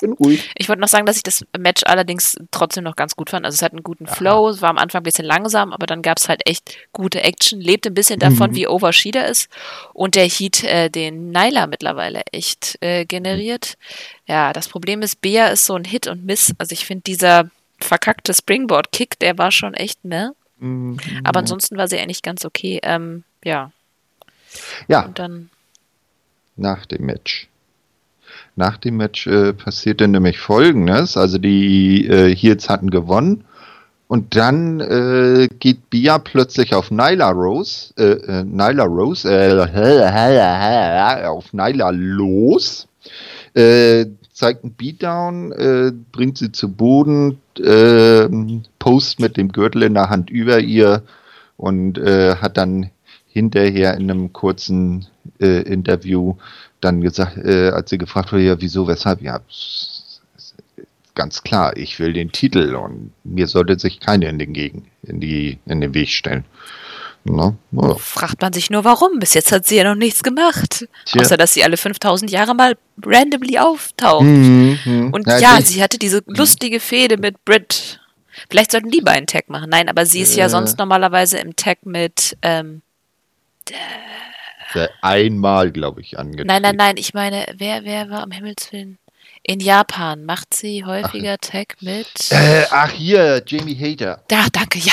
Bin 0.00 0.12
ruhig. 0.12 0.50
Ich 0.56 0.68
wollte 0.68 0.80
noch 0.80 0.88
sagen, 0.88 1.06
dass 1.06 1.16
ich 1.16 1.22
das 1.22 1.44
Match 1.58 1.82
allerdings 1.84 2.36
trotzdem 2.50 2.84
noch 2.84 2.96
ganz 2.96 3.16
gut 3.16 3.30
fand. 3.30 3.44
Also 3.44 3.56
es 3.56 3.62
hat 3.62 3.72
einen 3.72 3.82
guten 3.82 4.06
Aha. 4.06 4.14
Flow, 4.14 4.48
es 4.48 4.62
war 4.62 4.70
am 4.70 4.78
Anfang 4.78 5.00
ein 5.00 5.04
bisschen 5.04 5.24
langsam, 5.24 5.72
aber 5.72 5.86
dann 5.86 6.02
gab 6.02 6.18
es 6.18 6.28
halt 6.28 6.46
echt 6.46 6.76
gute 6.92 7.22
Action, 7.22 7.60
lebt 7.60 7.86
ein 7.86 7.94
bisschen 7.94 8.18
davon, 8.18 8.50
mhm. 8.50 8.54
wie 8.56 8.68
Oversheeder 8.68 9.26
ist 9.26 9.48
und 9.92 10.14
der 10.14 10.28
Heat 10.28 10.64
äh, 10.64 10.88
den 10.88 11.30
Nyla 11.30 11.66
mittlerweile 11.66 12.22
echt 12.32 12.78
äh, 12.80 13.04
generiert. 13.04 13.74
Ja, 14.26 14.52
das 14.52 14.68
Problem 14.68 15.02
ist, 15.02 15.20
Bea 15.20 15.48
ist 15.48 15.64
so 15.64 15.74
ein 15.74 15.84
Hit 15.84 16.06
und 16.06 16.24
Miss. 16.24 16.54
Also 16.58 16.72
ich 16.72 16.84
finde 16.84 17.02
dieser 17.06 17.50
verkackte 17.80 18.34
Springboard-Kick, 18.34 19.18
der 19.18 19.38
war 19.38 19.50
schon 19.50 19.74
echt, 19.74 20.04
ne? 20.04 20.34
Mhm. 20.58 20.98
Aber 21.24 21.40
ansonsten 21.40 21.76
war 21.76 21.88
sie 21.88 21.98
eigentlich 21.98 22.22
ganz 22.22 22.44
okay. 22.44 22.80
Ähm, 22.82 23.24
ja. 23.44 23.72
Ja. 24.88 25.02
Und 25.06 25.18
dann 25.18 25.50
nach 26.56 26.86
dem 26.86 27.06
Match. 27.06 27.48
Nach 28.58 28.76
dem 28.76 28.96
Match 28.96 29.28
äh, 29.28 29.52
passierte 29.52 30.08
nämlich 30.08 30.40
Folgendes. 30.40 31.16
Also 31.16 31.38
die 31.38 32.08
äh, 32.08 32.34
Heels 32.34 32.68
hatten 32.68 32.90
gewonnen. 32.90 33.44
Und 34.08 34.34
dann 34.34 34.80
äh, 34.80 35.46
geht 35.60 35.90
Bia 35.90 36.18
plötzlich 36.18 36.74
auf 36.74 36.90
Nyla 36.90 37.30
Rose, 37.30 37.94
äh, 37.96 38.14
äh, 38.14 38.42
Nyla 38.42 38.82
Rose, 38.82 39.30
äh, 39.30 41.24
auf 41.26 41.52
Nyla 41.52 41.90
los, 41.90 42.88
äh, 43.54 44.06
zeigt 44.32 44.64
einen 44.64 44.74
Beatdown, 44.74 45.52
äh, 45.52 45.92
bringt 46.10 46.38
sie 46.38 46.50
zu 46.50 46.72
Boden, 46.72 47.38
äh, 47.60 48.28
post 48.80 49.20
mit 49.20 49.36
dem 49.36 49.52
Gürtel 49.52 49.84
in 49.84 49.94
der 49.94 50.10
Hand 50.10 50.30
über 50.30 50.58
ihr 50.58 51.02
und 51.56 51.96
äh, 51.98 52.34
hat 52.36 52.56
dann 52.56 52.90
hinterher 53.28 53.94
in 53.94 54.10
einem 54.10 54.32
kurzen 54.32 55.06
äh, 55.38 55.62
Interview 55.62 56.34
dann 56.80 57.00
gesagt, 57.00 57.36
äh, 57.38 57.70
als 57.70 57.90
sie 57.90 57.98
gefragt 57.98 58.32
wurde, 58.32 58.44
ja, 58.44 58.60
wieso, 58.60 58.86
weshalb, 58.86 59.22
ja, 59.22 59.40
ganz 61.14 61.42
klar, 61.42 61.76
ich 61.76 61.98
will 61.98 62.12
den 62.12 62.30
Titel 62.30 62.74
und 62.76 63.12
mir 63.24 63.48
sollte 63.48 63.78
sich 63.78 64.00
keiner 64.00 64.28
in 64.28 64.38
den 64.38 64.52
Gegen, 64.52 64.86
in 65.02 65.20
die, 65.20 65.58
in 65.66 65.80
den 65.80 65.94
Weg 65.94 66.10
stellen. 66.10 66.44
Na, 67.24 67.56
ja. 67.72 67.94
Fragt 67.96 68.40
man 68.40 68.52
sich 68.52 68.70
nur, 68.70 68.84
warum? 68.84 69.18
Bis 69.18 69.34
jetzt 69.34 69.52
hat 69.52 69.66
sie 69.66 69.76
ja 69.76 69.84
noch 69.84 69.96
nichts 69.96 70.22
gemacht. 70.22 70.86
Tja. 71.04 71.20
Außer, 71.20 71.36
dass 71.36 71.52
sie 71.52 71.64
alle 71.64 71.76
5000 71.76 72.30
Jahre 72.30 72.54
mal 72.54 72.76
randomly 73.04 73.58
auftaucht. 73.58 74.24
Mhm, 74.24 74.78
mh. 74.84 75.10
Und 75.12 75.26
ja, 75.26 75.38
ja 75.38 75.60
sie 75.60 75.82
hatte 75.82 75.98
diese 75.98 76.22
lustige 76.26 76.80
Fehde 76.80 77.18
mit 77.18 77.44
Brit. 77.44 78.00
Vielleicht 78.48 78.70
sollten 78.70 78.90
die 78.90 79.00
beiden 79.00 79.26
Tag 79.26 79.50
machen. 79.50 79.70
Nein, 79.70 79.88
aber 79.88 80.06
sie 80.06 80.20
ist 80.20 80.36
äh, 80.36 80.40
ja 80.40 80.48
sonst 80.48 80.78
normalerweise 80.78 81.38
im 81.38 81.56
Tag 81.56 81.84
mit 81.84 82.36
ähm, 82.42 82.82
einmal, 85.02 85.70
glaube 85.72 86.00
ich, 86.00 86.18
angetreten. 86.18 86.48
Nein, 86.48 86.62
nein, 86.62 86.76
nein, 86.76 86.96
ich 86.96 87.14
meine, 87.14 87.46
wer, 87.56 87.84
wer 87.84 88.10
war 88.10 88.22
am 88.22 88.30
Himmelswillen? 88.30 88.98
In 89.42 89.60
Japan 89.60 90.24
macht 90.24 90.52
sie 90.52 90.84
häufiger 90.84 91.36
ach, 91.40 91.48
Tag 91.48 91.76
mit. 91.80 92.06
Äh, 92.30 92.64
ach, 92.70 92.90
hier, 92.90 93.42
Jamie 93.46 93.74
Hater. 93.74 94.22
Da, 94.28 94.46
danke, 94.52 94.78
ja. 94.78 94.92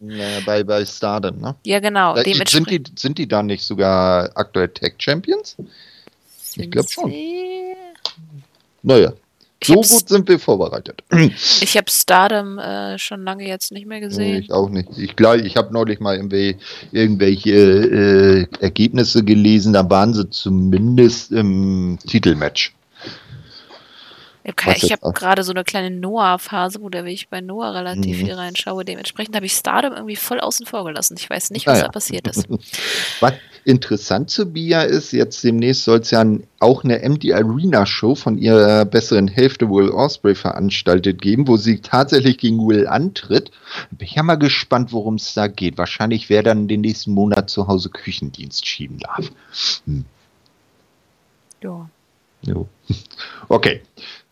ja 0.00 0.40
bei, 0.46 0.64
bei 0.64 0.84
Stardom, 0.86 1.38
ne? 1.38 1.54
Ja, 1.64 1.80
genau. 1.80 2.14
Da, 2.14 2.22
sind, 2.46 2.70
die, 2.70 2.82
sind 2.96 3.18
die 3.18 3.28
da 3.28 3.42
nicht 3.42 3.62
sogar 3.62 4.30
aktuell 4.36 4.68
Tag 4.68 4.94
Champions? 4.98 5.56
Sind 6.38 6.64
ich 6.64 6.70
glaube 6.70 6.88
schon. 6.88 7.12
Naja. 8.82 9.12
So 9.62 9.74
gut 9.74 10.08
sind 10.08 10.28
wir 10.28 10.38
vorbereitet. 10.38 11.02
Ich 11.62 11.76
habe 11.76 11.90
Stardom 11.90 12.58
äh, 12.58 12.98
schon 12.98 13.24
lange 13.24 13.46
jetzt 13.46 13.72
nicht 13.72 13.86
mehr 13.86 14.00
gesehen. 14.00 14.42
Ich 14.42 14.52
auch 14.52 14.70
nicht. 14.70 14.88
Ich 14.96 15.16
glaube, 15.16 15.42
ich 15.42 15.56
habe 15.56 15.72
neulich 15.72 16.00
mal 16.00 16.16
irgendwelche 16.16 17.50
äh, 17.50 18.46
Ergebnisse 18.60 19.22
gelesen, 19.22 19.72
da 19.72 19.88
waren 19.88 20.14
sie 20.14 20.28
zumindest 20.30 21.32
im 21.32 21.98
Titelmatch. 22.06 22.72
Ich 24.42 24.92
habe 24.92 25.12
gerade 25.12 25.42
so 25.42 25.52
eine 25.52 25.64
kleine 25.64 25.90
Noah-Phase, 25.90 26.80
wo 26.80 26.88
der 26.88 27.04
ich 27.04 27.28
bei 27.28 27.42
Noah 27.42 27.74
relativ 27.74 28.16
mhm. 28.18 28.24
viel 28.24 28.34
reinschaue. 28.34 28.84
Dementsprechend 28.84 29.36
habe 29.36 29.44
ich 29.44 29.52
Stardom 29.52 29.92
irgendwie 29.92 30.16
voll 30.16 30.40
außen 30.40 30.64
vor 30.64 30.84
gelassen. 30.84 31.16
Ich 31.18 31.28
weiß 31.28 31.50
nicht, 31.50 31.66
was 31.66 31.74
naja. 31.74 31.86
da 31.86 31.92
passiert 31.92 32.26
ist. 32.26 32.48
Was 33.20 33.34
interessant 33.64 34.30
zu 34.30 34.46
Bia 34.46 34.82
ist, 34.82 35.12
jetzt 35.12 35.44
demnächst 35.44 35.84
soll 35.84 35.98
es 35.98 36.10
ja 36.10 36.24
auch 36.58 36.84
eine 36.84 37.06
MD 37.06 37.34
Arena 37.34 37.84
Show 37.84 38.14
von 38.14 38.38
ihrer 38.38 38.86
besseren 38.86 39.28
Hälfte 39.28 39.68
Will 39.68 39.90
Osprey 39.90 40.34
veranstaltet 40.34 41.20
geben, 41.20 41.46
wo 41.46 41.58
sie 41.58 41.80
tatsächlich 41.80 42.38
gegen 42.38 42.66
Will 42.66 42.86
antritt. 42.86 43.50
Bin 43.90 44.06
ich 44.06 44.14
ja 44.14 44.22
mal 44.22 44.36
gespannt, 44.36 44.92
worum 44.92 45.16
es 45.16 45.34
da 45.34 45.46
geht. 45.46 45.76
Wahrscheinlich 45.76 46.30
wer 46.30 46.42
dann 46.42 46.68
den 46.68 46.80
nächsten 46.80 47.12
Monat 47.12 47.50
zu 47.50 47.68
Hause 47.68 47.90
Küchendienst 47.90 48.66
schieben 48.66 48.98
darf. 48.98 49.30
Hm. 49.84 50.06
Ja. 51.62 51.90
Jo. 52.42 52.66
Okay. 53.48 53.82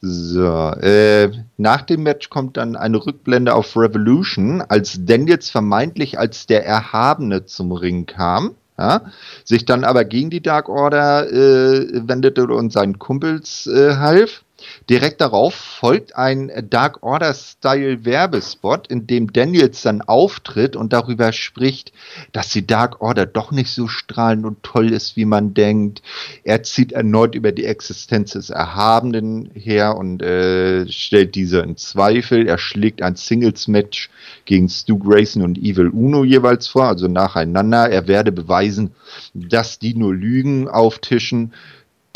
So, 0.01 0.71
äh, 0.81 1.31
nach 1.57 1.83
dem 1.83 2.05
Match 2.05 2.31
kommt 2.31 2.57
dann 2.57 2.77
eine 2.77 3.05
Rückblende 3.05 3.55
auf 3.55 3.77
Revolution, 3.77 4.63
als 4.63 5.05
Daniels 5.05 5.51
vermeintlich 5.51 6.19
als 6.19 6.47
der 6.47 6.65
Erhabene 6.65 7.47
zum 7.47 7.73
Ring 7.73 8.07
kam, 8.07 8.55
ja, 8.79 9.03
sich 9.45 9.65
dann 9.65 9.83
aber 9.83 10.05
gegen 10.05 10.31
die 10.31 10.41
Dark 10.41 10.69
Order 10.69 11.29
äh, 11.33 12.07
wendete 12.07 12.47
und 12.47 12.73
seinen 12.73 13.01
Kumpels 13.01 13.67
äh, 13.67 13.97
half. 13.97 14.45
Direkt 14.91 15.21
darauf 15.21 15.55
folgt 15.55 16.17
ein 16.17 16.51
Dark 16.69 17.03
Order-Style 17.03 18.05
Werbespot, 18.05 18.89
in 18.89 19.07
dem 19.07 19.33
Daniels 19.33 19.83
dann 19.83 20.03
auftritt 20.03 20.75
und 20.77 20.93
darüber 20.93 21.33
spricht, 21.33 21.93
dass 22.33 22.51
die 22.51 22.67
Dark 22.67 23.01
Order 23.01 23.27
doch 23.27 23.53
nicht 23.53 23.71
so 23.71 23.87
strahlend 23.87 24.45
und 24.45 24.63
toll 24.63 24.93
ist, 24.93 25.17
wie 25.17 25.27
man 25.27 25.55
denkt. 25.55 26.03
Er 26.43 26.63
zieht 26.63 26.93
erneut 26.93 27.35
über 27.35 27.53
die 27.53 27.67
Existenz 27.67 28.33
des 28.33 28.51
Erhabenen 28.51 29.51
her 29.55 29.97
und 29.97 30.23
äh, 30.23 30.89
stellt 30.89 31.35
diese 31.35 31.61
in 31.61 31.77
Zweifel. 31.77 32.49
Er 32.49 32.59
schlägt 32.59 33.03
ein 33.03 33.17
Singles-Match 33.17 34.11
gegen 34.45 34.69
Stu 34.69 34.99
Grayson 34.99 35.43
und 35.43 35.59
Evil 35.59 35.89
Uno 35.89 36.25
jeweils 36.25 36.67
vor, 36.67 36.85
also 36.85 37.07
nacheinander. 37.07 37.91
Er 37.91 38.09
werde 38.09 38.33
beweisen, 38.33 38.93
dass 39.35 39.79
die 39.79 39.95
nur 39.95 40.15
Lügen 40.15 40.69
auftischen 40.69 41.53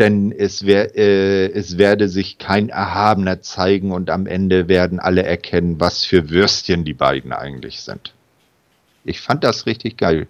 denn 0.03 0.32
es, 0.32 0.66
wär, 0.66 0.96
äh, 0.96 1.46
es 1.53 1.78
werde 1.78 2.09
sich 2.09 2.38
kein 2.38 2.70
Erhabener 2.70 3.40
zeigen 3.40 3.92
und 3.92 4.11
am 4.11 4.26
Ende 4.26 4.66
werden 4.66 4.98
alle 4.98 5.22
erkennen, 5.22 5.78
was 5.78 6.05
für 6.05 6.28
Würstchen 6.28 6.84
die 6.84 6.92
beiden 6.92 7.32
eigentlich 7.32 7.82
sind. 7.82 8.12
Ich 9.05 9.20
fand 9.20 9.44
das 9.44 9.64
richtig 9.64 9.96
geil. 9.96 10.26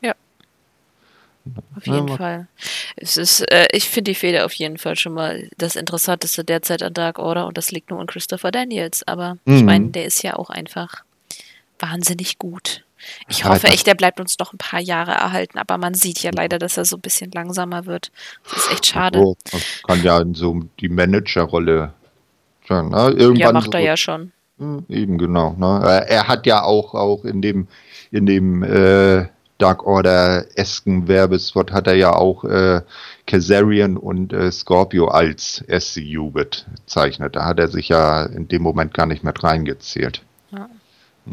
Ja. 0.00 0.14
Auf 1.76 1.86
jeden 1.86 2.08
ja, 2.08 2.16
Fall. 2.16 2.48
Es 2.96 3.18
ist, 3.18 3.42
äh, 3.52 3.68
ich 3.72 3.90
finde 3.90 4.12
die 4.12 4.14
Fehde 4.14 4.46
auf 4.46 4.54
jeden 4.54 4.78
Fall 4.78 4.96
schon 4.96 5.12
mal 5.12 5.46
das 5.58 5.76
Interessanteste 5.76 6.42
derzeit 6.42 6.82
an 6.82 6.94
Dark 6.94 7.18
Order 7.18 7.46
und 7.46 7.58
das 7.58 7.70
liegt 7.70 7.90
nur 7.90 8.00
an 8.00 8.06
Christopher 8.06 8.50
Daniels. 8.50 9.06
Aber 9.06 9.36
mhm. 9.44 9.56
ich 9.56 9.62
meine, 9.62 9.88
der 9.88 10.06
ist 10.06 10.22
ja 10.22 10.36
auch 10.36 10.48
einfach 10.48 11.04
wahnsinnig 11.78 12.38
gut. 12.38 12.81
Ich 13.28 13.44
hoffe 13.44 13.68
echt, 13.68 13.86
der 13.86 13.94
bleibt 13.94 14.20
uns 14.20 14.38
noch 14.38 14.52
ein 14.52 14.58
paar 14.58 14.80
Jahre 14.80 15.12
erhalten, 15.12 15.58
aber 15.58 15.78
man 15.78 15.94
sieht 15.94 16.22
ja 16.22 16.30
leider, 16.34 16.58
dass 16.58 16.76
er 16.76 16.84
so 16.84 16.96
ein 16.96 17.00
bisschen 17.00 17.30
langsamer 17.30 17.86
wird. 17.86 18.10
Das 18.44 18.64
ist 18.64 18.72
echt 18.72 18.86
schade. 18.86 19.18
Oh, 19.18 19.36
kann 19.86 20.02
ja 20.02 20.20
in 20.20 20.34
so 20.34 20.60
die 20.80 20.88
Managerrolle 20.88 21.92
schon, 22.66 22.90
ne? 22.90 23.10
Irgendwann 23.10 23.36
ja, 23.36 23.52
macht 23.52 23.72
so, 23.72 23.78
er 23.78 23.80
ja 23.80 23.96
schon. 23.96 24.32
Hm, 24.58 24.84
eben 24.88 25.18
genau. 25.18 25.54
Ne? 25.58 26.04
Er 26.08 26.28
hat 26.28 26.46
ja 26.46 26.62
auch, 26.62 26.94
auch 26.94 27.24
in 27.24 27.42
dem, 27.42 27.68
in 28.10 28.26
dem 28.26 28.62
äh, 28.62 29.26
Dark 29.58 29.86
Order-esken 29.86 31.06
Werbespot 31.06 31.70
hat 31.72 31.86
er 31.86 31.94
ja 31.94 32.14
auch 32.14 32.44
äh, 32.44 32.82
Kazarian 33.26 33.96
und 33.96 34.32
äh, 34.32 34.50
Scorpio 34.50 35.06
als 35.06 35.64
SCU 35.68 36.32
bezeichnet. 36.32 37.36
Da 37.36 37.44
hat 37.44 37.60
er 37.60 37.68
sich 37.68 37.88
ja 37.88 38.24
in 38.24 38.48
dem 38.48 38.62
Moment 38.62 38.92
gar 38.92 39.06
nicht 39.06 39.22
mehr 39.22 39.34
reingezählt. 39.36 40.22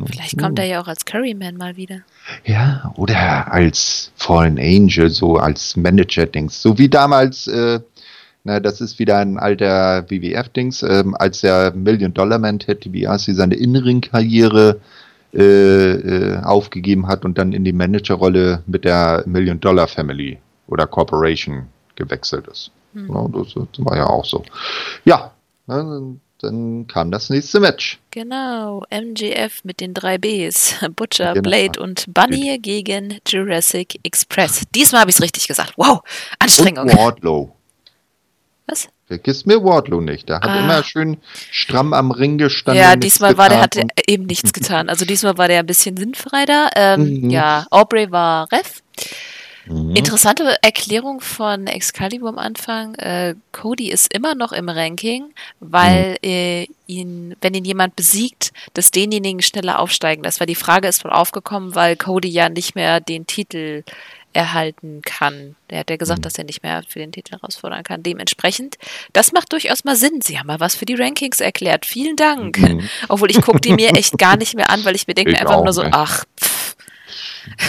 Vielleicht 0.06 0.38
kommt 0.38 0.60
er 0.60 0.66
ja 0.66 0.82
auch 0.82 0.88
als 0.88 1.06
Curryman 1.06 1.58
mal 1.58 1.76
wieder. 1.76 2.02
Ja, 2.46 2.94
oder 2.96 3.52
als 3.52 4.12
Fallen 4.16 4.60
Angel, 4.60 5.10
so 5.10 5.38
als 5.38 5.76
Manager-Dings. 5.76 6.62
So 6.62 6.78
wie 6.78 6.90
damals, 6.90 7.48
äh, 7.48 7.80
na, 8.44 8.60
das 8.60 8.82
ist 8.82 9.00
wieder 9.00 9.18
ein 9.18 9.40
alter 9.40 10.06
WWF-Dings, 10.10 10.84
ähm, 10.84 11.16
als 11.16 11.42
der 11.42 11.74
Million-Dollar-Man 11.74 12.60
Ted 12.60 12.86
DiBiase 12.86 13.34
seine 13.34 13.56
Innenring-Karriere 13.56 14.80
äh, 15.34 15.92
äh, 15.92 16.38
aufgegeben 16.44 17.08
hat 17.08 17.26
und 17.26 17.38
dann 17.38 17.54
in 17.54 17.64
die 17.64 17.74
Managerrolle 17.74 18.64
mit 18.68 18.86
der 18.86 19.24
Million-Dollar-Family 19.26 20.38
oder 20.68 20.86
Corporation 20.88 21.68
gewechselt 21.96 22.48
ist. 22.48 22.72
Hm. 22.94 23.10
Ja, 23.14 23.28
das, 23.28 23.54
das, 23.54 23.86
war 23.86 23.98
ja 23.98 24.08
auch 24.08 24.26
so. 24.26 24.44
Ja, 25.06 25.32
dann 26.40 26.88
kam 26.88 27.12
das 27.12 27.30
nächste 27.30 27.60
Match. 27.60 28.00
Genau, 28.12 28.84
MGF 28.90 29.64
mit 29.64 29.82
den 29.82 29.94
drei 29.94 30.18
Bs. 30.18 30.76
Butcher, 30.96 31.34
genau. 31.34 31.44
Blade 31.44 31.80
und 31.80 32.06
Bunny 32.14 32.58
gegen 32.60 33.20
Jurassic 33.28 34.00
Express. 34.04 34.64
Diesmal 34.74 35.02
habe 35.02 35.12
ich 35.12 35.18
es 35.18 35.22
richtig 35.22 35.48
gesagt. 35.48 35.74
Wow, 35.78 36.02
Anstrengung. 36.40 36.90
Und 36.90 36.98
Wardlow. 36.98 37.56
Was? 38.68 38.88
Vergiss 39.08 39.46
mir 39.48 39.64
Wardlow 39.64 40.02
nicht. 40.02 40.30
Der 40.30 40.38
hat 40.38 40.46
ah. 40.46 40.60
immer 40.60 40.84
schön 40.84 41.18
stramm 41.52 41.94
am 41.94 42.12
Ring 42.12 42.38
gestanden. 42.38 42.84
Ja, 42.84 42.96
diesmal 42.96 43.38
war 43.38 43.50
der, 43.50 43.62
hatte 43.62 43.88
eben 44.08 44.28
nichts 44.28 44.54
getan. 44.54 44.88
Also 44.88 45.04
diesmal 45.04 45.38
war 45.40 45.48
der 45.48 45.60
ein 45.60 45.66
bisschen 45.66 45.98
sinnfrei 45.98 46.46
da. 46.46 46.70
Ähm, 46.76 47.02
mhm. 47.22 47.30
Ja, 47.32 47.66
Aubrey 47.72 48.12
war 48.12 48.52
Ref. 48.52 48.84
Mhm. 49.66 49.96
Interessante 49.96 50.58
Erklärung 50.62 51.22
von 51.22 51.68
Excalibur 51.68 52.30
am 52.30 52.40
Anfang. 52.40 52.96
Äh, 52.96 53.36
Cody 53.52 53.92
ist 53.92 54.14
immer 54.14 54.36
noch 54.36 54.52
im 54.52 54.70
Ranking, 54.70 55.34
weil 55.60 56.18
mhm. 56.24 56.30
äh, 56.30 56.68
ihn, 56.88 57.36
wenn 57.42 57.54
ihn 57.54 57.66
jemand 57.66 57.96
besiegt, 57.96 58.52
dass 58.74 58.92
denjenigen 58.92 59.42
schneller 59.42 59.80
aufsteigen 59.80 60.24
lässt. 60.24 60.40
Weil 60.40 60.48
die 60.48 60.56
Frage 60.56 60.88
ist 60.88 61.04
wohl 61.04 61.12
aufgekommen, 61.12 61.76
weil 61.76 61.96
Cody 61.96 62.30
ja 62.30 62.50
nicht 62.50 62.76
mehr 62.76 63.00
den 63.00 63.28
Titel 63.28 63.84
erhalten 64.34 65.02
kann. 65.04 65.56
Der 65.70 65.80
hat 65.80 65.90
ja 65.90 65.98
gesagt, 65.98 66.20
mhm. 66.20 66.24
dass 66.24 66.38
er 66.38 66.44
nicht 66.44 66.62
mehr 66.62 66.84
für 66.88 67.00
den 67.00 67.12
Titel 67.12 67.32
herausfordern 67.32 67.84
kann. 67.84 68.04
Dementsprechend, 68.04 68.78
das 69.12 69.32
macht 69.32 69.52
durchaus 69.54 69.84
mal 69.84 69.96
Sinn. 69.96 70.22
Sie 70.22 70.38
haben 70.38 70.48
mal 70.48 70.60
was 70.60 70.76
für 70.76 70.86
die 70.86 70.96
Rankings 70.96 71.40
erklärt. 71.40 71.86
Vielen 71.86 72.16
Dank. 72.16 72.58
Mhm. 72.60 72.88
Obwohl 73.10 73.32
ich 73.32 73.42
gucke 73.42 73.60
die 73.60 73.74
mir 73.74 73.96
echt 73.96 74.18
gar 74.18 74.38
nicht 74.38 74.56
mehr 74.56 74.70
an, 74.70 74.86
weil 74.86 74.96
ich 74.96 75.08
mir 75.08 75.16
denke 75.16 75.32
ich 75.34 75.40
einfach 75.40 75.64
nur 75.64 75.74
so, 75.74 75.84
nicht. 75.84 75.94
ach, 75.94 76.26
pff. 76.40 76.76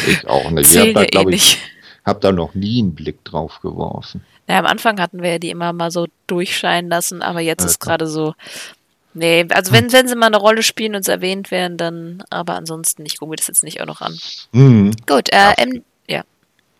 Ich 0.06 0.26
auch 0.26 0.50
nicht. 0.50 0.70
Ich 0.74 0.78
habe 0.78 0.92
da, 0.92 1.02
eh 1.02 1.34
ich, 1.34 1.58
hab 2.10 2.20
da 2.20 2.32
noch 2.32 2.54
nie 2.54 2.80
einen 2.80 2.94
Blick 2.94 3.24
drauf 3.24 3.60
geworfen. 3.62 4.22
Ja, 4.48 4.58
am 4.58 4.66
Anfang 4.66 5.00
hatten 5.00 5.22
wir 5.22 5.32
ja 5.32 5.38
die 5.38 5.50
immer 5.50 5.72
mal 5.72 5.90
so 5.90 6.06
durchscheinen 6.26 6.90
lassen, 6.90 7.22
aber 7.22 7.40
jetzt 7.40 7.64
ist 7.64 7.80
gerade 7.80 8.06
so, 8.06 8.34
Nee, 9.12 9.46
also 9.50 9.72
wenn, 9.72 9.92
wenn 9.92 10.06
sie 10.06 10.14
mal 10.14 10.26
eine 10.26 10.36
Rolle 10.36 10.62
spielen 10.62 10.94
und 10.94 11.00
es 11.00 11.08
erwähnt 11.08 11.50
werden, 11.50 11.76
dann, 11.76 12.22
aber 12.30 12.54
ansonsten, 12.54 13.04
ich 13.04 13.18
gucke 13.18 13.30
mir 13.30 13.36
das 13.36 13.48
jetzt 13.48 13.64
nicht 13.64 13.80
auch 13.80 13.86
noch 13.86 14.00
an. 14.00 14.16
Mhm. 14.52 14.92
Gut, 15.06 15.32
äh, 15.32 15.54
M 15.56 15.82
ja. 16.06 16.22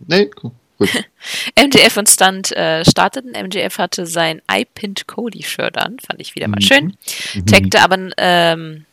Nee, 0.06 0.26
gut. 0.26 0.52
MJF 1.58 1.96
und 1.96 2.08
Stunt 2.08 2.52
äh, 2.52 2.84
starteten. 2.84 3.32
MJF 3.32 3.78
hatte 3.78 4.06
sein 4.06 4.40
I 4.50 4.64
Pinned 4.64 5.06
Cody 5.06 5.42
Shirt 5.42 5.76
an, 5.76 5.98
fand 5.98 6.20
ich 6.20 6.34
wieder 6.34 6.48
mal 6.48 6.60
mhm. 6.60 6.64
schön. 6.64 6.96
Mhm. 7.34 7.46
Tagte 7.46 7.82
aber 7.82 7.98
ähm, 8.16 8.86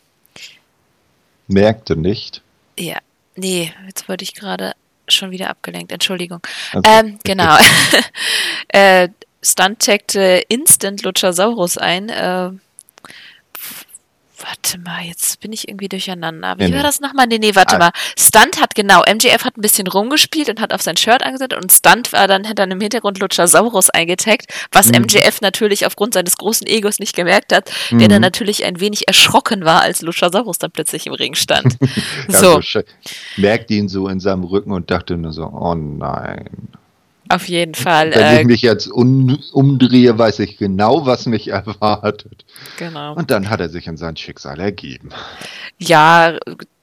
merkte 1.48 1.96
nicht. 1.96 2.42
Ja, 2.78 2.98
nee, 3.36 3.72
jetzt 3.86 4.10
wollte 4.10 4.24
ich 4.24 4.34
gerade 4.34 4.74
schon 5.08 5.32
wieder 5.32 5.50
abgelenkt. 5.50 5.92
Entschuldigung. 5.92 6.42
Also, 6.74 6.90
ähm, 6.90 7.20
genau. 7.24 7.58
äh, 8.70 9.10
Stunt 9.42 9.80
tagte 9.80 10.44
Instant 10.50 11.04
Luchasaurus 11.04 11.78
ein. 11.78 12.10
Äh, 12.10 12.52
Warte 14.40 14.78
mal, 14.80 15.04
jetzt 15.04 15.40
bin 15.40 15.52
ich 15.52 15.68
irgendwie 15.68 15.90
durcheinander. 15.90 16.56
Wie 16.60 16.70
nee, 16.70 16.76
war 16.76 16.84
das 16.84 17.00
nochmal? 17.00 17.26
Nee, 17.26 17.40
nee, 17.40 17.56
warte 17.56 17.78
ah. 17.78 17.80
mal. 17.80 17.92
Stunt 18.18 18.62
hat, 18.62 18.76
genau, 18.76 19.02
MGF 19.04 19.44
hat 19.44 19.58
ein 19.58 19.62
bisschen 19.62 19.88
rumgespielt 19.88 20.50
und 20.50 20.62
hat 20.62 20.74
auf 20.74 20.82
sein 20.84 20.96
Shirt 20.96 21.24
angesetzt 21.24 21.56
und 21.56 21.72
Stunt 21.72 22.14
war 22.14 22.28
dann, 22.28 22.48
hat 22.48 22.60
dann 22.60 22.70
im 22.70 22.80
Hintergrund 22.80 23.20
Luchasaurus 23.20 23.90
eingetaggt, 23.90 24.54
was 24.72 24.88
mhm. 24.90 25.06
MGF 25.06 25.42
natürlich 25.42 25.88
aufgrund 25.88 26.14
seines 26.14 26.38
großen 26.38 26.68
Egos 26.68 27.00
nicht 27.00 27.16
gemerkt 27.16 27.52
hat, 27.52 27.72
mhm. 27.90 28.00
der 28.00 28.08
dann 28.10 28.22
natürlich 28.22 28.64
ein 28.64 28.80
wenig 28.80 29.08
erschrocken 29.08 29.66
war, 29.66 29.82
als 29.82 30.04
Luchasaurus 30.04 30.60
dann 30.60 30.72
plötzlich 30.72 31.08
im 31.08 31.14
Ring 31.14 31.34
stand. 31.34 31.76
so. 32.28 32.62
so. 32.62 32.82
Merkte 33.38 33.74
ihn 33.74 33.90
so 33.90 34.08
in 34.08 34.20
seinem 34.20 34.44
Rücken 34.44 34.72
und 34.72 34.92
dachte 34.92 35.18
nur 35.18 35.34
so, 35.34 35.46
oh 35.46 35.74
nein. 35.74 36.70
Auf 37.30 37.48
jeden 37.48 37.76
Fall. 37.76 38.12
Wenn 38.14 38.22
äh, 38.22 38.42
ich 38.42 38.48
mich 38.48 38.62
jetzt 38.62 38.88
um, 38.88 39.40
umdrehe, 39.52 40.18
weiß 40.18 40.40
ich 40.40 40.58
genau, 40.58 41.06
was 41.06 41.26
mich 41.26 41.48
erwartet. 41.50 42.46
Genau. 42.78 43.14
Und 43.16 43.32
dann 43.32 43.50
hat 43.50 43.60
er 43.60 43.70
sich 43.70 43.88
in 43.88 43.98
sein 43.98 44.18
Schicksal 44.18 44.60
ergeben. 44.60 45.10
Ja, 45.78 46.38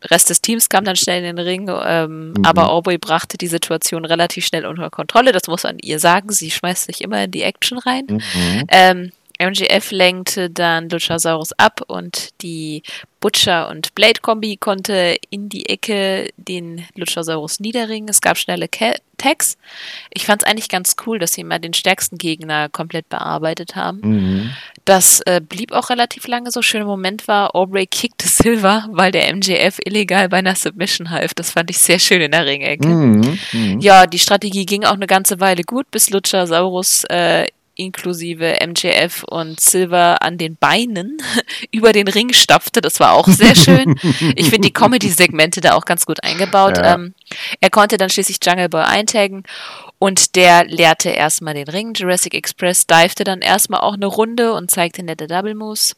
Rest 0.04 0.30
des 0.30 0.40
Teams 0.40 0.68
kam 0.68 0.84
dann 0.84 0.96
schnell 0.96 1.24
in 1.24 1.36
den 1.36 1.38
Ring, 1.44 1.70
ähm, 1.84 2.32
mhm. 2.32 2.44
aber 2.44 2.70
Aubrey 2.70 2.98
brachte 2.98 3.38
die 3.38 3.46
Situation 3.46 4.04
relativ 4.04 4.44
schnell 4.46 4.66
unter 4.66 4.90
Kontrolle. 4.90 5.32
Das 5.32 5.46
muss 5.48 5.62
man 5.62 5.78
ihr 5.80 5.98
sagen. 5.98 6.30
Sie 6.30 6.50
schmeißt 6.50 6.86
sich 6.86 7.00
immer 7.00 7.24
in 7.24 7.30
die 7.30 7.42
Action 7.42 7.78
rein. 7.78 8.06
Mhm. 8.08 8.64
Ähm, 8.68 9.12
MGF 9.38 9.90
lenkte 9.90 10.48
dann 10.48 10.88
Luchasaurus 10.88 11.52
ab 11.52 11.80
und 11.86 12.30
die 12.42 12.82
Butcher- 13.20 13.68
und 13.68 13.94
Blade-Kombi 13.94 14.58
konnte 14.58 15.16
in 15.30 15.48
die 15.48 15.66
Ecke 15.66 16.28
den 16.36 16.86
Luchasaurus 16.94 17.58
niederringen. 17.58 18.08
Es 18.08 18.20
gab 18.20 18.36
schnelle 18.36 18.68
Tags. 19.16 19.56
Ich 20.12 20.26
fand 20.26 20.42
es 20.42 20.48
eigentlich 20.48 20.68
ganz 20.68 20.94
cool, 21.06 21.18
dass 21.18 21.32
sie 21.32 21.42
mal 21.42 21.58
den 21.58 21.72
stärksten 21.72 22.18
Gegner 22.18 22.68
komplett 22.68 23.08
bearbeitet 23.08 23.76
haben. 23.76 24.00
Mhm. 24.02 24.50
Das 24.84 25.20
äh, 25.22 25.40
blieb 25.40 25.72
auch 25.72 25.88
relativ 25.88 26.28
lange 26.28 26.50
so. 26.50 26.60
Schöner 26.60 26.84
Moment 26.84 27.26
war, 27.26 27.56
Aubrey 27.56 27.86
kickte 27.86 28.28
Silver, 28.28 28.86
weil 28.90 29.10
der 29.10 29.34
MJF 29.34 29.78
illegal 29.84 30.28
bei 30.28 30.38
einer 30.38 30.54
Submission 30.54 31.10
half. 31.10 31.34
Das 31.34 31.50
fand 31.52 31.70
ich 31.70 31.78
sehr 31.78 31.98
schön 31.98 32.20
in 32.20 32.30
der 32.30 32.44
Ringecke. 32.44 32.86
Mhm. 32.86 33.38
Mhm. 33.52 33.80
Ja, 33.80 34.06
die 34.06 34.18
Strategie 34.18 34.66
ging 34.66 34.84
auch 34.84 34.92
eine 34.92 35.06
ganze 35.06 35.40
Weile 35.40 35.62
gut, 35.62 35.90
bis 35.90 36.10
Luchasaurus 36.10 37.04
äh, 37.04 37.46
inklusive 37.76 38.58
MJF 38.66 39.24
und 39.24 39.60
Silver 39.60 40.22
an 40.22 40.38
den 40.38 40.56
Beinen 40.56 41.18
über 41.70 41.92
den 41.92 42.08
Ring 42.08 42.32
stapfte. 42.32 42.80
Das 42.80 43.00
war 43.00 43.12
auch 43.12 43.28
sehr 43.28 43.54
schön. 43.54 43.98
ich 44.36 44.50
finde 44.50 44.68
die 44.68 44.72
Comedy-Segmente 44.72 45.60
da 45.60 45.74
auch 45.74 45.84
ganz 45.84 46.06
gut 46.06 46.22
eingebaut. 46.22 46.78
Ja. 46.78 46.94
Ähm, 46.94 47.14
er 47.60 47.70
konnte 47.70 47.96
dann 47.96 48.10
schließlich 48.10 48.38
Jungle 48.42 48.68
Boy 48.68 48.82
eintaggen 48.82 49.44
und 49.98 50.36
der 50.36 50.64
leerte 50.64 51.10
erstmal 51.10 51.54
den 51.54 51.68
Ring. 51.68 51.94
Jurassic 51.94 52.34
Express 52.34 52.86
divete 52.86 53.24
dann 53.24 53.40
erstmal 53.40 53.80
auch 53.80 53.94
eine 53.94 54.06
Runde 54.06 54.52
und 54.52 54.70
zeigte 54.70 55.02
nette 55.02 55.26
Double 55.26 55.54
Moves. 55.54 55.96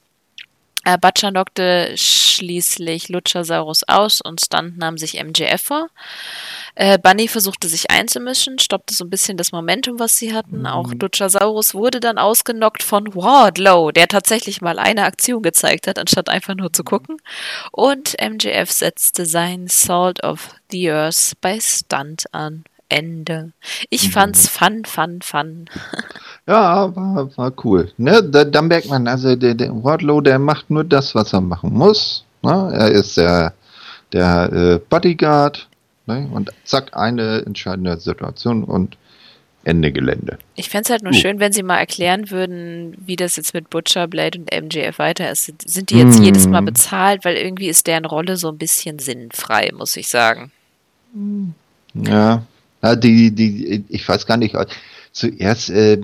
Äh, 0.84 0.98
Butcher 0.98 1.32
knockte 1.32 1.92
schließlich 1.96 3.08
Luchasaurus 3.08 3.82
aus 3.88 4.20
und 4.20 4.40
Stunt 4.40 4.78
nahm 4.78 4.98
sich 4.98 5.20
MJF 5.22 5.60
vor. 5.60 5.88
Äh, 6.76 6.98
Bunny 6.98 7.26
versuchte 7.26 7.68
sich 7.68 7.90
einzumischen, 7.90 8.58
stoppte 8.58 8.94
so 8.94 9.04
ein 9.04 9.10
bisschen 9.10 9.38
das 9.38 9.50
Momentum, 9.50 9.98
was 9.98 10.18
sie 10.18 10.34
hatten. 10.34 10.60
Mhm. 10.60 10.66
Auch 10.66 10.92
Luchasaurus 10.92 11.74
wurde 11.74 12.00
dann 12.00 12.18
ausgenockt 12.18 12.82
von 12.82 13.14
Wardlow, 13.14 13.90
der 13.92 14.08
tatsächlich 14.08 14.60
mal 14.60 14.78
eine 14.78 15.04
Aktion 15.04 15.42
gezeigt 15.42 15.86
hat, 15.86 15.98
anstatt 15.98 16.28
einfach 16.28 16.54
nur 16.54 16.72
zu 16.74 16.84
gucken. 16.84 17.16
Und 17.72 18.14
MJF 18.20 18.70
setzte 18.70 19.24
sein 19.24 19.68
Salt 19.68 20.22
of 20.22 20.50
the 20.70 20.90
Earth 20.90 21.32
bei 21.40 21.58
Stunt 21.60 22.26
an. 22.32 22.64
Ende. 22.88 23.52
Ich 23.90 24.08
mhm. 24.08 24.12
fand's 24.12 24.46
fun, 24.46 24.84
fun, 24.84 25.18
fun. 25.20 25.64
ja, 26.46 26.94
war, 26.94 27.36
war 27.36 27.52
cool. 27.64 27.90
Ne, 27.96 28.22
da, 28.22 28.44
da 28.44 28.62
merkt 28.62 28.88
man, 28.88 29.08
also 29.08 29.34
der, 29.34 29.54
der 29.54 29.72
Wardlow, 29.82 30.20
der 30.20 30.38
macht 30.38 30.70
nur 30.70 30.84
das, 30.84 31.14
was 31.14 31.32
er 31.32 31.40
machen 31.40 31.72
muss. 31.72 32.24
Ne? 32.42 32.70
Er 32.72 32.90
ist 32.92 33.16
der, 33.16 33.54
der 34.12 34.52
äh, 34.52 34.78
Bodyguard, 34.88 35.68
Ne? 36.06 36.28
Und 36.32 36.50
zack, 36.64 36.96
eine 36.96 37.42
entscheidende 37.44 37.98
Situation 37.98 38.64
und 38.64 38.96
Ende 39.64 39.90
Gelände. 39.90 40.38
Ich 40.54 40.68
fände 40.68 40.84
es 40.84 40.90
halt 40.90 41.02
nur 41.02 41.12
uh. 41.12 41.16
schön, 41.16 41.40
wenn 41.40 41.52
sie 41.52 41.64
mal 41.64 41.78
erklären 41.78 42.30
würden, 42.30 42.96
wie 43.04 43.16
das 43.16 43.34
jetzt 43.34 43.52
mit 43.52 43.68
Butcher, 43.68 44.06
Blade 44.06 44.38
und 44.38 44.50
MJF 44.52 45.00
weiter 45.00 45.28
ist. 45.28 45.52
Sind 45.68 45.90
die 45.90 45.98
jetzt 45.98 46.20
mm. 46.20 46.22
jedes 46.22 46.46
Mal 46.46 46.62
bezahlt, 46.62 47.24
weil 47.24 47.36
irgendwie 47.36 47.68
ist 47.68 47.88
deren 47.88 48.04
Rolle 48.04 48.36
so 48.36 48.48
ein 48.48 48.58
bisschen 48.58 49.00
sinnfrei, 49.00 49.72
muss 49.76 49.96
ich 49.96 50.06
sagen. 50.06 50.52
Ja, 51.94 52.46
ja 52.82 52.96
die, 52.96 53.32
die, 53.32 53.84
ich 53.88 54.08
weiß 54.08 54.26
gar 54.26 54.36
nicht. 54.36 54.54
Zuerst 55.10 55.70
äh, 55.70 55.98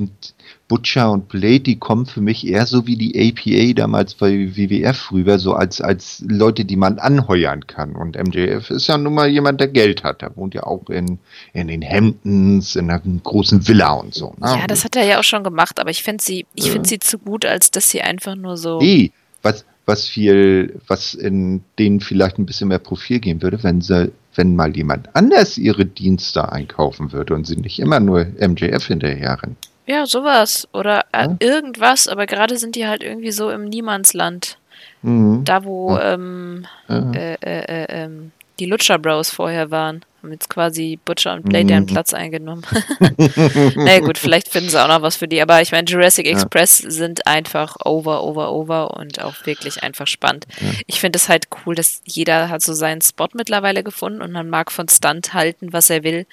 Butcher 0.72 1.10
und 1.10 1.28
Blade, 1.28 1.60
die 1.60 1.78
kommen 1.78 2.06
für 2.06 2.22
mich 2.22 2.46
eher 2.46 2.64
so 2.64 2.86
wie 2.86 2.96
die 2.96 3.12
APA 3.14 3.74
damals 3.74 4.14
bei 4.14 4.56
WWF 4.56 5.12
rüber, 5.12 5.38
so 5.38 5.52
als, 5.52 5.82
als 5.82 6.24
Leute, 6.26 6.64
die 6.64 6.76
man 6.76 6.98
anheuern 6.98 7.66
kann. 7.66 7.94
Und 7.94 8.16
MJF 8.16 8.70
ist 8.70 8.86
ja 8.86 8.96
nun 8.96 9.12
mal 9.12 9.28
jemand, 9.28 9.60
der 9.60 9.68
Geld 9.68 10.02
hat. 10.02 10.22
Der 10.22 10.34
wohnt 10.34 10.54
ja 10.54 10.62
auch 10.62 10.88
in, 10.88 11.18
in 11.52 11.68
den 11.68 11.86
Hamptons, 11.86 12.74
in 12.74 12.90
einer 12.90 13.02
großen 13.22 13.68
Villa 13.68 13.92
und 13.92 14.14
so. 14.14 14.32
Ne? 14.38 14.46
Ja, 14.46 14.66
das 14.66 14.82
hat 14.82 14.96
er 14.96 15.04
ja 15.04 15.18
auch 15.20 15.24
schon 15.24 15.44
gemacht, 15.44 15.78
aber 15.78 15.90
ich 15.90 16.02
finde 16.02 16.24
sie, 16.24 16.46
ich 16.54 16.70
finde 16.70 16.88
sie 16.88 16.98
zu 16.98 17.18
gut, 17.18 17.44
als 17.44 17.70
dass 17.70 17.90
sie 17.90 18.00
einfach 18.00 18.34
nur 18.34 18.56
so. 18.56 18.80
Nee, 18.80 19.12
was, 19.42 19.66
was 19.84 20.08
viel, 20.08 20.80
was 20.88 21.12
in 21.12 21.62
denen 21.78 22.00
vielleicht 22.00 22.38
ein 22.38 22.46
bisschen 22.46 22.68
mehr 22.68 22.78
Profil 22.78 23.20
geben 23.20 23.42
würde, 23.42 23.62
wenn 23.62 23.82
sie, 23.82 24.10
wenn 24.36 24.56
mal 24.56 24.74
jemand 24.74 25.14
anders 25.14 25.58
ihre 25.58 25.84
Dienste 25.84 26.50
einkaufen 26.50 27.12
würde 27.12 27.34
und 27.34 27.46
sie 27.46 27.56
nicht 27.56 27.78
immer 27.78 28.00
nur 28.00 28.24
MJF 28.40 28.86
hinterherren. 28.86 29.58
Ja, 29.86 30.06
sowas. 30.06 30.68
Oder 30.72 31.06
äh, 31.12 31.24
ja. 31.24 31.36
irgendwas, 31.40 32.08
aber 32.08 32.26
gerade 32.26 32.56
sind 32.56 32.76
die 32.76 32.86
halt 32.86 33.02
irgendwie 33.02 33.32
so 33.32 33.50
im 33.50 33.64
Niemandsland. 33.64 34.58
Mhm. 35.02 35.44
Da, 35.44 35.64
wo 35.64 35.96
ja. 35.96 36.14
ähm, 36.14 36.66
äh, 36.88 37.34
äh, 37.34 37.36
äh, 37.42 37.86
ähm, 37.88 38.32
die 38.60 38.66
Lutscher 38.66 38.98
Bros 38.98 39.30
vorher 39.30 39.70
waren. 39.70 40.04
Haben 40.22 40.32
jetzt 40.32 40.48
quasi 40.48 41.00
Butcher 41.04 41.34
und 41.34 41.42
Blade 41.42 41.64
mhm. 41.64 41.68
deren 41.68 41.86
Platz 41.86 42.14
eingenommen. 42.14 42.62
naja, 43.74 43.98
gut, 43.98 44.18
vielleicht 44.18 44.48
finden 44.48 44.70
sie 44.70 44.80
auch 44.80 44.86
noch 44.86 45.02
was 45.02 45.16
für 45.16 45.26
die. 45.26 45.42
Aber 45.42 45.60
ich 45.60 45.72
meine, 45.72 45.88
Jurassic. 45.88 46.26
Express 46.26 46.78
sind 46.78 47.26
einfach 47.26 47.76
over, 47.84 48.22
over, 48.22 48.52
over 48.52 48.96
und 48.96 49.20
auch 49.20 49.34
wirklich 49.44 49.82
einfach 49.82 50.06
spannend. 50.06 50.46
Ich 50.86 51.00
finde 51.00 51.16
es 51.16 51.28
halt 51.28 51.48
cool, 51.66 51.74
dass 51.74 52.02
jeder 52.04 52.50
hat 52.50 52.62
so 52.62 52.72
seinen 52.72 53.00
Spot 53.00 53.28
mittlerweile 53.32 53.82
gefunden 53.82 54.22
und 54.22 54.30
man 54.30 54.48
mag 54.48 54.70
von 54.70 54.88
Stunt 54.88 55.34
halten, 55.34 55.72
was 55.72 55.90
er 55.90 56.04
will. 56.04 56.26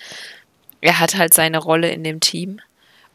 Er 0.82 1.00
hat 1.00 1.18
halt 1.18 1.34
seine 1.34 1.58
Rolle 1.58 1.90
in 1.90 2.04
dem 2.04 2.20
Team. 2.20 2.62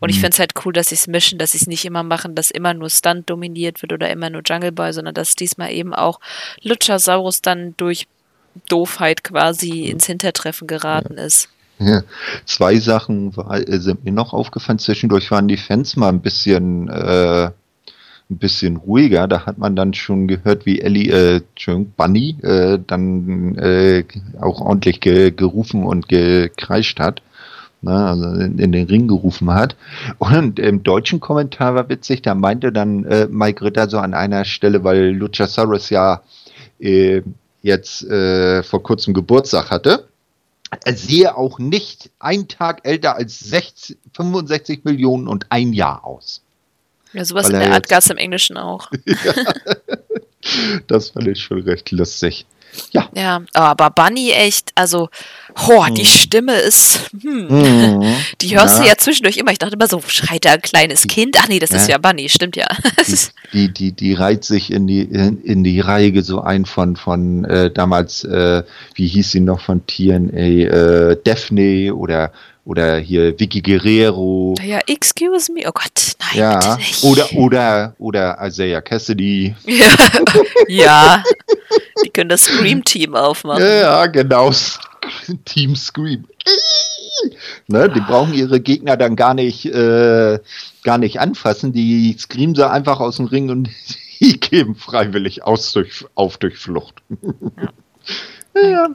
Und 0.01 0.11
ich 0.11 0.17
mhm. 0.17 0.21
finde 0.21 0.35
es 0.35 0.39
halt 0.39 0.53
cool, 0.65 0.73
dass 0.73 0.89
sie 0.89 0.97
es 0.97 1.07
mischen, 1.07 1.39
dass 1.39 1.53
sie 1.53 1.59
es 1.59 1.67
nicht 1.67 1.85
immer 1.85 2.03
machen, 2.03 2.35
dass 2.35 2.51
immer 2.51 2.75
nur 2.75 2.91
Stunt 2.91 3.31
dominiert 3.31 3.83
wird 3.83 3.93
oder 3.93 4.11
immer 4.11 4.29
nur 4.29 4.43
Jungle 4.45 4.73
Boy, 4.73 4.93
sondern 4.93 5.15
dass 5.15 5.35
diesmal 5.35 5.73
eben 5.73 5.95
auch 5.95 6.21
Luchasaurus 6.63 7.41
dann 7.41 7.75
durch 7.77 8.07
Doofheit 8.69 9.25
quasi 9.25 9.87
ins 9.87 10.07
Hintertreffen 10.07 10.67
geraten 10.67 11.15
ja. 11.17 11.25
ist. 11.25 11.49
Ja. 11.79 12.03
Zwei 12.45 12.79
Sachen 12.79 13.37
war, 13.37 13.57
äh, 13.57 13.79
sind 13.79 14.05
mir 14.05 14.13
noch 14.13 14.33
aufgefallen. 14.33 14.79
Zwischendurch 14.79 15.31
waren 15.31 15.49
die 15.49 15.57
Fans 15.57 15.97
mal 15.97 16.09
ein 16.09 16.21
bisschen, 16.21 16.89
äh, 16.89 17.47
ein 18.31 18.39
bisschen 18.39 18.77
ruhiger. 18.77 19.27
Da 19.27 19.45
hat 19.47 19.59
man 19.59 19.75
dann 19.75 19.93
schon 19.93 20.29
gehört, 20.29 20.67
wie 20.67 20.81
Ellie, 20.81 21.11
äh, 21.11 21.41
Bunny, 21.97 22.37
äh, 22.43 22.79
dann 22.87 23.57
äh, 23.57 24.05
auch 24.41 24.61
ordentlich 24.61 25.01
ge 25.01 25.31
gerufen 25.31 25.85
und 25.85 26.09
gekreischt 26.09 27.01
hat. 27.01 27.23
Ne, 27.85 28.07
also 28.07 28.25
in, 28.41 28.59
in, 28.59 28.73
den 28.73 28.87
Ring 28.87 29.09
gerufen 29.09 29.53
hat. 29.53 29.77
Und 30.19 30.59
im 30.59 30.83
deutschen 30.83 31.21
Kommentar 31.21 31.75
war 31.75 31.89
witzig, 31.89 32.23
da 32.23 32.35
meinte 32.35 32.73
dann 32.73 33.05
äh, 33.05 33.29
Mike 33.31 33.65
Ritter 33.65 33.89
so 33.89 33.99
an 33.99 34.15
einer 34.15 34.45
Stelle, 34.45 34.83
weil 34.85 35.11
Luchasaurus 35.11 35.91
ja 35.91 36.23
äh, 36.81 37.23
jetzt 37.63 38.03
äh, 38.05 38.63
vor 38.63 38.83
kurzem 38.83 39.15
Geburtstag 39.15 39.71
hatte, 39.71 40.09
er 40.85 40.95
sehe 40.95 41.37
auch 41.37 41.59
nicht 41.59 42.11
einen 42.19 42.49
Tag 42.49 42.81
älter 42.85 43.17
als 43.17 43.39
60, 43.39 43.97
65 44.15 44.85
Millionen 44.85 45.29
und 45.29 45.47
ein 45.51 45.73
Jahr 45.73 46.05
aus. 46.05 46.43
Ja, 47.13 47.25
sowas 47.25 47.49
in 47.49 47.59
der 47.59 47.73
Art 47.73 47.89
gab 47.89 48.01
es 48.01 48.11
im 48.11 48.17
Englischen 48.17 48.57
auch. 48.57 48.91
ja, 49.07 49.35
das 50.89 51.11
fand 51.11 51.29
ich 51.29 51.41
schon 51.41 51.61
recht 51.61 51.93
lustig. 51.93 52.45
Ja. 52.93 53.09
Ja, 53.15 53.43
aber 53.53 53.91
Bunny 53.91 54.31
echt, 54.31 54.71
also, 54.75 55.09
oh, 55.69 55.85
die 55.91 56.03
hm. 56.03 56.09
Stimme 56.09 56.55
ist, 56.57 57.11
hm, 57.21 57.49
mhm. 57.49 58.17
die 58.41 58.57
hörst 58.57 58.77
ja. 58.77 58.83
du 58.83 58.89
ja 58.89 58.97
zwischendurch 58.97 59.37
immer. 59.37 59.53
Ich 59.53 59.59
dachte 59.59 59.75
immer 59.75 59.87
so, 59.87 60.03
schreit 60.07 60.45
da 60.45 60.53
ein 60.53 60.63
kleines 60.63 61.07
Kind? 61.07 61.37
Ach 61.41 61.49
nee, 61.49 61.59
das 61.59 61.71
ja. 61.71 61.77
ist 61.77 61.89
ja 61.89 61.99
Bunny, 61.99 62.29
stimmt 62.29 62.57
ja. 62.57 62.67
Die, 63.53 63.73
die, 63.73 63.93
die, 63.93 64.15
reiht 64.15 64.45
sich 64.45 64.73
in 64.73 64.89
die, 64.89 65.03
in, 65.03 65.41
in 65.43 65.63
die 65.63 65.79
Reihe 65.79 66.23
so 66.23 66.41
ein 66.41 66.65
von, 66.65 66.97
von 66.97 67.45
äh, 67.45 67.71
damals, 67.71 68.25
äh, 68.25 68.65
wie 68.95 69.07
hieß 69.07 69.31
sie 69.31 69.41
noch 69.41 69.61
von 69.61 69.87
TNA, 69.87 70.33
äh, 70.33 71.17
Daphne 71.23 71.95
oder 71.95 72.33
oder 72.65 72.97
hier 72.99 73.39
Vicky 73.39 73.61
Guerrero. 73.61 74.55
Ja, 74.63 74.81
excuse 74.87 75.53
me. 75.53 75.63
Oh 75.67 75.73
Gott, 75.73 76.17
nein, 76.19 76.39
ja. 76.39 76.59
bitte 76.59 76.77
nicht. 76.77 77.05
Oder, 77.05 77.33
oder, 77.35 77.95
oder 77.99 78.39
Isaiah 78.43 78.81
Cassidy. 78.81 79.55
Ja, 79.67 79.87
ja. 80.69 81.25
Die 82.05 82.11
können 82.11 82.29
das 82.29 82.43
Scream-Team 82.45 83.15
aufmachen. 83.15 83.63
Ja, 83.63 83.75
ja, 83.75 84.07
genau. 84.07 84.51
Team 85.45 85.77
Scream. 85.77 86.25
Ne, 87.69 87.89
die 87.89 88.01
brauchen 88.01 88.35
ihre 88.35 88.61
Gegner 88.61 88.97
dann 88.97 89.17
gar 89.17 89.35
nicht, 89.35 89.67
äh, 89.67 90.39
gar 90.83 90.99
nicht 90.99 91.21
anfassen. 91.21 91.73
Die 91.73 92.17
screamen 92.19 92.55
sie 92.55 92.69
einfach 92.69 93.01
aus 93.01 93.17
dem 93.17 93.27
Ring 93.27 93.51
und 93.51 93.71
die 94.21 94.39
geben 94.41 94.75
freiwillig 94.75 95.45
aus 95.45 95.73
durch, 95.73 96.05
auf 96.15 96.39
durch 96.39 96.59
Flucht. 96.59 96.97
Ja. 98.55 98.69
ja. 98.69 98.89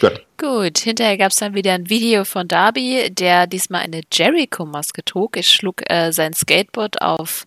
Gut. 0.00 0.26
Gut, 0.38 0.78
hinterher 0.78 1.16
gab 1.16 1.30
es 1.30 1.36
dann 1.36 1.54
wieder 1.54 1.72
ein 1.72 1.88
Video 1.88 2.24
von 2.24 2.46
Darby, 2.46 3.08
der 3.10 3.46
diesmal 3.46 3.82
eine 3.82 4.02
Jericho-Maske 4.12 5.02
trug. 5.04 5.36
Er 5.36 5.42
schlug 5.42 5.88
äh, 5.90 6.12
sein 6.12 6.34
Skateboard 6.34 7.00
auf, 7.00 7.46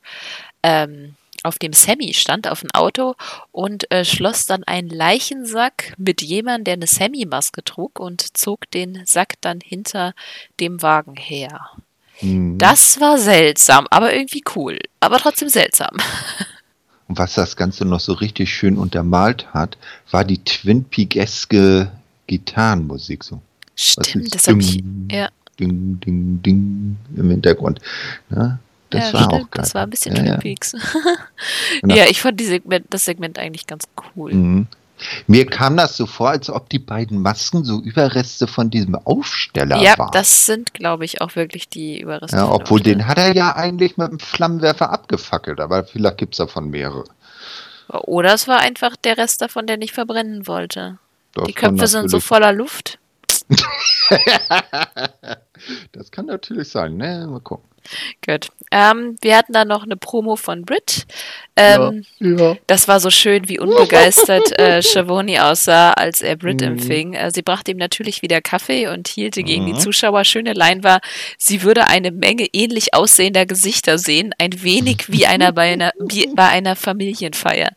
ähm, 0.63 1.13
auf 1.43 1.59
dem 1.59 1.73
Sammy 1.73 2.13
stand, 2.13 2.47
auf 2.47 2.63
ein 2.63 2.71
Auto 2.71 3.15
und 3.51 3.89
äh, 3.91 4.05
schloss 4.05 4.45
dann 4.45 4.63
einen 4.63 4.89
Leichensack 4.89 5.93
mit 5.97 6.21
jemandem, 6.21 6.65
der 6.65 6.73
eine 6.73 6.87
Sammy-Maske 6.87 7.63
trug 7.63 7.99
und 7.99 8.37
zog 8.37 8.69
den 8.71 9.05
Sack 9.05 9.35
dann 9.41 9.59
hinter 9.61 10.13
dem 10.59 10.81
Wagen 10.81 11.15
her. 11.15 11.69
Mhm. 12.21 12.57
Das 12.57 12.99
war 12.99 13.17
seltsam, 13.17 13.87
aber 13.89 14.13
irgendwie 14.13 14.43
cool, 14.55 14.79
aber 14.99 15.17
trotzdem 15.19 15.49
seltsam. 15.49 15.97
Und 17.07 17.17
was 17.17 17.33
das 17.33 17.55
Ganze 17.55 17.85
noch 17.85 17.99
so 17.99 18.13
richtig 18.13 18.53
schön 18.53 18.77
untermalt 18.77 19.51
hat, 19.51 19.79
war 20.11 20.23
die 20.23 20.43
Twin 20.43 20.83
Peaks-eske 20.83 21.91
Gitarrenmusik 22.27 23.23
so. 23.23 23.41
Stimmt, 23.75 24.35
das 24.35 24.47
habe 24.47 24.59
ich. 24.59 24.83
Ja. 25.11 25.29
Ding, 25.59 25.99
ding, 26.01 26.39
ding 26.43 26.97
im 27.15 27.29
Hintergrund. 27.31 27.79
Ja, 28.29 28.59
das 28.89 29.07
ja, 29.07 29.13
war 29.13 29.23
stimmt, 29.23 29.33
auch 29.33 29.51
geil. 29.51 29.63
Das 29.63 29.75
war 29.75 29.83
ein 29.83 29.89
bisschen 29.89 30.15
ja, 30.15 30.23
Twin 30.23 30.39
Peaks. 30.39 30.75
Genau. 31.81 31.95
Ja. 31.95 32.05
ich 32.09 32.21
fand 32.21 32.41
Segment, 32.41 32.85
das 32.89 33.05
Segment 33.05 33.39
eigentlich 33.39 33.65
ganz 33.65 33.85
cool. 34.15 34.33
Mhm. 34.33 34.67
Mir 35.27 35.45
kam 35.45 35.77
das 35.77 35.95
so 35.95 36.05
vor, 36.05 36.29
als 36.29 36.49
ob 36.49 36.69
die 36.69 36.79
beiden 36.79 37.21
Masken 37.21 37.63
so 37.63 37.79
Überreste 37.81 38.47
von 38.47 38.69
diesem 38.69 38.95
Aufsteller 38.95 39.77
ja, 39.77 39.97
waren. 39.97 40.07
Ja, 40.07 40.11
das 40.11 40.45
sind, 40.45 40.73
glaube 40.73 41.05
ich, 41.05 41.21
auch 41.21 41.37
wirklich 41.37 41.69
die 41.69 42.01
Überreste. 42.01 42.35
Ja, 42.35 42.51
obwohl 42.51 42.81
den 42.81 43.07
hat 43.07 43.17
er 43.17 43.33
ja 43.33 43.55
eigentlich 43.55 43.95
mit 43.97 44.11
dem 44.11 44.19
Flammenwerfer 44.19 44.91
abgefackelt, 44.91 45.61
aber 45.61 45.85
vielleicht 45.85 46.17
gibt 46.17 46.33
es 46.33 46.39
davon 46.39 46.69
mehrere. 46.69 47.05
Oder 47.87 48.33
es 48.33 48.47
war 48.47 48.59
einfach 48.59 48.95
der 48.97 49.17
Rest 49.17 49.41
davon, 49.41 49.67
der 49.67 49.77
nicht 49.77 49.93
verbrennen 49.93 50.47
wollte. 50.47 50.99
Das 51.33 51.45
die 51.45 51.53
Köpfe 51.53 51.87
sind 51.87 52.09
so 52.09 52.19
voller 52.19 52.51
Luft. 52.51 52.99
das 55.91 56.11
kann 56.11 56.25
natürlich 56.25 56.69
sein, 56.69 56.97
ne? 56.97 57.27
Mal 57.29 57.39
gucken. 57.39 57.68
Gut. 58.25 58.49
Ähm, 58.71 59.15
wir 59.21 59.35
hatten 59.35 59.53
da 59.53 59.65
noch 59.65 59.83
eine 59.83 59.97
Promo 59.97 60.35
von 60.35 60.63
Brit. 60.63 61.07
Ähm, 61.55 62.05
ja, 62.19 62.29
ja. 62.29 62.57
Das 62.67 62.87
war 62.87 62.99
so 62.99 63.09
schön, 63.09 63.49
wie 63.49 63.59
unbegeistert 63.59 64.57
äh, 64.59 64.83
Shavoni 64.83 65.39
aussah, 65.39 65.91
als 65.93 66.21
er 66.21 66.35
Brit 66.35 66.61
mhm. 66.61 66.67
empfing. 66.67 67.13
Äh, 67.13 67.31
sie 67.31 67.41
brachte 67.41 67.71
ihm 67.71 67.77
natürlich 67.77 68.21
wieder 68.21 68.41
Kaffee 68.41 68.87
und 68.87 69.07
hielte 69.07 69.41
gegen 69.43 69.63
mhm. 69.63 69.73
die 69.73 69.79
Zuschauer. 69.79 70.23
Schöne 70.23 70.53
Line 70.53 70.83
war, 70.83 71.01
sie 71.37 71.63
würde 71.63 71.87
eine 71.87 72.11
Menge 72.11 72.47
ähnlich 72.53 72.93
aussehender 72.93 73.45
Gesichter 73.45 73.97
sehen, 73.97 74.35
ein 74.37 74.61
wenig 74.61 75.05
wie 75.07 75.25
einer 75.25 75.51
bei 75.51 75.73
einer, 75.73 75.91
wie 75.99 76.27
bei 76.27 76.47
einer 76.47 76.75
Familienfeier. 76.75 77.71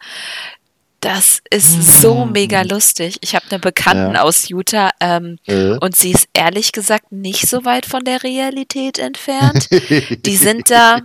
Das 1.03 1.43
ist 1.51 2.01
so 2.01 2.25
mega 2.27 2.63
lustig. 2.63 3.17
Ich 3.23 3.35
habe 3.35 3.45
eine 3.51 3.59
Bekannten 3.59 4.15
ja. 4.15 4.23
aus 4.23 4.49
Utah 4.49 4.91
ähm, 5.01 5.37
äh. 5.49 5.77
und 5.79 5.97
sie 5.97 6.13
ist 6.13 6.29
ehrlich 6.33 6.71
gesagt 6.71 7.11
nicht 7.11 7.49
so 7.49 7.65
weit 7.65 7.87
von 7.87 8.05
der 8.05 8.23
Realität 8.23 9.01
entfernt. 9.01 9.69
die 9.71 10.37
sind 10.37 10.71
da, 10.71 11.01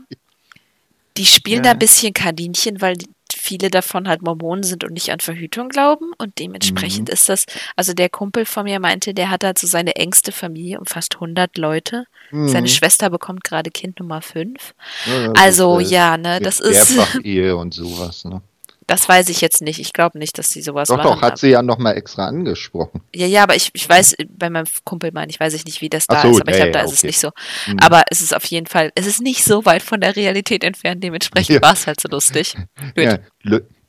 die 1.18 1.26
spielen 1.26 1.58
ja. 1.58 1.64
da 1.64 1.72
ein 1.72 1.80
bisschen 1.80 2.14
Kaninchen, 2.14 2.80
weil 2.80 2.98
viele 3.36 3.72
davon 3.72 4.08
halt 4.08 4.22
Mormonen 4.22 4.62
sind 4.62 4.84
und 4.84 4.94
nicht 4.94 5.12
an 5.12 5.20
Verhütung 5.20 5.70
glauben 5.70 6.12
und 6.20 6.38
dementsprechend 6.38 7.10
mhm. 7.10 7.14
ist 7.14 7.28
das, 7.28 7.46
also 7.76 7.94
der 7.94 8.10
Kumpel 8.10 8.46
von 8.46 8.66
mir 8.66 8.80
meinte, 8.80 9.16
der 9.16 9.32
hat 9.32 9.44
halt 9.44 9.58
so 9.58 9.66
seine 9.66 9.96
engste 9.96 10.32
Familie 10.32 10.80
um 10.80 10.86
fast 10.86 11.16
100 11.16 11.58
Leute. 11.58 12.06
Mhm. 12.30 12.50
Seine 12.50 12.68
Schwester 12.68 13.10
bekommt 13.10 13.44
gerade 13.44 13.72
Kind 13.72 14.00
Nummer 14.00 14.22
5. 14.22 14.76
Ja, 15.08 15.32
also 15.32 15.80
ist, 15.80 15.90
ja, 15.90 16.18
ne, 16.18 16.40
das 16.40 16.60
ist 16.60 17.00
Ehe 17.24 17.58
und 17.58 17.74
sowas, 17.74 18.24
ne? 18.26 18.44
Das 18.88 19.08
weiß 19.10 19.28
ich 19.28 19.42
jetzt 19.42 19.62
nicht. 19.62 19.80
Ich 19.80 19.92
glaube 19.92 20.18
nicht, 20.18 20.38
dass 20.38 20.48
sie 20.48 20.62
sowas 20.62 20.88
doch, 20.88 20.96
machen. 20.96 21.08
Doch, 21.08 21.16
doch, 21.16 21.22
hat 21.22 21.38
sie 21.38 21.50
ja 21.50 21.62
nochmal 21.62 21.98
extra 21.98 22.26
angesprochen. 22.26 23.02
Ja, 23.14 23.28
ja, 23.28 23.44
aber 23.44 23.56
ich, 23.56 23.70
ich 23.74 23.88
weiß, 23.88 24.16
bei 24.30 24.50
meinem 24.50 24.66
Kumpel 24.86 25.12
meine 25.14 25.30
ich, 25.30 25.40
weiß 25.40 25.54
ich 25.54 25.66
nicht, 25.66 25.82
wie 25.82 25.90
das 25.90 26.08
da 26.08 26.22
so, 26.22 26.30
ist, 26.30 26.42
aber 26.42 26.52
ich 26.52 26.58
glaube, 26.58 26.72
da 26.72 26.80
okay. 26.80 26.88
ist 26.88 26.94
es 26.94 27.04
nicht 27.04 27.20
so. 27.20 27.32
Mhm. 27.68 27.80
Aber 27.80 28.04
es 28.10 28.22
ist 28.22 28.34
auf 28.34 28.46
jeden 28.46 28.66
Fall, 28.66 28.92
es 28.96 29.06
ist 29.06 29.22
nicht 29.22 29.44
so 29.44 29.66
weit 29.66 29.84
von 29.84 30.00
der 30.00 30.16
Realität 30.16 30.64
entfernt, 30.64 31.04
dementsprechend 31.04 31.56
ja. 31.56 31.62
war 31.62 31.74
es 31.74 31.86
halt 31.86 32.00
so 32.00 32.08
lustig. 32.08 32.56
ja, 32.96 33.20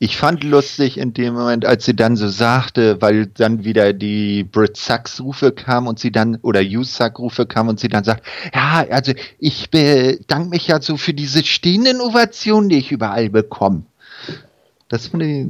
ich 0.00 0.16
fand 0.16 0.44
lustig 0.44 0.98
in 0.98 1.12
dem 1.12 1.34
Moment, 1.34 1.64
als 1.64 1.84
sie 1.84 1.94
dann 1.94 2.16
so 2.16 2.28
sagte, 2.28 3.00
weil 3.00 3.26
dann 3.26 3.64
wieder 3.64 3.92
die 3.92 4.44
Brit 4.44 4.76
Sachs 4.76 5.20
Rufe 5.20 5.52
kam 5.52 5.86
und 5.86 5.98
sie 5.98 6.12
dann, 6.12 6.38
oder 6.42 6.60
Usack 6.60 7.18
Rufe 7.18 7.46
kam 7.46 7.68
und 7.68 7.80
sie 7.80 7.88
dann 7.88 8.04
sagt, 8.04 8.24
ja, 8.54 8.86
also 8.90 9.12
ich 9.38 9.70
bedanke 9.70 10.50
mich 10.50 10.68
ja 10.68 10.80
so 10.80 10.96
für 10.96 11.14
diese 11.14 11.44
stehenden 11.44 12.00
Ovationen, 12.00 12.68
die 12.68 12.78
ich 12.78 12.92
überall 12.92 13.28
bekomme. 13.28 13.82
Das 14.88 15.08
finde 15.08 15.26
ich. 15.26 15.46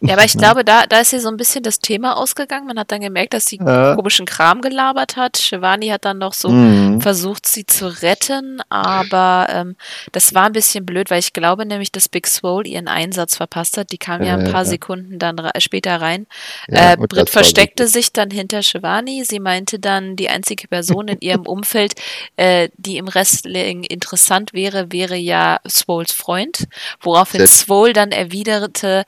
Ja, 0.00 0.14
aber 0.14 0.24
ich 0.24 0.34
ne? 0.36 0.42
glaube, 0.42 0.64
da, 0.64 0.86
da 0.86 1.00
ist 1.00 1.10
hier 1.10 1.20
so 1.20 1.28
ein 1.28 1.36
bisschen 1.36 1.62
das 1.62 1.78
Thema 1.78 2.16
ausgegangen. 2.16 2.66
Man 2.66 2.78
hat 2.78 2.92
dann 2.92 3.00
gemerkt, 3.00 3.32
dass 3.32 3.46
sie 3.46 3.56
ja. 3.56 3.94
komischen 3.94 4.26
Kram 4.26 4.60
gelabert 4.60 5.16
hat. 5.16 5.38
Shivani 5.38 5.88
hat 5.88 6.04
dann 6.04 6.18
noch 6.18 6.34
so 6.34 6.50
mhm. 6.50 7.00
versucht, 7.00 7.46
sie 7.46 7.64
zu 7.64 8.02
retten, 8.02 8.60
aber 8.68 9.46
ähm, 9.50 9.76
das 10.12 10.34
war 10.34 10.44
ein 10.44 10.52
bisschen 10.52 10.84
blöd, 10.84 11.10
weil 11.10 11.20
ich 11.20 11.32
glaube 11.32 11.64
nämlich, 11.64 11.90
dass 11.90 12.08
Big 12.08 12.26
Swole 12.26 12.68
ihren 12.68 12.88
Einsatz 12.88 13.36
verpasst 13.36 13.78
hat. 13.78 13.92
Die 13.92 13.98
kam 13.98 14.22
ja 14.22 14.34
ein 14.34 14.44
paar 14.44 14.64
ja. 14.64 14.66
Sekunden 14.66 15.18
dann 15.18 15.40
später 15.58 16.00
rein. 16.00 16.26
Ja, 16.68 16.92
äh, 16.92 16.96
Britt 16.96 17.30
versteckte 17.30 17.86
sich 17.86 18.12
dann 18.12 18.30
hinter 18.30 18.62
Shivani. 18.62 19.24
Sie 19.24 19.40
meinte 19.40 19.78
dann, 19.78 20.16
die 20.16 20.28
einzige 20.28 20.68
Person 20.68 21.08
in 21.08 21.18
ihrem 21.20 21.46
Umfeld, 21.46 21.94
äh, 22.36 22.68
die 22.76 22.98
im 22.98 23.12
Wrestling 23.12 23.84
interessant 23.84 24.52
wäre, 24.52 24.92
wäre 24.92 25.16
ja 25.16 25.60
Swoles 25.66 26.12
Freund, 26.12 26.68
woraufhin 27.00 27.46
Swole 27.46 27.94
dann 27.94 28.10
erwidert, 28.10 28.81
sagte, 28.82 29.04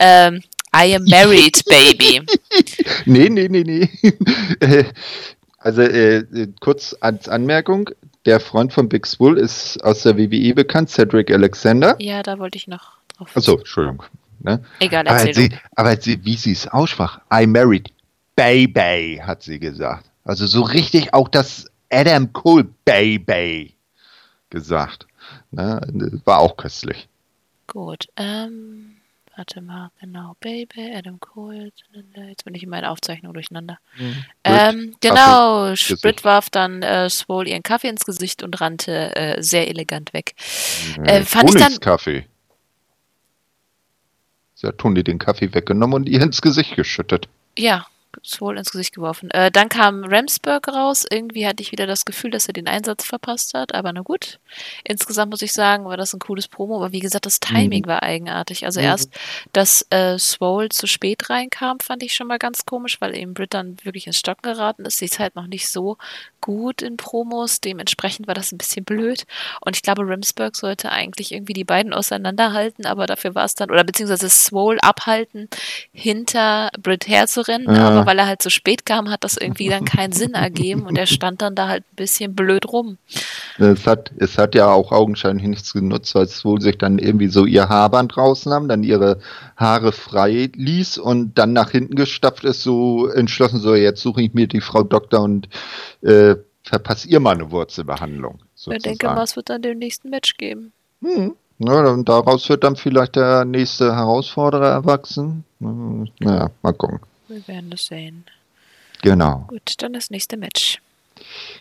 ähm, 0.00 0.42
I 0.74 0.94
am 0.94 1.04
married, 1.04 1.62
baby. 1.66 2.22
nee, 3.06 3.28
nee, 3.28 3.48
nee, 3.48 3.62
nee. 3.62 3.88
Äh, 4.60 4.84
also 5.58 5.82
äh, 5.82 6.48
kurz 6.60 6.94
als 7.00 7.28
Anmerkung, 7.28 7.90
der 8.24 8.40
Freund 8.40 8.72
von 8.72 8.88
Big 8.88 9.06
Swole 9.06 9.40
ist 9.40 9.82
aus 9.84 10.02
der 10.02 10.16
WWE 10.18 10.54
bekannt, 10.54 10.90
Cedric 10.90 11.30
Alexander. 11.30 11.96
Ja, 11.98 12.22
da 12.22 12.38
wollte 12.38 12.58
ich 12.58 12.68
noch 12.68 12.98
drauf. 13.16 13.30
Achso, 13.34 13.58
Entschuldigung. 13.58 14.02
Ne? 14.40 14.62
Egal, 14.80 15.06
erzähl 15.06 15.30
aber, 15.30 15.34
sie, 15.34 15.50
aber 15.76 15.96
sie, 16.00 16.24
wie 16.24 16.36
sie 16.36 16.52
es 16.52 16.68
aussprach, 16.68 17.20
I 17.32 17.46
married 17.46 17.90
baby, 18.36 19.20
hat 19.22 19.42
sie 19.42 19.58
gesagt. 19.58 20.10
Also 20.24 20.46
so 20.46 20.62
richtig 20.62 21.14
auch 21.14 21.28
das 21.28 21.66
Adam 21.90 22.32
Cole 22.32 22.68
Baby 22.84 23.74
gesagt. 24.50 25.06
Ne? 25.50 25.80
War 26.24 26.40
auch 26.40 26.56
köstlich. 26.56 27.08
Gut. 27.66 28.08
Ähm, 28.16 28.95
Warte 29.36 29.60
mal, 29.60 29.90
genau. 30.00 30.34
Baby, 30.40 30.92
Adam 30.94 31.20
Cole. 31.20 31.70
Jetzt 32.28 32.44
bin 32.46 32.54
ich 32.54 32.62
in 32.62 32.70
meiner 32.70 32.90
Aufzeichnung 32.90 33.34
durcheinander. 33.34 33.78
Mhm. 33.98 34.24
Ähm, 34.44 34.94
genau, 35.00 35.76
Sprit 35.76 36.24
warf 36.24 36.48
dann 36.48 36.82
äh, 36.82 37.10
Swole 37.10 37.50
ihren 37.50 37.62
Kaffee 37.62 37.88
ins 37.88 38.06
Gesicht 38.06 38.42
und 38.42 38.58
rannte 38.62 39.14
äh, 39.14 39.42
sehr 39.42 39.68
elegant 39.68 40.14
weg. 40.14 40.34
Mhm. 40.96 41.04
Äh, 41.04 41.22
fand 41.22 41.50
ich 41.50 41.60
dann. 41.60 41.78
Kaffee. 41.80 42.26
Sie 44.54 44.66
hat 44.66 44.78
Toni 44.78 45.04
den 45.04 45.18
Kaffee 45.18 45.52
weggenommen 45.52 45.94
und 45.94 46.08
ihr 46.08 46.22
ins 46.22 46.40
Gesicht 46.40 46.74
geschüttet. 46.74 47.28
Ja, 47.58 47.86
Swole 48.24 48.58
ins 48.58 48.70
Gesicht 48.70 48.94
geworfen. 48.94 49.30
Äh, 49.30 49.50
dann 49.50 49.68
kam 49.68 50.04
Ramsburg 50.04 50.68
raus. 50.68 51.04
Irgendwie 51.10 51.46
hatte 51.46 51.62
ich 51.62 51.72
wieder 51.72 51.86
das 51.86 52.04
Gefühl, 52.04 52.30
dass 52.30 52.46
er 52.46 52.52
den 52.54 52.68
Einsatz 52.68 53.04
verpasst 53.04 53.54
hat. 53.54 53.74
Aber 53.74 53.92
na 53.92 54.02
gut. 54.02 54.38
Insgesamt 54.84 55.30
muss 55.30 55.42
ich 55.42 55.52
sagen, 55.52 55.84
war 55.84 55.96
das 55.96 56.12
ein 56.14 56.20
cooles 56.20 56.48
Promo. 56.48 56.76
Aber 56.76 56.92
wie 56.92 57.00
gesagt, 57.00 57.26
das 57.26 57.40
Timing 57.40 57.84
mhm. 57.84 57.88
war 57.88 58.02
eigenartig. 58.02 58.64
Also 58.64 58.80
mhm. 58.80 58.86
erst, 58.86 59.10
dass 59.52 59.86
äh, 59.90 60.18
Swole 60.18 60.68
zu 60.70 60.86
spät 60.86 61.28
reinkam, 61.30 61.80
fand 61.80 62.02
ich 62.02 62.14
schon 62.14 62.26
mal 62.26 62.38
ganz 62.38 62.66
komisch, 62.66 63.00
weil 63.00 63.16
eben 63.16 63.34
Britt 63.34 63.54
dann 63.54 63.76
wirklich 63.82 64.06
ins 64.06 64.18
Stocken 64.18 64.42
geraten 64.42 64.84
ist. 64.84 64.98
Sie 64.98 65.04
ist 65.04 65.18
halt 65.18 65.36
noch 65.36 65.46
nicht 65.46 65.68
so 65.68 65.96
gut 66.40 66.82
in 66.82 66.96
Promos. 66.96 67.60
Dementsprechend 67.60 68.26
war 68.26 68.34
das 68.34 68.52
ein 68.52 68.58
bisschen 68.58 68.84
blöd. 68.84 69.26
Und 69.60 69.76
ich 69.76 69.82
glaube, 69.82 70.08
Ramsburg 70.08 70.56
sollte 70.56 70.90
eigentlich 70.90 71.32
irgendwie 71.32 71.52
die 71.52 71.64
beiden 71.64 71.92
auseinanderhalten. 71.92 72.86
Aber 72.86 73.06
dafür 73.06 73.34
war 73.34 73.44
es 73.44 73.54
dann, 73.54 73.70
oder 73.70 73.84
beziehungsweise 73.84 74.30
Swole 74.30 74.82
abhalten, 74.82 75.48
hinter 75.92 76.70
Britt 76.80 77.08
herzurennen. 77.08 77.74
Ja. 77.74 77.88
Aber 77.88 78.05
weil 78.06 78.18
er 78.18 78.26
halt 78.26 78.42
zu 78.42 78.50
spät 78.50 78.86
kam, 78.86 79.10
hat 79.10 79.24
das 79.24 79.36
irgendwie 79.36 79.68
dann 79.68 79.84
keinen 79.84 80.12
Sinn 80.12 80.34
ergeben 80.34 80.86
und 80.86 80.96
er 80.96 81.06
stand 81.06 81.42
dann 81.42 81.54
da 81.54 81.68
halt 81.68 81.82
ein 81.82 81.96
bisschen 81.96 82.34
blöd 82.34 82.66
rum. 82.72 82.98
Es 83.58 83.86
hat, 83.86 84.12
es 84.18 84.38
hat 84.38 84.54
ja 84.54 84.70
auch 84.70 84.92
augenscheinlich 84.92 85.46
nichts 85.46 85.72
genutzt, 85.72 86.14
weil 86.14 86.28
Swole 86.28 86.60
sich 86.60 86.78
dann 86.78 86.98
irgendwie 86.98 87.28
so 87.28 87.44
ihr 87.44 87.68
Haarband 87.68 88.16
rausnahm, 88.16 88.68
dann 88.68 88.82
ihre 88.82 89.18
Haare 89.56 89.92
frei 89.92 90.50
ließ 90.54 90.98
und 90.98 91.36
dann 91.38 91.52
nach 91.52 91.70
hinten 91.70 91.96
gestapft 91.96 92.44
ist, 92.44 92.62
so 92.62 93.08
entschlossen, 93.08 93.60
so 93.60 93.74
jetzt 93.74 94.00
suche 94.00 94.22
ich 94.22 94.34
mir 94.34 94.46
die 94.46 94.60
Frau 94.60 94.82
Doktor 94.82 95.22
und 95.22 95.48
äh, 96.02 96.36
verpasse 96.62 97.08
ihr 97.08 97.20
mal 97.20 97.34
eine 97.34 97.50
Wurzelbehandlung. 97.50 98.40
Sozusagen. 98.54 98.76
Ich 98.76 98.82
denke 98.82 99.06
mal, 99.06 99.24
es 99.24 99.36
wird 99.36 99.50
dann 99.50 99.62
den 99.62 99.78
nächsten 99.78 100.10
Match 100.10 100.36
geben. 100.36 100.72
Hm. 101.02 101.34
Ja, 101.58 101.90
und 101.90 102.08
daraus 102.08 102.48
wird 102.48 102.64
dann 102.64 102.76
vielleicht 102.76 103.16
der 103.16 103.44
nächste 103.44 103.96
Herausforderer 103.96 104.68
erwachsen. 104.68 105.44
Naja, 105.58 106.50
mal 106.62 106.72
gucken. 106.74 107.00
Wir 107.28 107.46
werden 107.48 107.70
das 107.70 107.86
sehen. 107.86 108.24
Genau. 109.02 109.44
Gut, 109.48 109.74
dann 109.78 109.92
das 109.92 110.10
nächste 110.10 110.36
Match. 110.36 110.80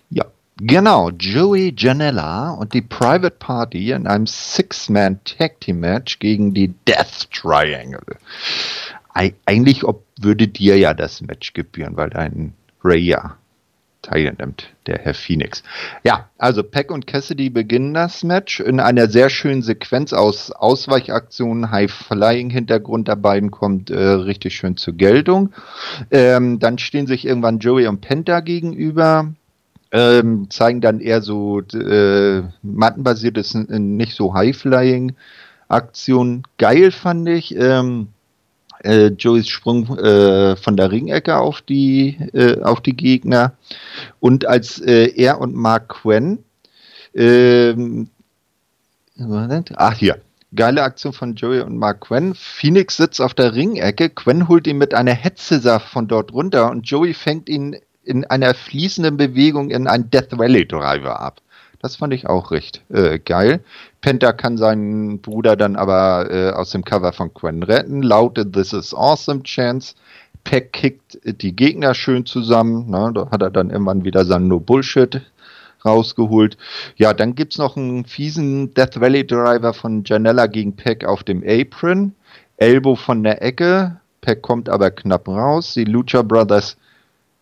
Ja, 0.09 0.25
genau. 0.57 1.09
Joey 1.11 1.73
Janella 1.77 2.51
und 2.51 2.73
die 2.73 2.81
Private 2.81 3.31
Party 3.31 3.91
in 3.91 4.07
einem 4.07 4.27
Six-Man 4.27 5.19
Tag 5.23 5.59
Team 5.61 5.79
Match 5.79 6.19
gegen 6.19 6.53
die 6.53 6.73
Death 6.87 7.29
Triangle. 7.31 8.17
Eigentlich 9.13 9.83
ob, 9.83 10.03
würde 10.19 10.47
dir 10.47 10.77
ja 10.77 10.93
das 10.93 11.21
Match 11.21 11.53
gebühren, 11.53 11.95
weil 11.95 12.09
dein 12.09 12.53
Ray 12.83 12.99
ja 12.99 13.37
teilnimmt, 14.05 14.69
der 14.85 14.99
Herr 14.99 15.13
Phoenix. 15.13 15.63
Ja, 16.03 16.29
also 16.37 16.63
Peck 16.63 16.91
und 16.91 17.07
Cassidy 17.07 17.49
beginnen 17.49 17.93
das 17.93 18.23
Match 18.23 18.59
in 18.59 18.79
einer 18.79 19.07
sehr 19.07 19.29
schönen 19.29 19.61
Sequenz 19.61 20.13
aus 20.13 20.51
Ausweichaktionen, 20.51 21.71
High-Flying-Hintergrund 21.71 23.07
der 23.07 23.15
beiden 23.15 23.51
kommt 23.51 23.89
äh, 23.89 23.97
richtig 23.97 24.55
schön 24.55 24.77
zur 24.77 24.93
Geltung. 24.93 25.51
Ähm, 26.11 26.59
dann 26.59 26.77
stehen 26.77 27.07
sich 27.07 27.25
irgendwann 27.25 27.59
Joey 27.59 27.87
und 27.87 28.01
Penta 28.01 28.39
gegenüber. 28.41 29.33
Ähm, 29.91 30.47
zeigen 30.49 30.81
dann 30.81 30.99
eher 30.99 31.21
so 31.21 31.61
äh, 31.61 32.43
mattenbasiertes, 32.63 33.53
nicht 33.55 34.15
so 34.15 34.33
High-Flying 34.33 35.15
Aktion. 35.67 36.43
Geil 36.57 36.91
fand 36.91 37.27
ich. 37.29 37.55
Ähm, 37.55 38.09
äh, 38.85 39.07
Joeys 39.07 39.47
Sprung 39.47 39.97
äh, 39.97 40.55
von 40.55 40.77
der 40.77 40.91
Ringecke 40.91 41.37
auf 41.37 41.61
die, 41.61 42.17
äh, 42.33 42.61
auf 42.61 42.81
die 42.81 42.95
Gegner. 42.95 43.53
Und 44.19 44.45
als 44.45 44.79
äh, 44.79 45.07
er 45.15 45.39
und 45.41 45.55
Mark 45.55 45.89
Quinn, 45.89 46.39
ach 49.75 49.93
hier, 49.93 50.21
geile 50.55 50.83
Aktion 50.83 51.13
von 51.13 51.35
Joey 51.35 51.61
und 51.61 51.77
Mark 51.77 52.01
Quinn. 52.01 52.35
Phoenix 52.35 52.97
sitzt 52.97 53.21
auf 53.21 53.33
der 53.33 53.55
Ringecke, 53.55 54.09
Quinn 54.09 54.47
holt 54.47 54.67
ihn 54.67 54.77
mit 54.77 54.93
einer 54.93 55.13
Hetze 55.13 55.79
von 55.79 56.07
dort 56.07 56.33
runter 56.33 56.71
und 56.71 56.87
Joey 56.89 57.13
fängt 57.13 57.49
ihn 57.49 57.77
in 58.03 58.25
einer 58.25 58.53
fließenden 58.53 59.17
Bewegung 59.17 59.69
in 59.71 59.87
einen 59.87 60.09
Death 60.09 60.37
Valley 60.37 60.67
Driver 60.67 61.19
ab. 61.19 61.41
Das 61.85 61.97
fand 61.97 62.15
ich 62.15 62.25
auch 62.25 62.49
recht 62.49 62.81
äh, 62.89 63.19
geil. 63.19 63.59
Penta 64.01 64.33
kann 64.33 64.57
seinen 64.57 65.21
Bruder 65.21 65.55
dann 65.55 65.75
aber 65.75 66.31
äh, 66.31 66.49
aus 66.49 66.71
dem 66.71 66.83
Cover 66.83 67.13
von 67.13 67.31
Quen 67.31 67.61
retten. 67.61 68.01
Lautet 68.01 68.53
This 68.53 68.73
is 68.73 68.91
Awesome 68.91 69.43
Chance. 69.43 69.93
Peck 70.43 70.73
kickt 70.73 71.19
die 71.23 71.55
Gegner 71.55 71.93
schön 71.93 72.25
zusammen. 72.25 72.89
Ne? 72.89 73.11
Da 73.13 73.29
hat 73.29 73.43
er 73.43 73.51
dann 73.51 73.69
irgendwann 73.69 74.03
wieder 74.03 74.25
sein 74.25 74.47
No 74.47 74.59
Bullshit 74.59 75.21
rausgeholt. 75.85 76.57
Ja, 76.95 77.13
dann 77.13 77.35
gibt 77.35 77.53
es 77.53 77.59
noch 77.59 77.77
einen 77.77 78.05
fiesen 78.05 78.73
Death 78.73 78.99
Valley 78.99 79.27
Driver 79.27 79.75
von 79.75 80.03
Janella 80.03 80.47
gegen 80.47 80.75
Peck 80.75 81.05
auf 81.05 81.21
dem 81.21 81.43
Apron. 81.47 82.15
Elbow 82.57 82.95
von 82.95 83.21
der 83.21 83.43
Ecke. 83.43 83.97
Peck 84.21 84.41
kommt 84.41 84.69
aber 84.69 84.89
knapp 84.89 85.27
raus. 85.27 85.75
Die 85.75 85.85
Lucha 85.85 86.23
Brothers 86.23 86.77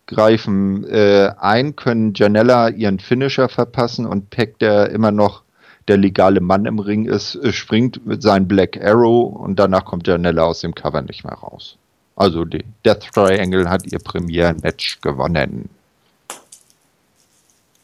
greifen 0.07 0.83
äh, 0.85 1.31
ein, 1.39 1.75
können 1.75 2.13
Janella 2.15 2.69
ihren 2.69 2.99
Finisher 2.99 3.49
verpassen 3.49 4.05
und 4.05 4.29
Peck, 4.29 4.59
der 4.59 4.89
immer 4.89 5.11
noch 5.11 5.43
der 5.87 5.97
legale 5.97 6.39
Mann 6.39 6.65
im 6.65 6.79
Ring 6.79 7.05
ist, 7.05 7.35
äh, 7.35 7.51
springt 7.51 8.05
mit 8.05 8.21
seinem 8.21 8.47
Black 8.47 8.81
Arrow 8.81 9.35
und 9.35 9.57
danach 9.57 9.85
kommt 9.85 10.07
Janella 10.07 10.43
aus 10.43 10.61
dem 10.61 10.75
Cover 10.75 11.01
nicht 11.01 11.23
mehr 11.23 11.33
raus. 11.33 11.77
Also 12.15 12.45
die 12.45 12.63
Death 12.85 13.11
Triangle 13.13 13.69
hat 13.69 13.85
ihr 13.91 13.99
Premieren-Match 13.99 15.01
gewonnen. 15.01 15.69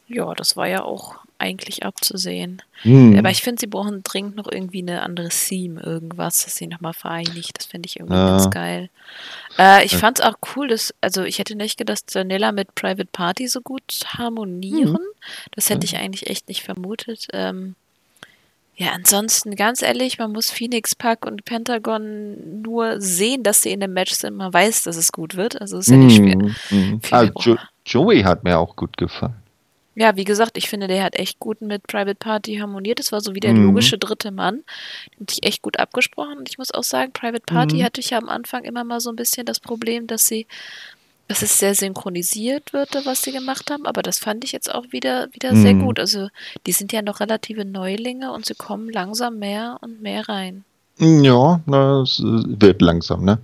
Ja, 0.07 0.33
das 0.33 0.55
war 0.55 0.67
ja 0.67 0.83
auch 0.83 1.15
eigentlich 1.39 1.83
abzusehen. 1.83 2.61
Hm. 2.81 3.17
Aber 3.17 3.29
ich 3.29 3.41
finde, 3.41 3.59
sie 3.59 3.67
brauchen 3.67 4.03
dringend 4.03 4.35
noch 4.35 4.49
irgendwie 4.51 4.81
eine 4.81 5.01
andere 5.01 5.29
Theme, 5.29 5.81
irgendwas, 5.81 6.43
das 6.43 6.55
sie 6.55 6.67
nochmal 6.67 6.93
vereinigt. 6.93 7.57
Das 7.57 7.65
finde 7.65 7.87
ich 7.87 7.99
irgendwie 7.99 8.15
ja. 8.15 8.29
ganz 8.29 8.49
geil. 8.49 8.89
Äh, 9.57 9.85
ich 9.85 9.93
ja. 9.93 9.97
fand 9.97 10.19
es 10.19 10.25
auch 10.25 10.35
cool, 10.55 10.67
dass, 10.67 10.93
also 11.01 11.23
ich 11.23 11.39
hätte 11.39 11.55
nicht 11.55 11.77
gedacht, 11.77 12.03
dass 12.05 12.13
Janella 12.13 12.51
mit 12.51 12.75
Private 12.75 13.09
Party 13.11 13.47
so 13.47 13.61
gut 13.61 13.83
harmonieren. 14.07 14.97
Hm. 14.97 15.05
Das 15.51 15.69
hätte 15.69 15.85
ich 15.85 15.97
eigentlich 15.97 16.29
echt 16.29 16.47
nicht 16.47 16.63
vermutet. 16.63 17.27
Ähm, 17.33 17.75
ja, 18.79 18.93
ansonsten, 18.93 19.57
ganz 19.57 19.81
ehrlich, 19.81 20.19
man 20.19 20.31
muss 20.31 20.51
Phoenix 20.51 20.95
Pack 20.95 21.25
und 21.25 21.43
Pentagon 21.43 22.61
nur 22.61 23.01
sehen, 23.01 23.43
dass 23.43 23.61
sie 23.61 23.71
in 23.73 23.81
dem 23.81 23.91
Match 23.91 24.13
sind. 24.13 24.37
Man 24.37 24.53
weiß, 24.53 24.83
dass 24.83 24.95
es 24.95 25.11
gut 25.11 25.35
wird. 25.35 25.59
Also 25.59 25.79
ist 25.79 25.89
ja 25.89 25.97
nicht 25.97 26.15
schwer. 26.15 26.37
Mm, 26.69 27.01
also, 27.11 27.33
jo 27.41 27.57
Joey 27.85 28.21
hat 28.21 28.45
mir 28.45 28.57
auch 28.57 28.77
gut 28.77 28.95
gefallen. 28.95 29.35
Ja, 29.99 30.15
wie 30.15 30.23
gesagt, 30.23 30.57
ich 30.57 30.69
finde, 30.69 30.87
der 30.87 31.03
hat 31.03 31.17
echt 31.17 31.39
gut 31.39 31.59
mit 31.59 31.85
Private 31.85 32.15
Party 32.15 32.55
harmoniert. 32.55 32.99
Das 32.99 33.11
war 33.11 33.19
so 33.19 33.35
wie 33.35 33.41
der 33.41 33.53
mhm. 33.53 33.65
logische 33.65 33.97
dritte 33.97 34.31
Mann. 34.31 34.63
Den 35.11 35.23
hatte 35.23 35.33
ich 35.33 35.45
echt 35.45 35.61
gut 35.61 35.77
abgesprochen. 35.77 36.37
Und 36.37 36.47
ich 36.47 36.57
muss 36.57 36.73
auch 36.73 36.83
sagen, 36.83 37.11
Private 37.11 37.43
Party 37.45 37.75
mhm. 37.75 37.83
hatte 37.83 37.99
ich 37.99 38.11
ja 38.11 38.17
am 38.17 38.29
Anfang 38.29 38.63
immer 38.63 38.85
mal 38.85 39.01
so 39.01 39.09
ein 39.09 39.17
bisschen 39.17 39.45
das 39.45 39.59
Problem, 39.59 40.07
dass 40.07 40.25
sie, 40.25 40.47
dass 41.27 41.41
es 41.41 41.59
sehr 41.59 41.75
synchronisiert 41.75 42.71
wird, 42.71 42.95
was 43.05 43.23
sie 43.23 43.33
gemacht 43.33 43.69
haben. 43.71 43.85
Aber 43.85 44.01
das 44.01 44.19
fand 44.19 44.45
ich 44.45 44.53
jetzt 44.53 44.73
auch 44.73 44.85
wieder, 44.91 45.27
wieder 45.33 45.51
mhm. 45.51 45.61
sehr 45.63 45.73
gut. 45.73 45.99
Also, 45.99 46.29
die 46.65 46.71
sind 46.71 46.93
ja 46.93 47.01
noch 47.01 47.19
relative 47.19 47.65
Neulinge 47.65 48.31
und 48.31 48.45
sie 48.45 48.55
kommen 48.55 48.89
langsam 48.89 49.37
mehr 49.37 49.79
und 49.81 50.01
mehr 50.01 50.29
rein. 50.29 50.63
Ja, 50.97 51.59
es 52.01 52.21
wird 52.23 52.81
langsam, 52.81 53.25
ne? 53.25 53.39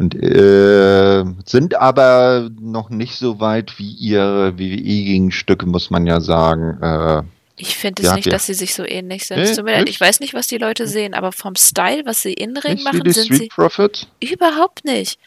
Und 0.00 0.14
äh, 0.14 1.24
sind 1.44 1.74
aber 1.74 2.48
noch 2.58 2.88
nicht 2.88 3.16
so 3.16 3.38
weit 3.38 3.78
wie 3.78 3.90
ihre 3.90 4.58
WWE-Gegenstücke, 4.58 5.66
muss 5.66 5.90
man 5.90 6.06
ja 6.06 6.22
sagen. 6.22 6.80
Äh, 6.80 7.22
ich 7.56 7.76
finde 7.76 8.00
es 8.00 8.08
ja, 8.08 8.14
nicht, 8.14 8.24
ja. 8.24 8.32
dass 8.32 8.46
sie 8.46 8.54
sich 8.54 8.74
so 8.74 8.82
ähnlich 8.82 9.26
sind. 9.26 9.40
Nee, 9.62 9.82
ich 9.82 10.00
weiß 10.00 10.20
nicht, 10.20 10.32
was 10.32 10.46
die 10.46 10.56
Leute 10.56 10.86
sehen, 10.86 11.12
aber 11.12 11.32
vom 11.32 11.54
Style, 11.54 12.06
was 12.06 12.22
sie 12.22 12.32
in 12.32 12.56
Ring 12.56 12.82
machen, 12.82 13.02
sind 13.12 13.26
Street 13.26 13.38
sie 13.38 13.48
Profits? 13.48 14.06
überhaupt 14.20 14.86
nicht. 14.86 15.18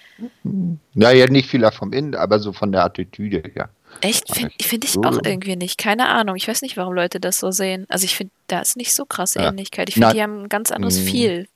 Naja, 0.95 1.27
nicht 1.27 1.51
viel 1.51 1.69
vom 1.69 1.93
Innen, 1.93 2.15
aber 2.15 2.39
so 2.39 2.51
von 2.51 2.71
der 2.71 2.83
Attitüde 2.83 3.43
her. 3.53 3.69
Echt? 4.01 4.33
Finde 4.33 4.55
find 4.59 4.85
ich 4.85 4.97
auch 4.97 5.19
irgendwie 5.23 5.55
nicht. 5.55 5.77
Keine 5.77 6.09
Ahnung. 6.09 6.35
Ich 6.35 6.47
weiß 6.47 6.63
nicht, 6.63 6.77
warum 6.77 6.95
Leute 6.95 7.19
das 7.19 7.37
so 7.37 7.51
sehen. 7.51 7.85
Also 7.89 8.05
ich 8.05 8.15
finde, 8.15 8.33
da 8.47 8.61
ist 8.61 8.75
nicht 8.75 8.95
so 8.95 9.05
krasse. 9.05 9.37
Ähnlichkeit. 9.37 9.89
Ich 9.89 9.95
finde, 9.95 10.13
die 10.15 10.23
haben 10.23 10.45
ein 10.45 10.49
ganz 10.49 10.71
anderes 10.71 10.99
mm. 10.99 11.05
Feel. 11.05 11.47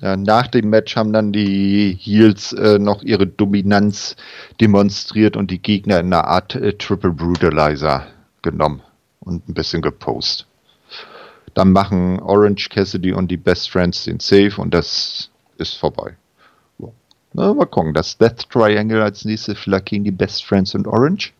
Ja, 0.00 0.16
nach 0.16 0.46
dem 0.46 0.70
Match 0.70 0.96
haben 0.96 1.12
dann 1.12 1.32
die 1.32 1.96
Heels 2.00 2.54
äh, 2.54 2.78
noch 2.78 3.02
ihre 3.02 3.26
Dominanz 3.26 4.16
demonstriert 4.58 5.36
und 5.36 5.50
die 5.50 5.60
Gegner 5.60 6.00
in 6.00 6.06
einer 6.06 6.24
Art 6.24 6.54
äh, 6.54 6.72
Triple 6.72 7.10
Brutalizer 7.10 8.06
genommen 8.40 8.82
und 9.20 9.46
ein 9.48 9.54
bisschen 9.54 9.82
gepostet. 9.82 10.46
Dann 11.52 11.72
machen 11.72 12.18
Orange 12.20 12.70
Cassidy 12.70 13.12
und 13.12 13.30
die 13.30 13.36
Best 13.36 13.70
Friends 13.70 14.04
den 14.04 14.20
Safe 14.20 14.52
und 14.56 14.72
das 14.72 15.30
ist 15.58 15.74
vorbei. 15.74 16.16
So. 16.78 16.94
Na, 17.34 17.52
mal 17.52 17.66
gucken, 17.66 17.92
das 17.92 18.16
Death 18.16 18.48
Triangle 18.48 19.02
als 19.02 19.26
nächstes 19.26 19.58
vielleicht 19.58 19.86
gegen 19.86 20.04
die 20.04 20.10
Best 20.10 20.44
Friends 20.46 20.74
und 20.74 20.86
Orange. 20.86 21.32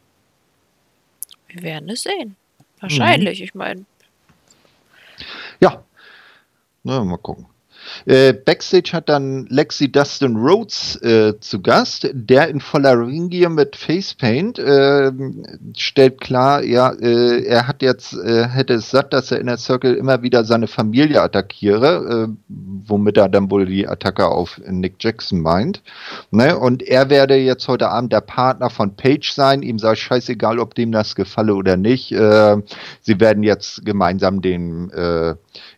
Wir 1.48 1.62
werden 1.62 1.88
es 1.88 2.02
sehen. 2.02 2.36
Wahrscheinlich, 2.80 3.38
mhm. 3.38 3.44
ich 3.44 3.54
meine. 3.54 3.84
Ja. 5.60 5.82
Na, 6.82 7.02
mal 7.04 7.16
gucken. 7.16 7.46
Äh, 8.06 8.32
Backstage 8.32 8.92
hat 8.92 9.08
dann 9.08 9.46
Lexi 9.48 9.90
Dustin 9.90 10.36
Rhodes 10.36 10.96
äh, 11.02 11.38
zu 11.40 11.60
Gast, 11.60 12.08
der 12.12 12.48
in 12.48 12.60
voller 12.60 12.98
Ringier 12.98 13.48
mit 13.48 13.76
Facepaint 13.76 14.58
äh, 14.58 15.12
stellt 15.76 16.20
klar, 16.20 16.62
ja, 16.62 16.92
äh, 16.92 17.44
er 17.44 17.66
hat 17.66 17.82
jetzt, 17.82 18.14
äh, 18.14 18.48
hätte 18.48 18.74
es 18.74 18.90
satt, 18.90 19.12
dass 19.12 19.30
er 19.30 19.40
in 19.40 19.46
der 19.46 19.58
Circle 19.58 19.94
immer 19.94 20.22
wieder 20.22 20.44
seine 20.44 20.66
Familie 20.66 21.22
attackiere, 21.22 22.28
äh, 22.28 22.32
womit 22.48 23.16
er 23.16 23.28
dann 23.28 23.50
wohl 23.50 23.66
die 23.66 23.86
Attacke 23.86 24.26
auf 24.26 24.60
Nick 24.66 24.96
Jackson 25.00 25.40
meint. 25.40 25.82
Ne? 26.30 26.58
Und 26.58 26.82
er 26.82 27.10
werde 27.10 27.36
jetzt 27.36 27.68
heute 27.68 27.90
Abend 27.90 28.12
der 28.12 28.20
Partner 28.20 28.70
von 28.70 28.96
Page 28.96 29.32
sein, 29.32 29.62
ihm 29.62 29.78
sei 29.78 29.94
scheißegal, 29.94 30.58
ob 30.58 30.74
dem 30.74 30.92
das 30.92 31.14
gefalle 31.14 31.54
oder 31.54 31.76
nicht. 31.76 32.08
sie 32.08 33.20
werden 33.20 33.42
jetzt 33.42 33.84
gemeinsam 33.84 34.40
den 34.40 34.90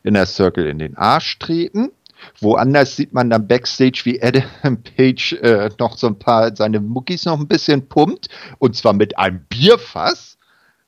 Inner 0.02 0.26
Circle 0.26 0.66
in 0.66 0.78
den 0.78 0.96
Arsch 0.96 1.38
treten. 1.38 1.90
Woanders 2.40 2.96
sieht 2.96 3.12
man 3.12 3.30
dann 3.30 3.46
Backstage, 3.46 4.02
wie 4.04 4.22
Adam 4.22 4.82
Page 4.96 5.34
äh, 5.34 5.70
noch 5.78 5.96
so 5.96 6.06
ein 6.06 6.18
paar 6.18 6.54
seine 6.56 6.80
Muckis 6.80 7.24
noch 7.24 7.38
ein 7.38 7.48
bisschen 7.48 7.88
pumpt 7.88 8.28
und 8.58 8.76
zwar 8.76 8.92
mit 8.92 9.18
einem 9.18 9.44
Bierfass. 9.48 10.38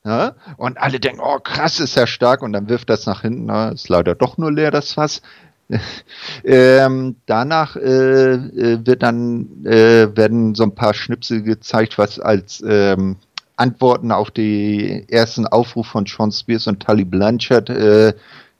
Ja? 0.03 0.35
Und 0.57 0.77
alle 0.77 0.99
denken, 0.99 1.21
oh 1.23 1.39
krass, 1.39 1.79
ist 1.79 1.95
ja 1.95 2.07
stark 2.07 2.41
und 2.41 2.53
dann 2.53 2.69
wirft 2.69 2.89
das 2.89 3.05
nach 3.05 3.21
hinten, 3.21 3.45
na, 3.45 3.69
ist 3.69 3.89
leider 3.89 4.15
doch 4.15 4.37
nur 4.37 4.51
leer 4.51 4.71
das 4.71 4.93
Fass. 4.93 5.21
ähm, 6.43 7.15
danach 7.25 7.75
äh, 7.75 8.33
äh, 8.33 8.85
wird 8.85 9.01
dann 9.01 9.65
äh, 9.65 10.15
werden 10.15 10.53
so 10.53 10.63
ein 10.63 10.75
paar 10.75 10.93
Schnipsel 10.93 11.41
gezeigt, 11.41 11.97
was 11.97 12.19
als 12.19 12.63
ähm, 12.67 13.17
Antworten 13.55 14.11
auf 14.11 14.29
den 14.29 15.09
ersten 15.09 15.47
Aufruf 15.47 15.87
von 15.87 16.05
Sean 16.05 16.31
Spears 16.31 16.67
und 16.67 16.81
Tully 16.81 17.05
Blanchard 17.05 17.69
äh, 17.69 18.13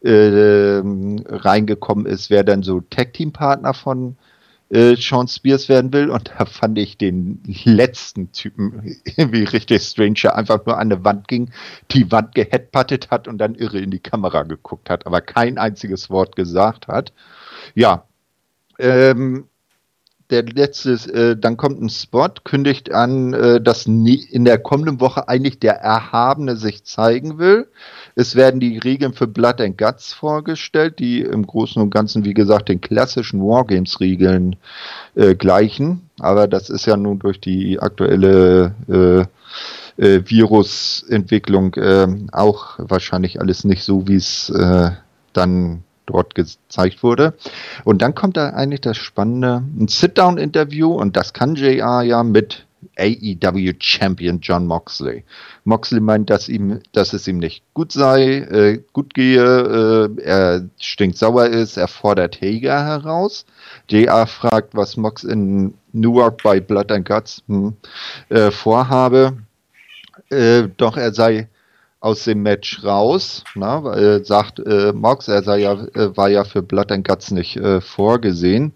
äh, 0.05 0.81
reingekommen 1.27 2.05
ist, 2.05 2.29
wer 2.29 2.43
dann 2.43 2.63
so 2.63 2.81
Tag-Team-Partner 2.81 3.73
von 3.73 4.17
äh, 4.69 4.95
Sean 4.95 5.27
Spears 5.27 5.69
werden 5.69 5.93
will. 5.93 6.09
Und 6.09 6.31
da 6.37 6.45
fand 6.45 6.77
ich 6.77 6.97
den 6.97 7.41
letzten 7.63 8.31
Typen 8.31 8.95
irgendwie 9.17 9.43
richtig 9.43 9.81
strange, 9.83 10.33
einfach 10.33 10.65
nur 10.65 10.77
an 10.77 10.91
eine 10.91 11.03
Wand 11.03 11.27
ging, 11.27 11.51
die 11.91 12.11
Wand 12.11 12.35
geheadputtet 12.35 13.11
hat 13.11 13.27
und 13.27 13.37
dann 13.37 13.55
irre 13.55 13.79
in 13.79 13.91
die 13.91 13.99
Kamera 13.99 14.43
geguckt 14.43 14.89
hat, 14.89 15.05
aber 15.05 15.21
kein 15.21 15.57
einziges 15.57 16.09
Wort 16.09 16.35
gesagt 16.35 16.87
hat. 16.87 17.13
Ja, 17.73 18.05
ähm, 18.79 19.47
der 20.35 20.53
letzte, 20.53 20.91
äh, 21.13 21.37
dann 21.37 21.55
kommt 21.55 21.81
ein 21.81 21.89
Spot, 21.89 22.29
kündigt 22.43 22.91
an, 22.91 23.33
äh, 23.33 23.61
dass 23.61 23.87
nie, 23.87 24.15
in 24.15 24.43
der 24.43 24.57
kommenden 24.57 24.99
Woche 24.99 25.29
eigentlich 25.29 25.59
der 25.59 25.75
Erhabene 25.75 26.57
sich 26.57 26.83
zeigen 26.83 27.37
will. 27.37 27.67
Es 28.15 28.35
werden 28.35 28.59
die 28.59 28.77
Regeln 28.77 29.13
für 29.13 29.27
Blood 29.27 29.61
and 29.61 29.77
Guts 29.77 30.13
vorgestellt, 30.13 30.99
die 30.99 31.21
im 31.21 31.47
Großen 31.47 31.81
und 31.81 31.89
Ganzen, 31.89 32.25
wie 32.25 32.33
gesagt, 32.33 32.67
den 32.69 32.81
klassischen 32.81 33.41
Wargames-Regeln 33.41 34.57
äh, 35.15 35.35
gleichen. 35.35 36.09
Aber 36.19 36.47
das 36.47 36.69
ist 36.69 36.85
ja 36.85 36.97
nun 36.97 37.19
durch 37.19 37.39
die 37.39 37.79
aktuelle 37.79 38.75
äh, 38.89 39.21
äh, 40.03 40.21
Virusentwicklung 40.25 41.75
äh, 41.75 42.07
auch 42.33 42.75
wahrscheinlich 42.77 43.39
alles 43.39 43.63
nicht 43.63 43.83
so, 43.83 44.07
wie 44.07 44.15
es 44.15 44.49
äh, 44.49 44.91
dann 45.31 45.84
dort 46.05 46.35
gezeigt 46.35 47.03
wurde. 47.03 47.33
Und 47.83 48.01
dann 48.01 48.15
kommt 48.15 48.37
da 48.37 48.49
eigentlich 48.49 48.81
das 48.81 48.97
Spannende, 48.97 49.63
ein 49.79 49.87
Sit-Down-Interview 49.87 50.91
und 50.91 51.15
das 51.15 51.33
kann 51.33 51.55
JR 51.55 52.01
ja 52.03 52.23
mit 52.23 52.65
AEW 52.97 53.73
Champion 53.79 54.39
John 54.41 54.67
Moxley. 54.67 55.23
Moxley 55.63 55.99
meint, 55.99 56.29
dass 56.29 56.49
ihm, 56.49 56.79
dass 56.91 57.13
es 57.13 57.27
ihm 57.27 57.37
nicht 57.37 57.63
gut 57.73 57.91
sei, 57.91 58.37
äh, 58.37 58.83
gut 58.93 59.13
gehe, 59.13 59.41
äh, 60.17 60.21
er 60.21 60.69
sauer 61.13 61.47
ist, 61.47 61.77
er 61.77 61.87
fordert 61.87 62.41
Hager 62.41 62.85
heraus. 62.85 63.45
JR 63.89 64.27
fragt, 64.27 64.75
was 64.75 64.97
Mox 64.97 65.23
in 65.23 65.73
Newark 65.93 66.43
bei 66.43 66.59
Blood 66.59 66.91
and 66.91 67.07
Guts 67.07 67.43
hm, 67.47 67.75
äh, 68.29 68.51
vorhabe. 68.51 69.37
Äh, 70.29 70.69
doch 70.77 70.97
er 70.97 71.13
sei 71.13 71.47
aus 72.05 72.23
dem 72.23 72.43
Match 72.43 72.83
raus, 72.83 73.43
na, 73.55 73.91
äh, 73.95 74.23
sagt 74.23 74.59
äh, 74.59 74.93
Mox, 74.93 75.27
er 75.27 75.41
sei 75.41 75.61
ja, 75.61 75.73
äh, 75.73 76.15
war 76.15 76.29
ja 76.29 76.43
für 76.43 76.61
Blood 76.61 76.91
and 76.91 77.07
Guts 77.07 77.31
nicht 77.31 77.57
äh, 77.57 77.81
vorgesehen, 77.81 78.73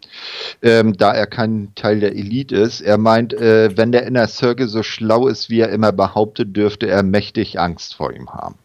ähm, 0.63 0.97
da 0.97 1.13
er 1.13 1.27
kein 1.27 1.71
Teil 1.75 1.99
der 1.99 2.13
Elite 2.13 2.55
ist. 2.55 2.81
Er 2.81 2.97
meint, 2.97 3.33
äh, 3.33 3.77
wenn 3.77 3.91
der 3.91 4.07
Inner 4.07 4.27
Circle 4.27 4.67
so 4.67 4.81
schlau 4.81 5.27
ist, 5.27 5.51
wie 5.51 5.59
er 5.59 5.69
immer 5.69 5.91
behauptet, 5.91 6.57
dürfte 6.57 6.87
er 6.87 7.03
mächtig 7.03 7.59
Angst 7.59 7.93
vor 7.93 8.11
ihm 8.11 8.31
haben. 8.31 8.55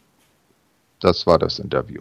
Das 0.99 1.27
war 1.27 1.39
das 1.39 1.59
Interview. 1.59 2.01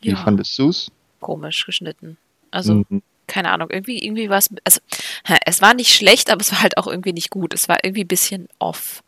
Wie 0.00 0.10
ja. 0.10 0.16
fandest 0.16 0.58
du 0.58 0.70
es? 0.70 0.90
Komisch 1.20 1.64
geschnitten. 1.64 2.16
Also, 2.50 2.82
mhm. 2.88 3.00
keine 3.28 3.52
Ahnung, 3.52 3.70
irgendwie, 3.70 4.04
irgendwie 4.04 4.28
war 4.28 4.38
es, 4.38 4.50
also, 4.64 4.80
es 5.46 5.62
war 5.62 5.74
nicht 5.74 5.94
schlecht, 5.94 6.32
aber 6.32 6.40
es 6.40 6.50
war 6.50 6.62
halt 6.62 6.78
auch 6.78 6.88
irgendwie 6.88 7.12
nicht 7.12 7.30
gut. 7.30 7.54
Es 7.54 7.68
war 7.68 7.78
irgendwie 7.84 8.02
ein 8.02 8.08
bisschen 8.08 8.48
off. 8.58 9.04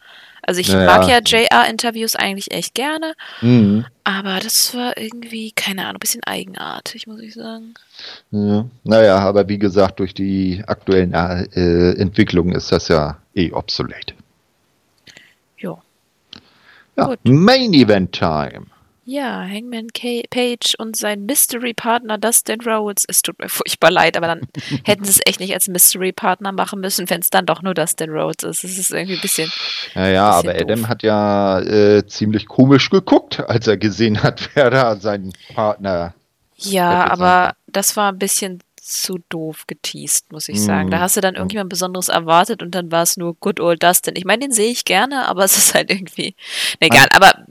Also 0.47 0.61
ich 0.61 0.69
naja. 0.69 0.87
mag 0.87 1.09
ja 1.09 1.19
JR-Interviews 1.25 2.17
eigentlich 2.17 2.53
echt 2.53 2.75
gerne, 2.75 3.15
mhm. 3.41 3.87
aber 4.05 4.39
das 4.41 4.75
war 4.75 4.97
irgendwie, 4.97 5.53
keine 5.53 5.83
Ahnung, 5.83 5.97
ein 5.97 6.01
bisschen 6.01 6.25
eigenartig, 6.25 7.07
muss 7.07 7.21
ich 7.21 7.35
sagen. 7.35 7.75
Ja. 8.31 8.67
Naja, 8.85 9.19
aber 9.19 9.49
wie 9.49 9.59
gesagt, 9.59 10.01
durch 10.01 10.15
die 10.15 10.63
aktuellen 10.67 11.15
äh, 11.15 11.93
Entwicklungen 11.93 12.55
ist 12.55 12.73
das 12.73 12.89
ja 12.89 13.19
eh 13.35 13.53
obsolet. 13.53 14.15
Jo. 15.57 15.81
Ja, 16.97 17.07
Gut. 17.07 17.19
Main 17.25 17.73
Event 17.73 18.13
Time. 18.13 18.67
Ja, 19.07 19.43
Hangman 19.43 19.89
K 19.93 20.23
Page 20.31 20.75
und 20.79 20.97
sein 20.97 21.27
Mystery-Partner 21.27 22.17
Dustin 22.17 22.61
Rhodes. 22.63 23.05
Es 23.07 23.21
tut 23.21 23.39
mir 23.39 23.51
furchtbar 23.51 23.91
leid, 23.91 24.17
aber 24.17 24.29
dann 24.29 24.41
hätten 24.85 25.05
sie 25.05 25.11
es 25.11 25.21
echt 25.27 25.41
nicht 25.41 25.53
als 25.53 25.69
Mystery-Partner 25.69 26.53
machen 26.53 26.81
müssen, 26.81 27.09
wenn 27.11 27.21
es 27.21 27.29
dann 27.29 27.45
doch 27.45 27.61
nur 27.61 27.75
Dustin 27.75 28.11
Rhodes 28.11 28.45
ist. 28.45 28.65
Es 28.65 28.79
ist 28.79 28.91
irgendwie 28.91 29.17
ein 29.17 29.21
bisschen. 29.21 29.53
Ja, 29.95 30.09
ja, 30.09 30.31
aber 30.31 30.55
Adam 30.55 30.81
doof. 30.81 30.89
hat 30.89 31.03
ja 31.03 31.61
äh, 31.61 32.07
ziemlich 32.07 32.47
komisch 32.47 32.89
geguckt, 32.89 33.41
als 33.41 33.67
er 33.67 33.77
gesehen 33.77 34.23
hat, 34.23 34.49
wer 34.55 34.71
da 34.71 34.97
sein 34.97 35.33
Partner. 35.55 36.15
Ja, 36.57 37.11
aber 37.11 37.57
das 37.67 37.97
war 37.97 38.11
ein 38.11 38.19
bisschen 38.19 38.63
zu 38.81 39.19
doof 39.29 39.65
geteased, 39.67 40.31
muss 40.31 40.49
ich 40.49 40.63
sagen. 40.63 40.89
Mm. 40.89 40.91
Da 40.91 41.01
hast 41.01 41.17
du 41.17 41.21
dann 41.21 41.35
irgendjemand 41.35 41.71
Besonderes 41.71 42.09
erwartet 42.09 42.63
und 42.63 42.75
dann 42.75 42.93
war 42.93 43.03
es 43.03 43.17
nur 43.17 43.35
Good 43.35 43.59
Old 43.59 43.83
Dustin. 43.83 44.15
Ich 44.17 44.25
meine, 44.25 44.41
den 44.41 44.53
sehe 44.53 44.71
ich 44.71 44.85
gerne, 44.85 45.27
aber 45.27 45.45
es 45.45 45.57
ist 45.57 45.75
halt 45.75 45.91
irgendwie. 45.91 46.37
egal, 46.81 47.09
aber 47.15 47.45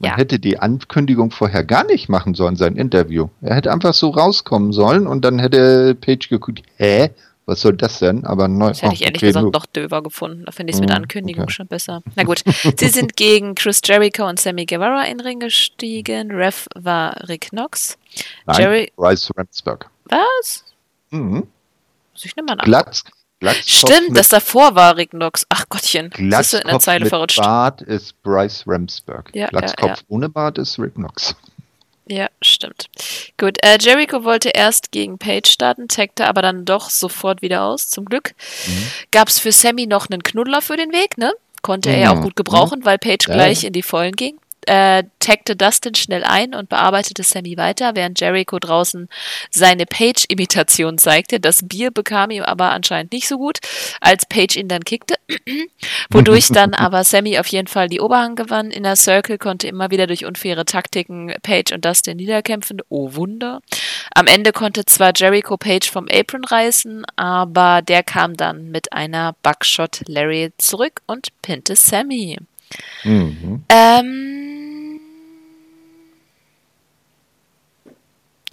man 0.00 0.12
ja. 0.12 0.16
hätte 0.16 0.38
die 0.38 0.58
Ankündigung 0.58 1.30
vorher 1.30 1.64
gar 1.64 1.84
nicht 1.84 2.08
machen 2.08 2.34
sollen, 2.34 2.56
sein 2.56 2.76
Interview. 2.76 3.28
Er 3.40 3.56
hätte 3.56 3.72
einfach 3.72 3.94
so 3.94 4.10
rauskommen 4.10 4.72
sollen 4.72 5.06
und 5.06 5.24
dann 5.24 5.38
hätte 5.38 5.94
Page 5.94 6.28
geguckt, 6.28 6.62
hä? 6.76 7.10
Was 7.46 7.62
soll 7.62 7.78
das 7.78 7.98
denn? 7.98 8.26
Aber 8.26 8.46
neu. 8.46 8.68
Das 8.68 8.82
hätte 8.82 8.94
ich 8.94 9.02
ehrlich 9.04 9.22
okay, 9.22 9.28
gesagt 9.28 9.54
noch 9.54 9.64
döver 9.64 10.02
gefunden. 10.02 10.44
Da 10.44 10.52
finde 10.52 10.70
ich 10.70 10.76
es 10.76 10.80
mit 10.82 10.90
hm, 10.90 10.98
Ankündigung 10.98 11.44
okay. 11.44 11.52
schon 11.54 11.66
besser. 11.66 12.02
Na 12.14 12.24
gut. 12.24 12.44
Sie 12.76 12.88
sind 12.88 13.16
gegen 13.16 13.54
Chris 13.54 13.80
Jericho 13.82 14.28
und 14.28 14.38
Sammy 14.38 14.66
Guevara 14.66 15.04
in 15.04 15.16
den 15.16 15.26
Ring 15.26 15.40
gestiegen. 15.40 16.30
Ref 16.30 16.66
war 16.74 17.16
Rick 17.26 17.48
Knox. 17.48 17.96
Nein, 18.44 18.60
Jerry 18.60 18.92
Bryce 18.96 19.30
Ramsberg. 19.34 19.88
Was? 20.10 20.64
Mhm. 21.08 21.46
Muss 22.12 22.24
ich 22.26 22.36
nochmal 22.36 22.58
Glatt, 22.58 23.02
Stimmt, 23.64 24.16
das 24.16 24.28
davor 24.28 24.74
war 24.74 24.96
Rick 24.96 25.10
Knox. 25.10 25.46
Ach 25.48 25.64
Gottchen, 25.68 26.10
Glatzkopf 26.10 26.60
ist 26.60 26.64
in 26.64 26.68
der 26.68 26.80
Zeile 26.80 27.04
mit 27.04 27.08
verrutscht. 27.10 27.38
Bart 27.38 27.82
ist 27.82 28.20
Bryce 28.22 28.64
Ramsberg. 28.66 29.30
Ja, 29.34 29.46
Glatzkopf 29.48 29.90
ja, 29.90 29.94
ja. 29.94 30.02
ohne 30.08 30.28
Bart 30.28 30.58
ist 30.58 30.78
Rick 30.78 30.94
Knox. 30.94 31.36
Ja, 32.10 32.28
stimmt. 32.40 32.86
Gut, 33.36 33.58
äh, 33.62 33.76
Jericho 33.78 34.24
wollte 34.24 34.48
erst 34.48 34.92
gegen 34.92 35.18
Page 35.18 35.48
starten, 35.48 35.88
tagte 35.88 36.26
aber 36.26 36.40
dann 36.40 36.64
doch 36.64 36.88
sofort 36.88 37.42
wieder 37.42 37.64
aus, 37.64 37.88
zum 37.88 38.06
Glück. 38.06 38.34
Mhm. 38.66 38.86
Gab 39.10 39.28
es 39.28 39.38
für 39.38 39.52
Sammy 39.52 39.86
noch 39.86 40.08
einen 40.10 40.22
Knuddler 40.22 40.62
für 40.62 40.76
den 40.76 40.90
Weg, 40.92 41.18
ne? 41.18 41.34
Konnte 41.60 41.90
er 41.90 41.98
ja 41.98 42.10
auch 42.12 42.16
mhm. 42.16 42.22
gut 42.22 42.36
gebrauchen, 42.36 42.84
weil 42.84 42.98
Page 42.98 43.26
gleich 43.26 43.64
in 43.64 43.72
die 43.72 43.82
Vollen 43.82 44.16
ging 44.16 44.38
äh, 44.68 45.04
taggte 45.18 45.56
Dustin 45.56 45.94
schnell 45.94 46.24
ein 46.24 46.54
und 46.54 46.68
bearbeitete 46.68 47.22
Sammy 47.22 47.56
weiter, 47.56 47.96
während 47.96 48.20
Jericho 48.20 48.58
draußen 48.58 49.08
seine 49.50 49.86
Page-Imitation 49.86 50.98
zeigte. 50.98 51.40
Das 51.40 51.66
Bier 51.66 51.90
bekam 51.90 52.30
ihm 52.30 52.42
aber 52.42 52.70
anscheinend 52.70 53.12
nicht 53.12 53.28
so 53.28 53.38
gut, 53.38 53.58
als 54.00 54.26
Page 54.26 54.56
ihn 54.56 54.68
dann 54.68 54.84
kickte, 54.84 55.14
wodurch 56.10 56.48
dann 56.48 56.74
aber 56.74 57.02
Sammy 57.04 57.38
auf 57.38 57.46
jeden 57.46 57.66
Fall 57.68 57.88
die 57.88 58.00
Oberhand 58.00 58.36
gewann. 58.36 58.70
In 58.70 58.82
der 58.82 58.96
Circle 58.96 59.38
konnte 59.38 59.68
immer 59.68 59.90
wieder 59.90 60.06
durch 60.06 60.26
unfaire 60.26 60.66
Taktiken 60.66 61.34
Page 61.42 61.72
und 61.72 61.84
Dustin 61.84 62.18
niederkämpfen. 62.18 62.82
Oh 62.90 63.14
Wunder. 63.14 63.60
Am 64.14 64.26
Ende 64.26 64.52
konnte 64.52 64.84
zwar 64.84 65.12
Jericho 65.16 65.56
Page 65.56 65.90
vom 65.90 66.06
Apron 66.12 66.44
reißen, 66.44 67.06
aber 67.16 67.80
der 67.80 68.02
kam 68.02 68.36
dann 68.36 68.70
mit 68.70 68.92
einer 68.92 69.34
Buckshot 69.42 70.02
Larry 70.06 70.52
zurück 70.58 71.00
und 71.06 71.28
pinte 71.40 71.74
Sammy. 71.74 72.38
Mhm. 73.04 73.64
Ähm, 73.68 74.57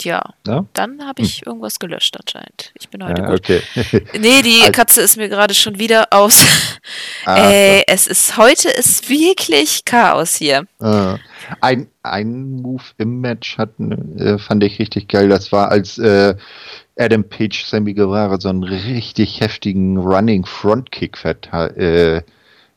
ja. 0.04 0.34
ja? 0.46 0.64
Dann 0.72 1.06
habe 1.06 1.22
ich 1.22 1.38
hm. 1.38 1.42
irgendwas 1.46 1.78
gelöscht 1.78 2.16
anscheinend. 2.18 2.72
Ich 2.78 2.88
bin 2.88 3.04
heute 3.04 3.22
ja, 3.22 3.28
gut. 3.28 3.40
Okay. 3.40 3.62
nee, 4.18 4.42
die 4.42 4.60
also, 4.60 4.72
Katze 4.72 5.00
ist 5.02 5.16
mir 5.16 5.28
gerade 5.28 5.54
schon 5.54 5.78
wieder 5.78 6.08
aus. 6.10 6.44
Ah, 7.24 7.50
Ey, 7.50 7.78
so. 7.88 7.94
es 7.94 8.06
ist 8.06 8.36
heute 8.36 8.68
ist 8.68 9.08
wirklich 9.08 9.84
Chaos 9.84 10.34
hier. 10.34 10.66
Ah. 10.80 11.18
Ein, 11.60 11.88
ein 12.02 12.62
Move 12.62 12.82
im 12.98 13.20
Match 13.20 13.58
hat, 13.58 13.70
äh, 13.78 14.38
fand 14.38 14.64
ich 14.64 14.78
richtig 14.78 15.08
geil. 15.08 15.28
Das 15.28 15.52
war, 15.52 15.70
als 15.70 15.98
äh, 15.98 16.34
Adam 16.98 17.24
Page 17.24 17.64
Sammy 17.64 17.94
Guevara 17.94 18.40
so 18.40 18.48
einen 18.48 18.62
richtig 18.62 19.40
heftigen 19.40 19.98
Running 19.98 20.44
Frontkick 20.46 21.18
vert, 21.18 21.52
äh, 21.52 22.22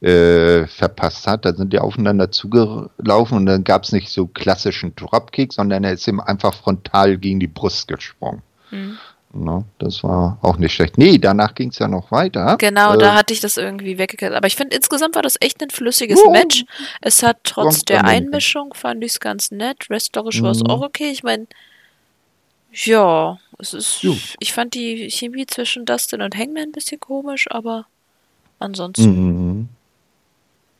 äh, 0.02 0.66
verpasst 0.68 1.28
hat. 1.28 1.45
Da 1.45 1.54
sind 1.54 1.74
die 1.74 1.80
aufeinander 1.80 2.32
zugelaufen 2.32 3.38
und 3.38 3.45
dann 3.45 3.64
gab 3.64 3.84
es 3.84 3.91
nicht 3.91 4.10
so 4.10 4.28
klassischen 4.28 4.95
Dropkick, 4.95 5.54
sondern 5.54 5.84
er 5.84 5.93
ist 5.93 6.08
ihm 6.08 6.20
einfach 6.20 6.54
frontal 6.54 7.18
gegen 7.18 7.39
die 7.39 7.47
Brust 7.47 7.88
gesprungen. 7.88 8.41
Mhm. 8.72 8.97
No, 9.32 9.64
das 9.78 10.04
war 10.04 10.39
auch 10.41 10.58
nicht 10.58 10.74
schlecht. 10.74 10.97
Nee, 10.97 11.20
danach 11.20 11.54
ging 11.54 11.70
es 11.70 11.78
ja 11.78 11.88
noch 11.88 12.12
weiter. 12.12 12.58
Genau, 12.58 12.95
äh, 12.95 12.97
da 12.97 13.14
hatte 13.14 13.32
ich 13.32 13.39
das 13.39 13.58
irgendwie 13.58 14.00
weggekehrt. 14.00 14.34
Aber 14.34 14.47
ich 14.47 14.56
finde, 14.56 14.76
insgesamt 14.76 15.14
war 15.14 15.22
das 15.22 15.36
echt 15.39 15.62
ein 15.62 15.70
flüssiges 15.70 16.20
uh, 16.20 16.32
Match. 16.32 16.66
Es 17.02 17.22
hat 17.22 17.38
trotz 17.43 17.86
der 17.86 18.06
Einmischung, 18.06 18.74
fand 18.74 19.04
ich 19.04 19.12
es 19.12 19.20
ganz 19.20 19.52
nett. 19.52 19.88
Wrestlerisch 19.88 20.41
war 20.41 20.52
es 20.52 20.62
mhm. 20.62 20.68
auch 20.68 20.82
okay. 20.82 21.12
Ich 21.12 21.22
meine, 21.22 21.45
ja, 22.72 23.38
es 23.60 23.76
ist. 23.76 24.02
Juh. 24.02 24.16
Ich 24.39 24.52
fand 24.52 24.74
die 24.74 25.12
Chemie 25.12 25.45
zwischen 25.45 25.86
Dustin 25.86 26.24
und 26.24 26.36
Hangman 26.36 26.64
ein 26.64 26.72
bisschen 26.72 27.00
komisch, 27.00 27.45
aber 27.52 27.86
ansonsten. 28.58 29.58
Mhm. 29.58 29.70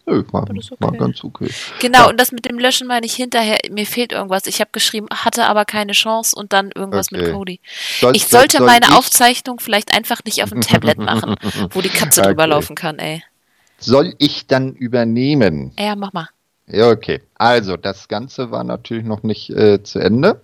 Nö, 0.10 0.24
war, 0.32 0.44
okay. 0.44 0.62
war 0.80 0.92
ganz 0.92 1.24
okay. 1.24 1.50
Genau, 1.80 2.00
ja. 2.00 2.10
und 2.10 2.20
das 2.20 2.32
mit 2.32 2.46
dem 2.46 2.58
Löschen 2.58 2.88
meine 2.88 3.06
ich 3.06 3.14
hinterher, 3.14 3.60
mir 3.70 3.86
fehlt 3.86 4.12
irgendwas. 4.12 4.48
Ich 4.48 4.60
habe 4.60 4.72
geschrieben, 4.72 5.08
hatte 5.12 5.46
aber 5.46 5.66
keine 5.66 5.94
Chance 5.94 6.36
und 6.36 6.54
dann 6.54 6.72
irgendwas 6.74 7.12
okay. 7.12 7.22
mit 7.22 7.34
Cody. 7.34 7.60
Soll, 8.00 8.16
ich 8.16 8.28
sollte 8.28 8.58
soll, 8.58 8.68
meine 8.68 8.88
ich? 8.88 8.94
Aufzeichnung 8.94 9.60
vielleicht 9.60 9.96
einfach 9.96 10.24
nicht 10.26 10.44
auf 10.44 10.50
dem 10.50 10.62
Tablet 10.62 10.98
machen, 10.98 11.36
wo 11.72 11.82
die 11.82 11.90
Katze 11.90 12.22
okay. 12.22 12.30
drüber 12.30 12.48
laufen 12.48 12.76
kann, 12.76 13.00
ey. 13.00 13.24
Soll 13.78 14.14
ich 14.18 14.48
dann 14.48 14.74
übernehmen? 14.74 15.72
Ja, 15.80 15.96
mach 15.96 16.12
mal. 16.12 16.30
Ja, 16.72 16.90
okay. 16.92 17.22
Also, 17.36 17.78
das 17.78 18.08
Ganze 18.08 18.52
war 18.52 18.64
natürlich 18.64 19.04
noch 19.06 19.24
nicht 19.24 19.50
äh, 19.50 19.82
zu 19.82 20.00
Ende. 20.00 20.42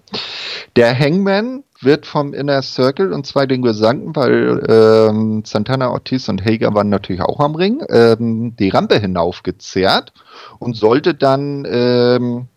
Der 0.75 0.97
Hangman 0.97 1.63
wird 1.81 2.05
vom 2.07 2.33
Inner 2.33 2.61
Circle 2.61 3.13
und 3.13 3.27
zwar 3.27 3.45
den 3.47 3.61
Gesandten, 3.61 4.15
weil 4.15 4.63
ähm, 4.67 5.43
Santana 5.45 5.91
Ortiz 5.91 6.27
und 6.29 6.43
Hager 6.43 6.73
waren 6.73 6.89
natürlich 6.89 7.21
auch 7.21 7.39
am 7.39 7.55
Ring, 7.55 7.83
ähm, 7.89 8.55
die 8.55 8.69
Rampe 8.69 8.99
hinaufgezerrt 8.99 10.13
und 10.57 10.75
sollte 10.75 11.13
dann 11.13 11.65
ähm, 11.69 12.47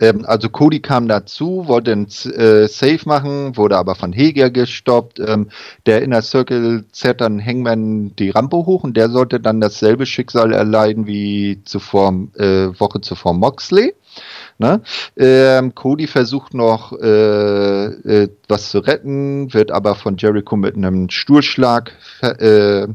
ähm, 0.00 0.24
also 0.26 0.48
Cody 0.48 0.80
kam 0.80 1.08
dazu, 1.08 1.66
wollte 1.66 1.92
ein 1.92 2.06
äh, 2.06 2.68
Save 2.68 3.00
machen, 3.04 3.56
wurde 3.56 3.76
aber 3.76 3.94
von 3.94 4.12
Heger 4.12 4.50
gestoppt. 4.50 5.20
Ähm, 5.20 5.48
der 5.86 6.02
Inner 6.02 6.22
Circle 6.22 6.84
zerrt 6.92 7.20
dann 7.20 7.44
Hangman 7.44 8.14
die 8.16 8.30
Rampe 8.30 8.56
hoch 8.56 8.84
und 8.84 8.96
der 8.96 9.08
sollte 9.10 9.40
dann 9.40 9.60
dasselbe 9.60 10.06
Schicksal 10.06 10.52
erleiden 10.52 11.06
wie 11.06 11.62
zuvor, 11.64 12.12
äh, 12.36 12.68
Woche 12.78 13.00
zuvor 13.00 13.34
Moxley. 13.34 13.94
Ne? 14.58 14.82
Ähm, 15.16 15.74
Cody 15.74 16.08
versucht 16.08 16.54
noch 16.54 16.92
äh, 16.92 17.84
äh, 17.84 18.28
was 18.48 18.70
zu 18.70 18.80
retten, 18.80 19.52
wird 19.54 19.70
aber 19.70 19.94
von 19.94 20.16
Jericho 20.16 20.56
mit 20.56 20.76
einem 20.76 21.08
Stuhlschlag 21.10 21.92
äh, 22.22 22.82
äh, 22.82 22.86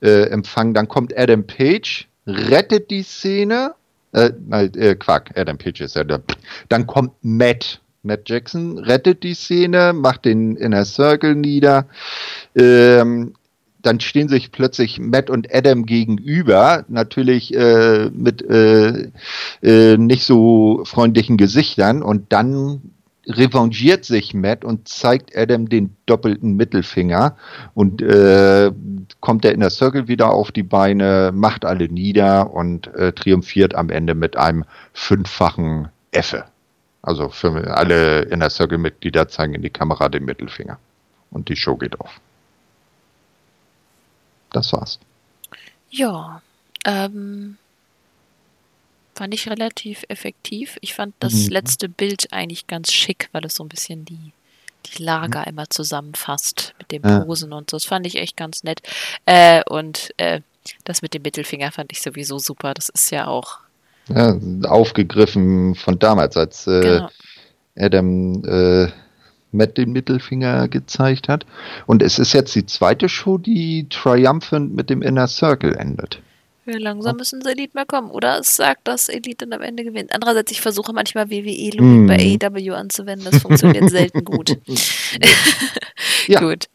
empfangen. 0.00 0.72
Dann 0.72 0.88
kommt 0.88 1.16
Adam 1.16 1.46
Page, 1.46 2.08
rettet 2.26 2.90
die 2.90 3.02
Szene 3.02 3.74
äh, 4.14 4.32
äh, 4.50 4.94
Quark, 4.94 5.30
Adam 5.36 5.58
Page 5.58 5.82
ist 5.82 5.96
ja 5.96 6.04
der. 6.04 6.22
Dann 6.68 6.86
kommt 6.86 7.12
Matt. 7.22 7.80
Matt 8.02 8.28
Jackson 8.28 8.78
rettet 8.78 9.22
die 9.22 9.34
Szene, 9.34 9.92
macht 9.94 10.26
den 10.26 10.56
Inner 10.56 10.84
Circle 10.84 11.34
nieder. 11.34 11.86
Ähm, 12.54 13.34
dann 13.80 14.00
stehen 14.00 14.28
sich 14.28 14.50
plötzlich 14.50 14.98
Matt 14.98 15.30
und 15.30 15.54
Adam 15.54 15.84
gegenüber, 15.86 16.84
natürlich 16.88 17.54
äh, 17.54 18.10
mit 18.10 18.42
äh, 18.42 19.10
äh, 19.62 19.96
nicht 19.96 20.24
so 20.24 20.82
freundlichen 20.84 21.36
Gesichtern 21.36 22.02
und 22.02 22.32
dann 22.32 22.93
revanchiert 23.26 24.04
sich 24.04 24.34
Matt 24.34 24.64
und 24.64 24.88
zeigt 24.88 25.36
Adam 25.36 25.68
den 25.68 25.96
doppelten 26.06 26.56
Mittelfinger 26.56 27.36
und 27.74 28.02
äh, 28.02 28.70
kommt 29.20 29.44
er 29.44 29.52
der 29.60 29.70
Circle 29.70 30.08
wieder 30.08 30.30
auf 30.30 30.52
die 30.52 30.62
Beine, 30.62 31.30
macht 31.34 31.64
alle 31.64 31.88
nieder 31.88 32.52
und 32.52 32.88
äh, 32.94 33.12
triumphiert 33.12 33.74
am 33.74 33.90
Ende 33.90 34.14
mit 34.14 34.36
einem 34.36 34.64
fünffachen 34.92 35.88
Effe. 36.10 36.44
Also 37.02 37.28
für 37.28 37.76
alle 37.76 38.22
in 38.22 38.40
der 38.40 38.48
Circle-Mitglieder 38.48 39.28
zeigen 39.28 39.54
in 39.54 39.62
die 39.62 39.70
Kamera 39.70 40.08
den 40.08 40.24
Mittelfinger. 40.24 40.78
Und 41.30 41.48
die 41.48 41.56
Show 41.56 41.76
geht 41.76 42.00
auf. 42.00 42.20
Das 44.52 44.72
war's. 44.72 44.98
Ja, 45.90 46.40
ähm, 46.86 47.58
Fand 49.14 49.32
ich 49.34 49.48
relativ 49.48 50.04
effektiv. 50.08 50.76
Ich 50.80 50.94
fand 50.94 51.14
das 51.20 51.34
mhm. 51.34 51.50
letzte 51.50 51.88
Bild 51.88 52.32
eigentlich 52.32 52.66
ganz 52.66 52.92
schick, 52.92 53.28
weil 53.32 53.44
es 53.44 53.54
so 53.54 53.64
ein 53.64 53.68
bisschen 53.68 54.04
die, 54.04 54.32
die 54.86 55.02
Lager 55.02 55.40
mhm. 55.40 55.48
immer 55.48 55.70
zusammenfasst 55.70 56.74
mit 56.78 56.90
den 56.90 57.02
Posen 57.02 57.50
ja. 57.50 57.58
und 57.58 57.70
so. 57.70 57.76
Das 57.76 57.84
fand 57.84 58.06
ich 58.06 58.16
echt 58.16 58.36
ganz 58.36 58.64
nett. 58.64 58.82
Äh, 59.26 59.62
und 59.68 60.10
äh, 60.16 60.40
das 60.84 61.02
mit 61.02 61.14
dem 61.14 61.22
Mittelfinger 61.22 61.70
fand 61.72 61.92
ich 61.92 62.02
sowieso 62.02 62.38
super. 62.38 62.74
Das 62.74 62.88
ist 62.88 63.10
ja 63.10 63.26
auch. 63.26 63.58
Ja, 64.08 64.36
aufgegriffen 64.64 65.74
von 65.76 65.98
damals, 65.98 66.36
als 66.36 66.66
äh, 66.66 66.80
genau. 66.80 67.08
Adam 67.76 68.44
äh, 68.44 68.88
Matt 69.52 69.78
den 69.78 69.92
Mittelfinger 69.92 70.68
gezeigt 70.68 71.28
hat. 71.28 71.46
Und 71.86 72.02
es 72.02 72.18
ist 72.18 72.32
jetzt 72.34 72.54
die 72.54 72.66
zweite 72.66 73.08
Show, 73.08 73.38
die 73.38 73.88
triumphant 73.88 74.74
mit 74.74 74.90
dem 74.90 75.00
Inner 75.00 75.28
Circle 75.28 75.74
endet. 75.74 76.20
Ja, 76.66 76.78
langsam 76.78 77.16
müssen 77.16 77.42
sie 77.42 77.50
Elite 77.50 77.72
mehr 77.74 77.84
kommen. 77.84 78.10
Oder 78.10 78.38
es 78.38 78.56
sagt, 78.56 78.88
dass 78.88 79.08
Elite 79.08 79.46
dann 79.46 79.52
am 79.52 79.62
Ende 79.62 79.84
gewinnt. 79.84 80.14
Andererseits, 80.14 80.50
ich 80.50 80.60
versuche 80.60 80.92
manchmal 80.92 81.30
WWE-Logik 81.30 81.80
mm. 81.80 82.06
bei 82.06 82.38
AEW 82.40 82.74
anzuwenden. 82.74 83.30
Das 83.30 83.42
funktioniert 83.42 83.90
selten 83.90 84.24
gut. 84.24 84.58
ja. 86.26 86.40
Gut. 86.40 86.68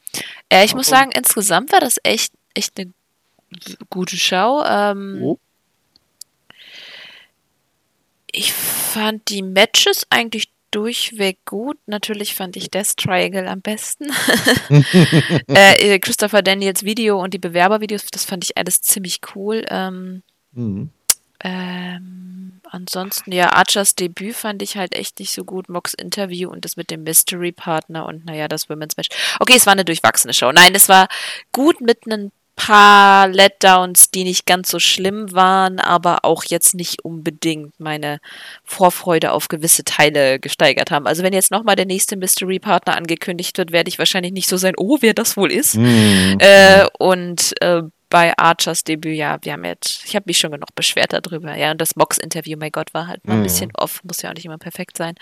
Äh, 0.50 0.66
ich 0.66 0.76
muss 0.76 0.88
sagen, 0.88 1.12
insgesamt 1.12 1.72
war 1.72 1.80
das 1.80 1.98
echt, 2.04 2.34
echt 2.54 2.80
eine 2.80 2.92
gute 3.90 4.18
Show. 4.18 4.64
Ähm, 4.66 5.20
oh. 5.22 5.40
Ich 8.32 8.54
fand 8.54 9.30
die 9.30 9.42
Matches 9.42 10.06
eigentlich 10.12 10.50
durchweg 10.72 11.40
gut. 11.46 11.78
Natürlich 11.86 12.36
fand 12.36 12.56
ich 12.56 12.70
Death 12.70 12.98
Triangle 12.98 13.48
am 13.48 13.62
besten. 13.62 14.08
Äh, 15.50 15.96
äh, 15.96 16.00
Christopher 16.00 16.42
Daniels 16.42 16.84
Video 16.84 17.22
und 17.22 17.34
die 17.34 17.40
Bewerbervideos, 17.40 18.06
das 18.12 18.26
fand 18.26 18.44
ich 18.44 18.58
alles 18.58 18.82
ziemlich 18.82 19.20
cool. 19.36 19.66
Ähm, 19.70 20.22
mhm. 20.52 20.90
ähm, 21.44 22.62
ansonsten, 22.70 23.32
ja, 23.32 23.54
Archers 23.54 23.96
Debüt 23.96 24.36
fand 24.36 24.62
ich 24.62 24.78
halt 24.78 24.96
echt 24.96 25.20
nicht 25.20 25.32
so 25.32 25.44
gut. 25.44 25.70
Mox 25.70 25.94
Interview 25.94 26.50
und 26.50 26.66
das 26.66 26.78
mit 26.78 26.92
dem 26.92 27.04
Mystery 27.04 27.52
Partner 27.52 28.06
und 28.06 28.26
naja, 28.26 28.48
das 28.48 28.70
Women's 28.70 28.98
Match. 28.98 29.10
Okay, 29.40 29.56
es 29.56 29.66
war 29.66 29.74
eine 29.74 29.86
durchwachsene 29.86 30.34
Show. 30.34 30.52
Nein, 30.52 30.76
es 30.76 30.88
war 30.88 31.08
gut 31.52 31.82
mit 31.82 32.06
einem 32.06 32.32
paar 32.60 33.30
Letdowns, 33.30 34.12
die 34.12 34.26
nicht 34.26 34.46
ganz 34.46 34.70
so 34.70 34.80
schlimm 34.80 35.32
waren, 35.32 35.80
aber 35.80 36.26
auch 36.26 36.44
jetzt 36.44 36.76
nicht 36.76 37.06
unbedingt 37.06 37.80
meine 37.80 38.20
Vorfreude 38.66 39.32
auf 39.32 39.48
gewisse 39.48 39.86
Teile 39.86 40.40
gesteigert 40.40 40.92
haben. 40.92 41.08
Also 41.08 41.24
wenn 41.24 41.32
jetzt 41.32 41.52
nochmal 41.52 41.78
der 41.78 41.86
nächste 41.86 42.18
Mystery 42.18 42.60
Partner 42.60 42.98
angekündigt 42.98 43.58
wird, 43.58 43.72
werde 43.72 43.88
ich 43.88 43.98
wahrscheinlich 43.98 44.34
nicht 44.34 44.50
so 44.50 44.58
sein, 44.58 44.74
oh, 44.78 44.98
wer 45.00 45.14
das 45.14 45.38
wohl 45.38 45.54
ist. 45.54 45.76
Mhm. 45.76 46.36
Äh, 46.40 46.86
und 47.00 47.54
äh, 47.62 47.84
bei 48.10 48.36
Archers 48.38 48.84
Debüt, 48.84 49.16
ja, 49.16 49.38
wir 49.42 49.54
haben 49.54 49.66
jetzt, 49.66 50.04
ich 50.06 50.16
habe 50.16 50.24
mich 50.28 50.40
schon 50.40 50.52
genug 50.52 50.74
beschwert 50.74 51.14
darüber, 51.14 51.56
ja, 51.56 51.72
und 51.72 51.80
das 51.80 51.96
Mox-Interview, 51.96 52.58
mein 52.58 52.72
Gott, 52.72 52.94
war 52.94 53.08
halt 53.08 53.26
mal 53.28 53.34
ein 53.34 53.40
mhm. 53.40 53.44
bisschen 53.44 53.72
off, 53.76 54.04
muss 54.04 54.22
ja 54.22 54.30
auch 54.30 54.34
nicht 54.34 54.46
immer 54.46 54.58
perfekt 54.58 54.98
sein. 54.98 55.16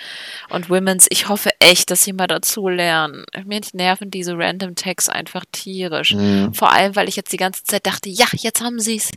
Und 0.50 0.70
Women's, 0.70 1.08
ich 1.10 1.28
hoffe 1.28 1.52
echt, 1.60 1.92
dass 1.92 2.04
sie 2.04 2.14
mal 2.14 2.28
dazu 2.28 2.70
lernen. 2.70 3.26
Mir 3.46 3.62
nerven 3.74 4.10
diese 4.10 4.38
Random 4.38 4.76
Tags 4.76 5.10
einfach 5.10 5.44
tierisch. 5.52 6.14
Mhm. 6.14 6.54
Vor 6.54 6.72
allem, 6.72 6.96
weil 6.96 7.10
ich 7.10 7.16
jetzt 7.16 7.34
die 7.34 7.38
ganze 7.38 7.64
Zeit 7.64 7.86
dachte, 7.86 8.10
ja, 8.10 8.28
jetzt 8.32 8.62
haben 8.62 8.80
sie 8.80 8.98
es. 8.98 9.12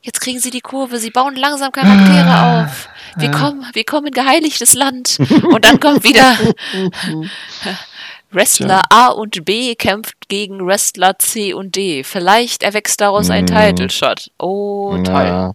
Jetzt 0.00 0.20
kriegen 0.20 0.40
sie 0.40 0.50
die 0.50 0.60
Kurve, 0.60 0.98
sie 0.98 1.10
bauen 1.10 1.36
langsam 1.36 1.70
Charaktere 1.70 2.28
ah, 2.28 2.64
auf. 2.64 2.88
Wir 3.16 3.30
ja. 3.30 3.38
kommen, 3.38 3.66
wir 3.72 3.84
kommen 3.84 4.06
in 4.06 4.14
geheiligtes 4.14 4.74
Land. 4.74 5.18
Und 5.20 5.64
dann 5.64 5.78
kommt 5.78 6.04
wieder 6.04 6.36
Wrestler 8.32 8.82
A 8.90 9.08
und 9.08 9.44
B 9.44 9.74
kämpft 9.74 10.28
gegen 10.28 10.66
Wrestler 10.66 11.18
C 11.18 11.54
und 11.54 11.76
D. 11.76 12.04
Vielleicht 12.04 12.62
erwächst 12.62 13.00
daraus 13.00 13.30
ein 13.30 13.44
mm. 13.44 13.48
Title 13.48 13.90
Shot. 13.90 14.30
Oh, 14.38 14.96
toll. 15.04 15.24
Ja. 15.24 15.52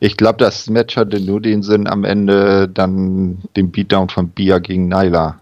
Ich 0.00 0.16
glaube, 0.16 0.38
das 0.38 0.68
Match 0.70 0.96
hatte 0.96 1.20
nur 1.20 1.40
den 1.40 1.62
Sinn, 1.62 1.86
am 1.86 2.04
Ende 2.04 2.68
dann 2.68 3.42
den 3.56 3.70
Beatdown 3.70 4.08
von 4.08 4.30
Bia 4.30 4.58
gegen 4.58 4.88
Nyla 4.88 5.38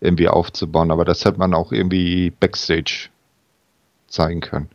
irgendwie 0.00 0.28
aufzubauen. 0.28 0.90
Aber 0.90 1.04
das 1.04 1.24
hätte 1.24 1.38
man 1.38 1.54
auch 1.54 1.72
irgendwie 1.72 2.30
Backstage 2.30 3.08
zeigen 4.08 4.40
können. 4.40 4.68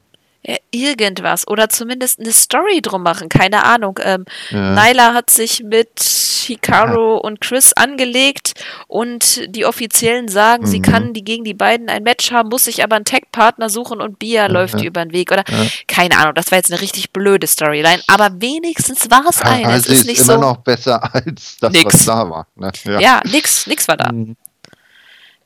Ja, 0.45 0.57
irgendwas 0.71 1.47
oder 1.47 1.69
zumindest 1.69 2.19
eine 2.19 2.33
Story 2.33 2.81
drum 2.81 3.01
machen, 3.01 3.29
keine 3.29 3.63
Ahnung. 3.63 3.97
Ähm, 4.03 4.25
ja. 4.49 4.73
Nyla 4.73 5.13
hat 5.13 5.29
sich 5.29 5.63
mit 5.63 6.01
Hikaru 6.01 7.13
ja. 7.13 7.19
und 7.19 7.39
Chris 7.39 7.71
angelegt 7.71 8.53
und 8.87 9.55
die 9.55 9.65
Offiziellen 9.65 10.27
sagen, 10.27 10.63
mhm. 10.63 10.67
sie 10.67 10.81
kann 10.81 11.13
die 11.13 11.23
gegen 11.23 11.45
die 11.45 11.53
beiden 11.53 11.87
ein 11.87 12.03
Match 12.03 12.31
haben, 12.31 12.49
muss 12.49 12.65
sich 12.65 12.83
aber 12.83 12.97
einen 12.97 13.05
Tag-Partner 13.05 13.69
suchen 13.69 14.01
und 14.01 14.19
Bia 14.19 14.47
läuft 14.47 14.81
über 14.81 15.05
den 15.05 15.13
Weg 15.13 15.31
oder 15.31 15.45
keine 15.87 16.17
Ahnung, 16.17 16.33
das 16.35 16.51
war 16.51 16.57
jetzt 16.57 16.71
eine 16.73 16.81
richtig 16.81 17.11
blöde 17.11 17.47
Storyline, 17.47 18.01
aber 18.07 18.41
wenigstens 18.41 19.09
war 19.09 19.25
es 19.29 19.41
eine. 19.41 19.67
Also 19.67 19.93
es 19.93 20.01
ist, 20.01 20.09
ist 20.09 20.21
immer 20.23 20.33
so 20.33 20.41
noch 20.41 20.57
besser 20.57 21.15
als 21.15 21.57
das, 21.61 21.71
nix. 21.71 21.93
was 21.93 22.05
da 22.05 22.29
war. 22.29 22.47
Ne? 22.55 22.71
Ja. 22.99 23.21
nix, 23.23 23.65
nix 23.65 23.87
war 23.87 23.95
da. 23.95 24.11
Mhm. 24.11 24.35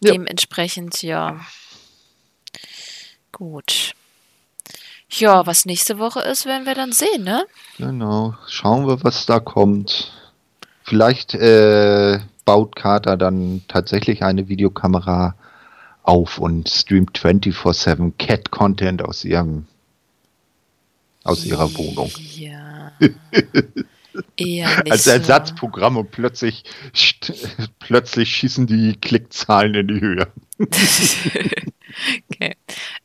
Dementsprechend, 0.02 1.04
ja. 1.04 1.40
Gut. 3.32 3.94
Ja, 5.10 5.46
was 5.46 5.66
nächste 5.66 6.00
Woche 6.00 6.22
ist, 6.22 6.46
werden 6.46 6.66
wir 6.66 6.76
dann 6.76 6.92
sehen, 6.92 7.24
ne? 7.24 7.46
Genau. 7.78 8.36
Schauen 8.48 8.88
wir, 8.88 9.04
was 9.04 9.26
da 9.26 9.40
kommt. 9.40 10.12
Vielleicht 10.84 11.34
äh, 11.34 12.20
baut 12.46 12.76
Carter 12.76 13.18
dann 13.18 13.62
tatsächlich 13.68 14.24
eine 14.24 14.48
Videokamera 14.48 15.36
auf 16.04 16.40
und 16.40 16.70
streamt 16.70 17.20
24-7 17.20 18.14
Cat-Content 18.18 19.04
aus 19.04 19.26
ihrem 19.26 19.66
aus 21.24 21.46
ihrer 21.46 21.74
Wohnung. 21.78 22.10
Ja. 22.36 22.94
Als 24.90 25.06
Ersatzprogramm 25.06 25.94
so. 25.96 26.00
und 26.00 26.12
plötzlich, 26.12 26.64
plötzlich 27.80 28.36
schießen 28.36 28.66
die 28.66 28.96
Klickzahlen 29.00 29.76
in 29.76 29.88
die 29.88 30.02
Höhe. 30.02 30.28
okay. 32.32 32.56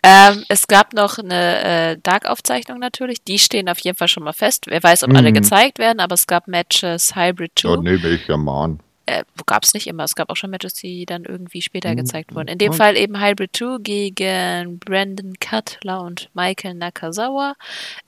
Ähm, 0.03 0.44
es 0.48 0.66
gab 0.66 0.94
noch 0.94 1.18
eine 1.18 1.92
äh, 1.92 1.98
Dark-Aufzeichnung 2.03 2.78
natürlich. 2.78 3.22
Die 3.22 3.38
stehen 3.38 3.68
auf 3.68 3.78
jeden 3.78 3.96
Fall 3.96 4.09
schon 4.09 4.24
mal 4.24 4.32
fest. 4.32 4.64
Wer 4.66 4.82
weiß, 4.82 5.05
ob 5.05 5.11
mhm. 5.11 5.16
alle 5.16 5.32
gezeigt 5.32 5.78
werden, 5.78 6.00
aber 6.00 6.14
es 6.14 6.26
gab 6.26 6.48
Matches 6.48 7.14
Hybrid 7.14 7.53
2. 7.57 7.68
Ja, 7.68 7.76
nee, 7.76 8.03
will 8.03 8.14
ich 8.14 8.26
ja 8.26 8.36
mal 8.36 8.78
Äh, 9.07 9.22
gab 9.46 9.62
es 9.62 9.74
nicht 9.74 9.86
immer. 9.86 10.03
Es 10.03 10.16
gab 10.16 10.28
auch 10.28 10.34
schon 10.34 10.50
Matches, 10.50 10.74
die 10.74 11.07
dann 11.07 11.24
irgendwie 11.24 11.62
später 11.62 11.92
mhm. 11.92 11.98
gezeigt 11.98 12.34
wurden. 12.34 12.48
In 12.48 12.59
dem 12.59 12.72
Fall 12.72 12.96
eben 12.96 13.20
Hybrid 13.20 13.57
2 13.57 13.78
gegen 13.80 14.80
Brandon 14.80 15.34
Cutler 15.38 16.03
und 16.03 16.30
Michael 16.34 16.74
Nakazawa. 16.74 17.55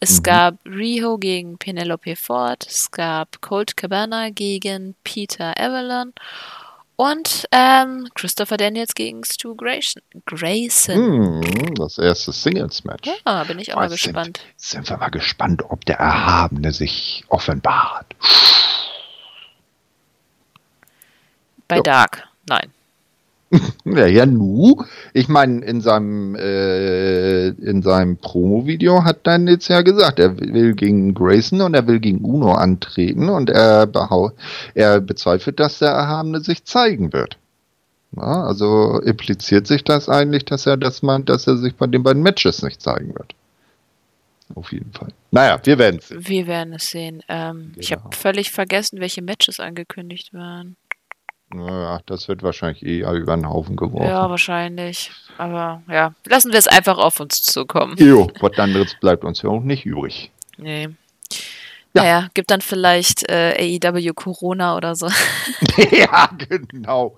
Es 0.00 0.18
mhm. 0.18 0.22
gab 0.24 0.54
Riho 0.66 1.18
gegen 1.18 1.58
Penelope 1.58 2.16
Ford. 2.16 2.66
Es 2.66 2.90
gab 2.90 3.40
Colt 3.40 3.76
Cabana 3.76 4.30
gegen 4.30 4.96
Peter 5.04 5.54
Avalon. 5.60 6.12
Und 6.96 7.48
ähm, 7.50 8.08
Christopher 8.14 8.56
Daniels 8.56 8.94
gegen 8.94 9.24
Stu 9.24 9.56
Grayson. 9.56 10.02
Grayson. 10.26 11.40
Mm, 11.40 11.74
das 11.74 11.98
erste 11.98 12.32
Singles-Match. 12.32 13.10
Ja, 13.26 13.44
bin 13.44 13.58
ich 13.58 13.72
auch 13.72 13.78
mal 13.78 13.88
gespannt. 13.88 14.40
Sind, 14.56 14.86
sind 14.86 14.90
wir 14.90 14.96
mal 14.98 15.08
gespannt, 15.08 15.62
ob 15.68 15.84
der 15.84 15.98
Erhabene 15.98 16.72
sich 16.72 17.24
offenbart. 17.28 18.14
Bei 21.66 21.76
so. 21.76 21.82
Dark, 21.82 22.28
nein. 22.48 22.72
Ja, 23.84 24.06
ja, 24.06 24.26
nu. 24.26 24.82
Ich 25.12 25.28
meine, 25.28 25.64
in 25.64 25.80
seinem, 25.80 26.34
äh, 26.34 27.48
in 27.48 27.82
seinem 27.82 28.16
Promo-Video 28.16 29.04
hat 29.04 29.26
dann 29.26 29.46
jetzt 29.46 29.68
ja 29.68 29.82
gesagt, 29.82 30.18
er 30.18 30.38
will 30.38 30.74
gegen 30.74 31.14
Grayson 31.14 31.60
und 31.60 31.74
er 31.74 31.86
will 31.86 32.00
gegen 32.00 32.24
Uno 32.24 32.52
antreten 32.52 33.28
und 33.28 33.50
er, 33.50 33.88
er 34.74 35.00
bezweifelt, 35.00 35.60
dass 35.60 35.78
der 35.78 35.90
Erhabene 35.90 36.40
sich 36.40 36.64
zeigen 36.64 37.12
wird. 37.12 37.38
Ja, 38.16 38.44
also 38.44 39.00
impliziert 39.00 39.66
sich 39.66 39.82
das 39.82 40.08
eigentlich, 40.08 40.44
dass 40.44 40.66
er 40.66 40.76
das 40.76 41.02
meint, 41.02 41.28
dass 41.28 41.46
er 41.46 41.56
sich 41.56 41.74
bei 41.74 41.86
den 41.86 42.02
beiden 42.02 42.22
Matches 42.22 42.62
nicht 42.62 42.80
zeigen 42.80 43.14
wird. 43.14 43.34
Auf 44.54 44.72
jeden 44.72 44.92
Fall. 44.92 45.08
Naja, 45.30 45.58
wir 45.64 45.78
werden 45.78 45.98
es 45.98 46.08
sehen. 46.08 46.28
Wir 46.28 46.46
werden 46.46 46.74
es 46.74 46.86
sehen. 46.86 47.22
Ähm, 47.28 47.72
genau. 47.72 47.78
Ich 47.78 47.92
habe 47.92 48.14
völlig 48.14 48.50
vergessen, 48.52 49.00
welche 49.00 49.22
Matches 49.22 49.58
angekündigt 49.58 50.32
waren. 50.32 50.76
Naja, 51.52 52.00
das 52.06 52.28
wird 52.28 52.42
wahrscheinlich 52.42 52.84
eh 52.84 53.00
über 53.00 53.36
den 53.36 53.48
Haufen 53.48 53.76
geworfen. 53.76 54.08
Ja, 54.08 54.28
wahrscheinlich. 54.28 55.12
Aber 55.38 55.82
ja, 55.88 56.14
lassen 56.26 56.52
wir 56.52 56.58
es 56.58 56.66
einfach 56.66 56.98
auf 56.98 57.20
uns 57.20 57.42
zukommen. 57.42 57.96
Jo, 57.98 58.28
was 58.40 58.58
anderes 58.58 58.94
bleibt 59.00 59.24
uns 59.24 59.42
ja 59.42 59.50
auch 59.50 59.62
nicht 59.62 59.86
übrig. 59.86 60.32
Nee. 60.56 60.88
Ja. 61.96 62.02
Naja, 62.02 62.28
gibt 62.34 62.50
dann 62.50 62.60
vielleicht 62.60 63.28
äh, 63.28 63.78
AEW 63.84 64.14
Corona 64.14 64.76
oder 64.76 64.96
so. 64.96 65.06
ja, 65.92 66.28
genau. 66.48 67.16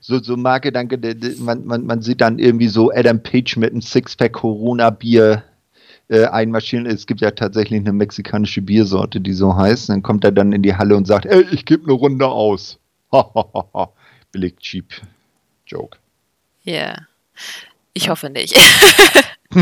So, 0.00 0.18
so 0.18 0.36
Marke-Danke, 0.36 0.98
man, 1.38 1.66
man, 1.66 1.84
man 1.84 2.00
sieht 2.00 2.22
dann 2.22 2.38
irgendwie 2.38 2.68
so 2.68 2.90
Adam 2.90 3.22
Page 3.22 3.56
mit 3.58 3.72
einem 3.72 3.82
Sixpack 3.82 4.32
Corona-Bier 4.32 5.44
äh, 6.08 6.24
einmarschieren. 6.24 6.86
Es 6.86 7.06
gibt 7.06 7.20
ja 7.20 7.30
tatsächlich 7.30 7.80
eine 7.80 7.92
mexikanische 7.92 8.62
Biersorte, 8.62 9.20
die 9.20 9.32
so 9.32 9.54
heißt. 9.56 9.90
Dann 9.90 10.02
kommt 10.02 10.24
er 10.24 10.32
dann 10.32 10.52
in 10.52 10.62
die 10.62 10.74
Halle 10.74 10.96
und 10.96 11.06
sagt, 11.06 11.26
ey, 11.26 11.44
ich 11.52 11.64
gebe 11.66 11.84
eine 11.84 11.92
Runde 11.92 12.26
aus. 12.26 12.78
Billig 14.32 14.58
cheap 14.58 14.92
Joke. 15.66 15.98
Ja. 16.62 16.72
Yeah. 16.72 17.06
Ich 17.94 18.08
hoffe 18.08 18.30
nicht. 18.30 18.56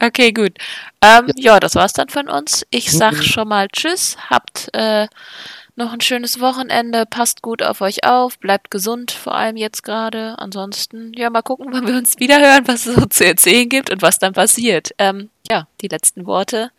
okay, 0.00 0.32
gut. 0.32 0.56
Ähm, 1.02 1.30
ja. 1.36 1.54
ja. 1.54 1.60
das 1.60 1.74
war's 1.74 1.92
dann 1.92 2.08
von 2.08 2.28
uns. 2.28 2.66
Ich 2.70 2.90
sag 2.90 3.14
mhm. 3.14 3.22
schon 3.22 3.48
mal 3.48 3.68
Tschüss. 3.68 4.16
Habt 4.30 4.70
äh, 4.72 5.08
noch 5.76 5.92
ein 5.92 6.00
schönes 6.00 6.40
Wochenende. 6.40 7.04
Passt 7.04 7.42
gut 7.42 7.62
auf 7.62 7.82
euch 7.82 8.04
auf. 8.04 8.38
Bleibt 8.38 8.70
gesund, 8.70 9.10
vor 9.10 9.34
allem 9.34 9.56
jetzt 9.56 9.82
gerade. 9.82 10.38
Ansonsten, 10.38 11.12
ja, 11.14 11.28
mal 11.28 11.42
gucken, 11.42 11.66
wann 11.70 11.86
wir 11.86 11.96
uns 11.96 12.18
wieder 12.18 12.40
hören, 12.40 12.66
was 12.66 12.86
es 12.86 12.94
so 12.94 13.06
zu 13.06 13.26
erzählen 13.26 13.68
gibt 13.68 13.90
und 13.90 14.00
was 14.00 14.18
dann 14.18 14.32
passiert. 14.32 14.90
Ähm, 14.98 15.28
ja, 15.50 15.66
die 15.80 15.88
letzten 15.88 16.26
Worte 16.26 16.70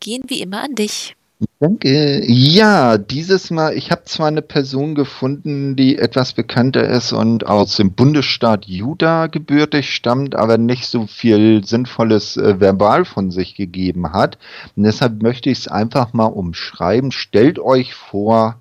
gehen 0.00 0.22
wie 0.28 0.40
immer 0.40 0.62
an 0.62 0.74
dich. 0.74 1.16
Danke. 1.60 2.22
Ja, 2.26 2.98
dieses 2.98 3.50
Mal, 3.50 3.74
ich 3.76 3.90
habe 3.90 4.04
zwar 4.04 4.28
eine 4.28 4.42
Person 4.42 4.94
gefunden, 4.94 5.76
die 5.76 5.98
etwas 5.98 6.32
bekannter 6.32 6.88
ist 6.88 7.12
und 7.12 7.46
aus 7.46 7.76
dem 7.76 7.92
Bundesstaat 7.92 8.66
Utah 8.66 9.28
gebürtig 9.28 9.94
stammt, 9.94 10.34
aber 10.34 10.58
nicht 10.58 10.86
so 10.86 11.06
viel 11.06 11.64
Sinnvolles 11.64 12.36
äh, 12.36 12.60
verbal 12.60 13.04
von 13.04 13.30
sich 13.30 13.54
gegeben 13.54 14.12
hat. 14.12 14.38
Und 14.76 14.82
deshalb 14.84 15.22
möchte 15.22 15.50
ich 15.50 15.58
es 15.60 15.68
einfach 15.68 16.12
mal 16.12 16.26
umschreiben. 16.26 17.12
Stellt 17.12 17.58
euch 17.58 17.94
vor, 17.94 18.60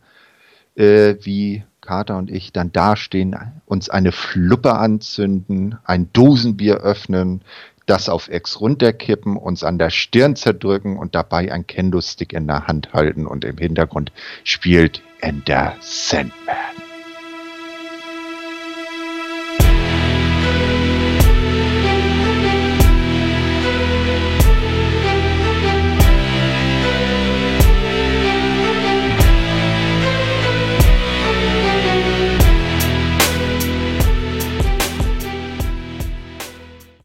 äh, 0.76 1.16
wie 1.22 1.64
Kater 1.82 2.18
und 2.18 2.30
ich 2.30 2.54
dann 2.54 2.72
dastehen, 2.72 3.36
uns 3.66 3.90
eine 3.90 4.12
Fluppe 4.12 4.76
anzünden, 4.76 5.78
ein 5.84 6.10
Dosenbier 6.14 6.78
öffnen, 6.78 7.42
das 7.86 8.10
auf 8.10 8.32
X 8.32 8.60
runterkippen, 8.60 9.38
uns 9.38 9.64
an 9.64 9.78
der 9.78 9.90
Stirn 9.90 10.36
zerdrücken 10.36 10.98
und 10.98 11.16
dabei 11.16 11.52
ein 11.52 11.68
Kendo-Stick 11.68 12.34
in 12.34 12.48
der 12.48 12.68
Hand 12.68 12.94
halten 12.94 13.26
und 13.26 13.46
im 13.46 13.58
Hintergrund 13.58 14.12
spielt 14.44 15.02
Ender 15.20 15.76
Sandman. 15.82 16.91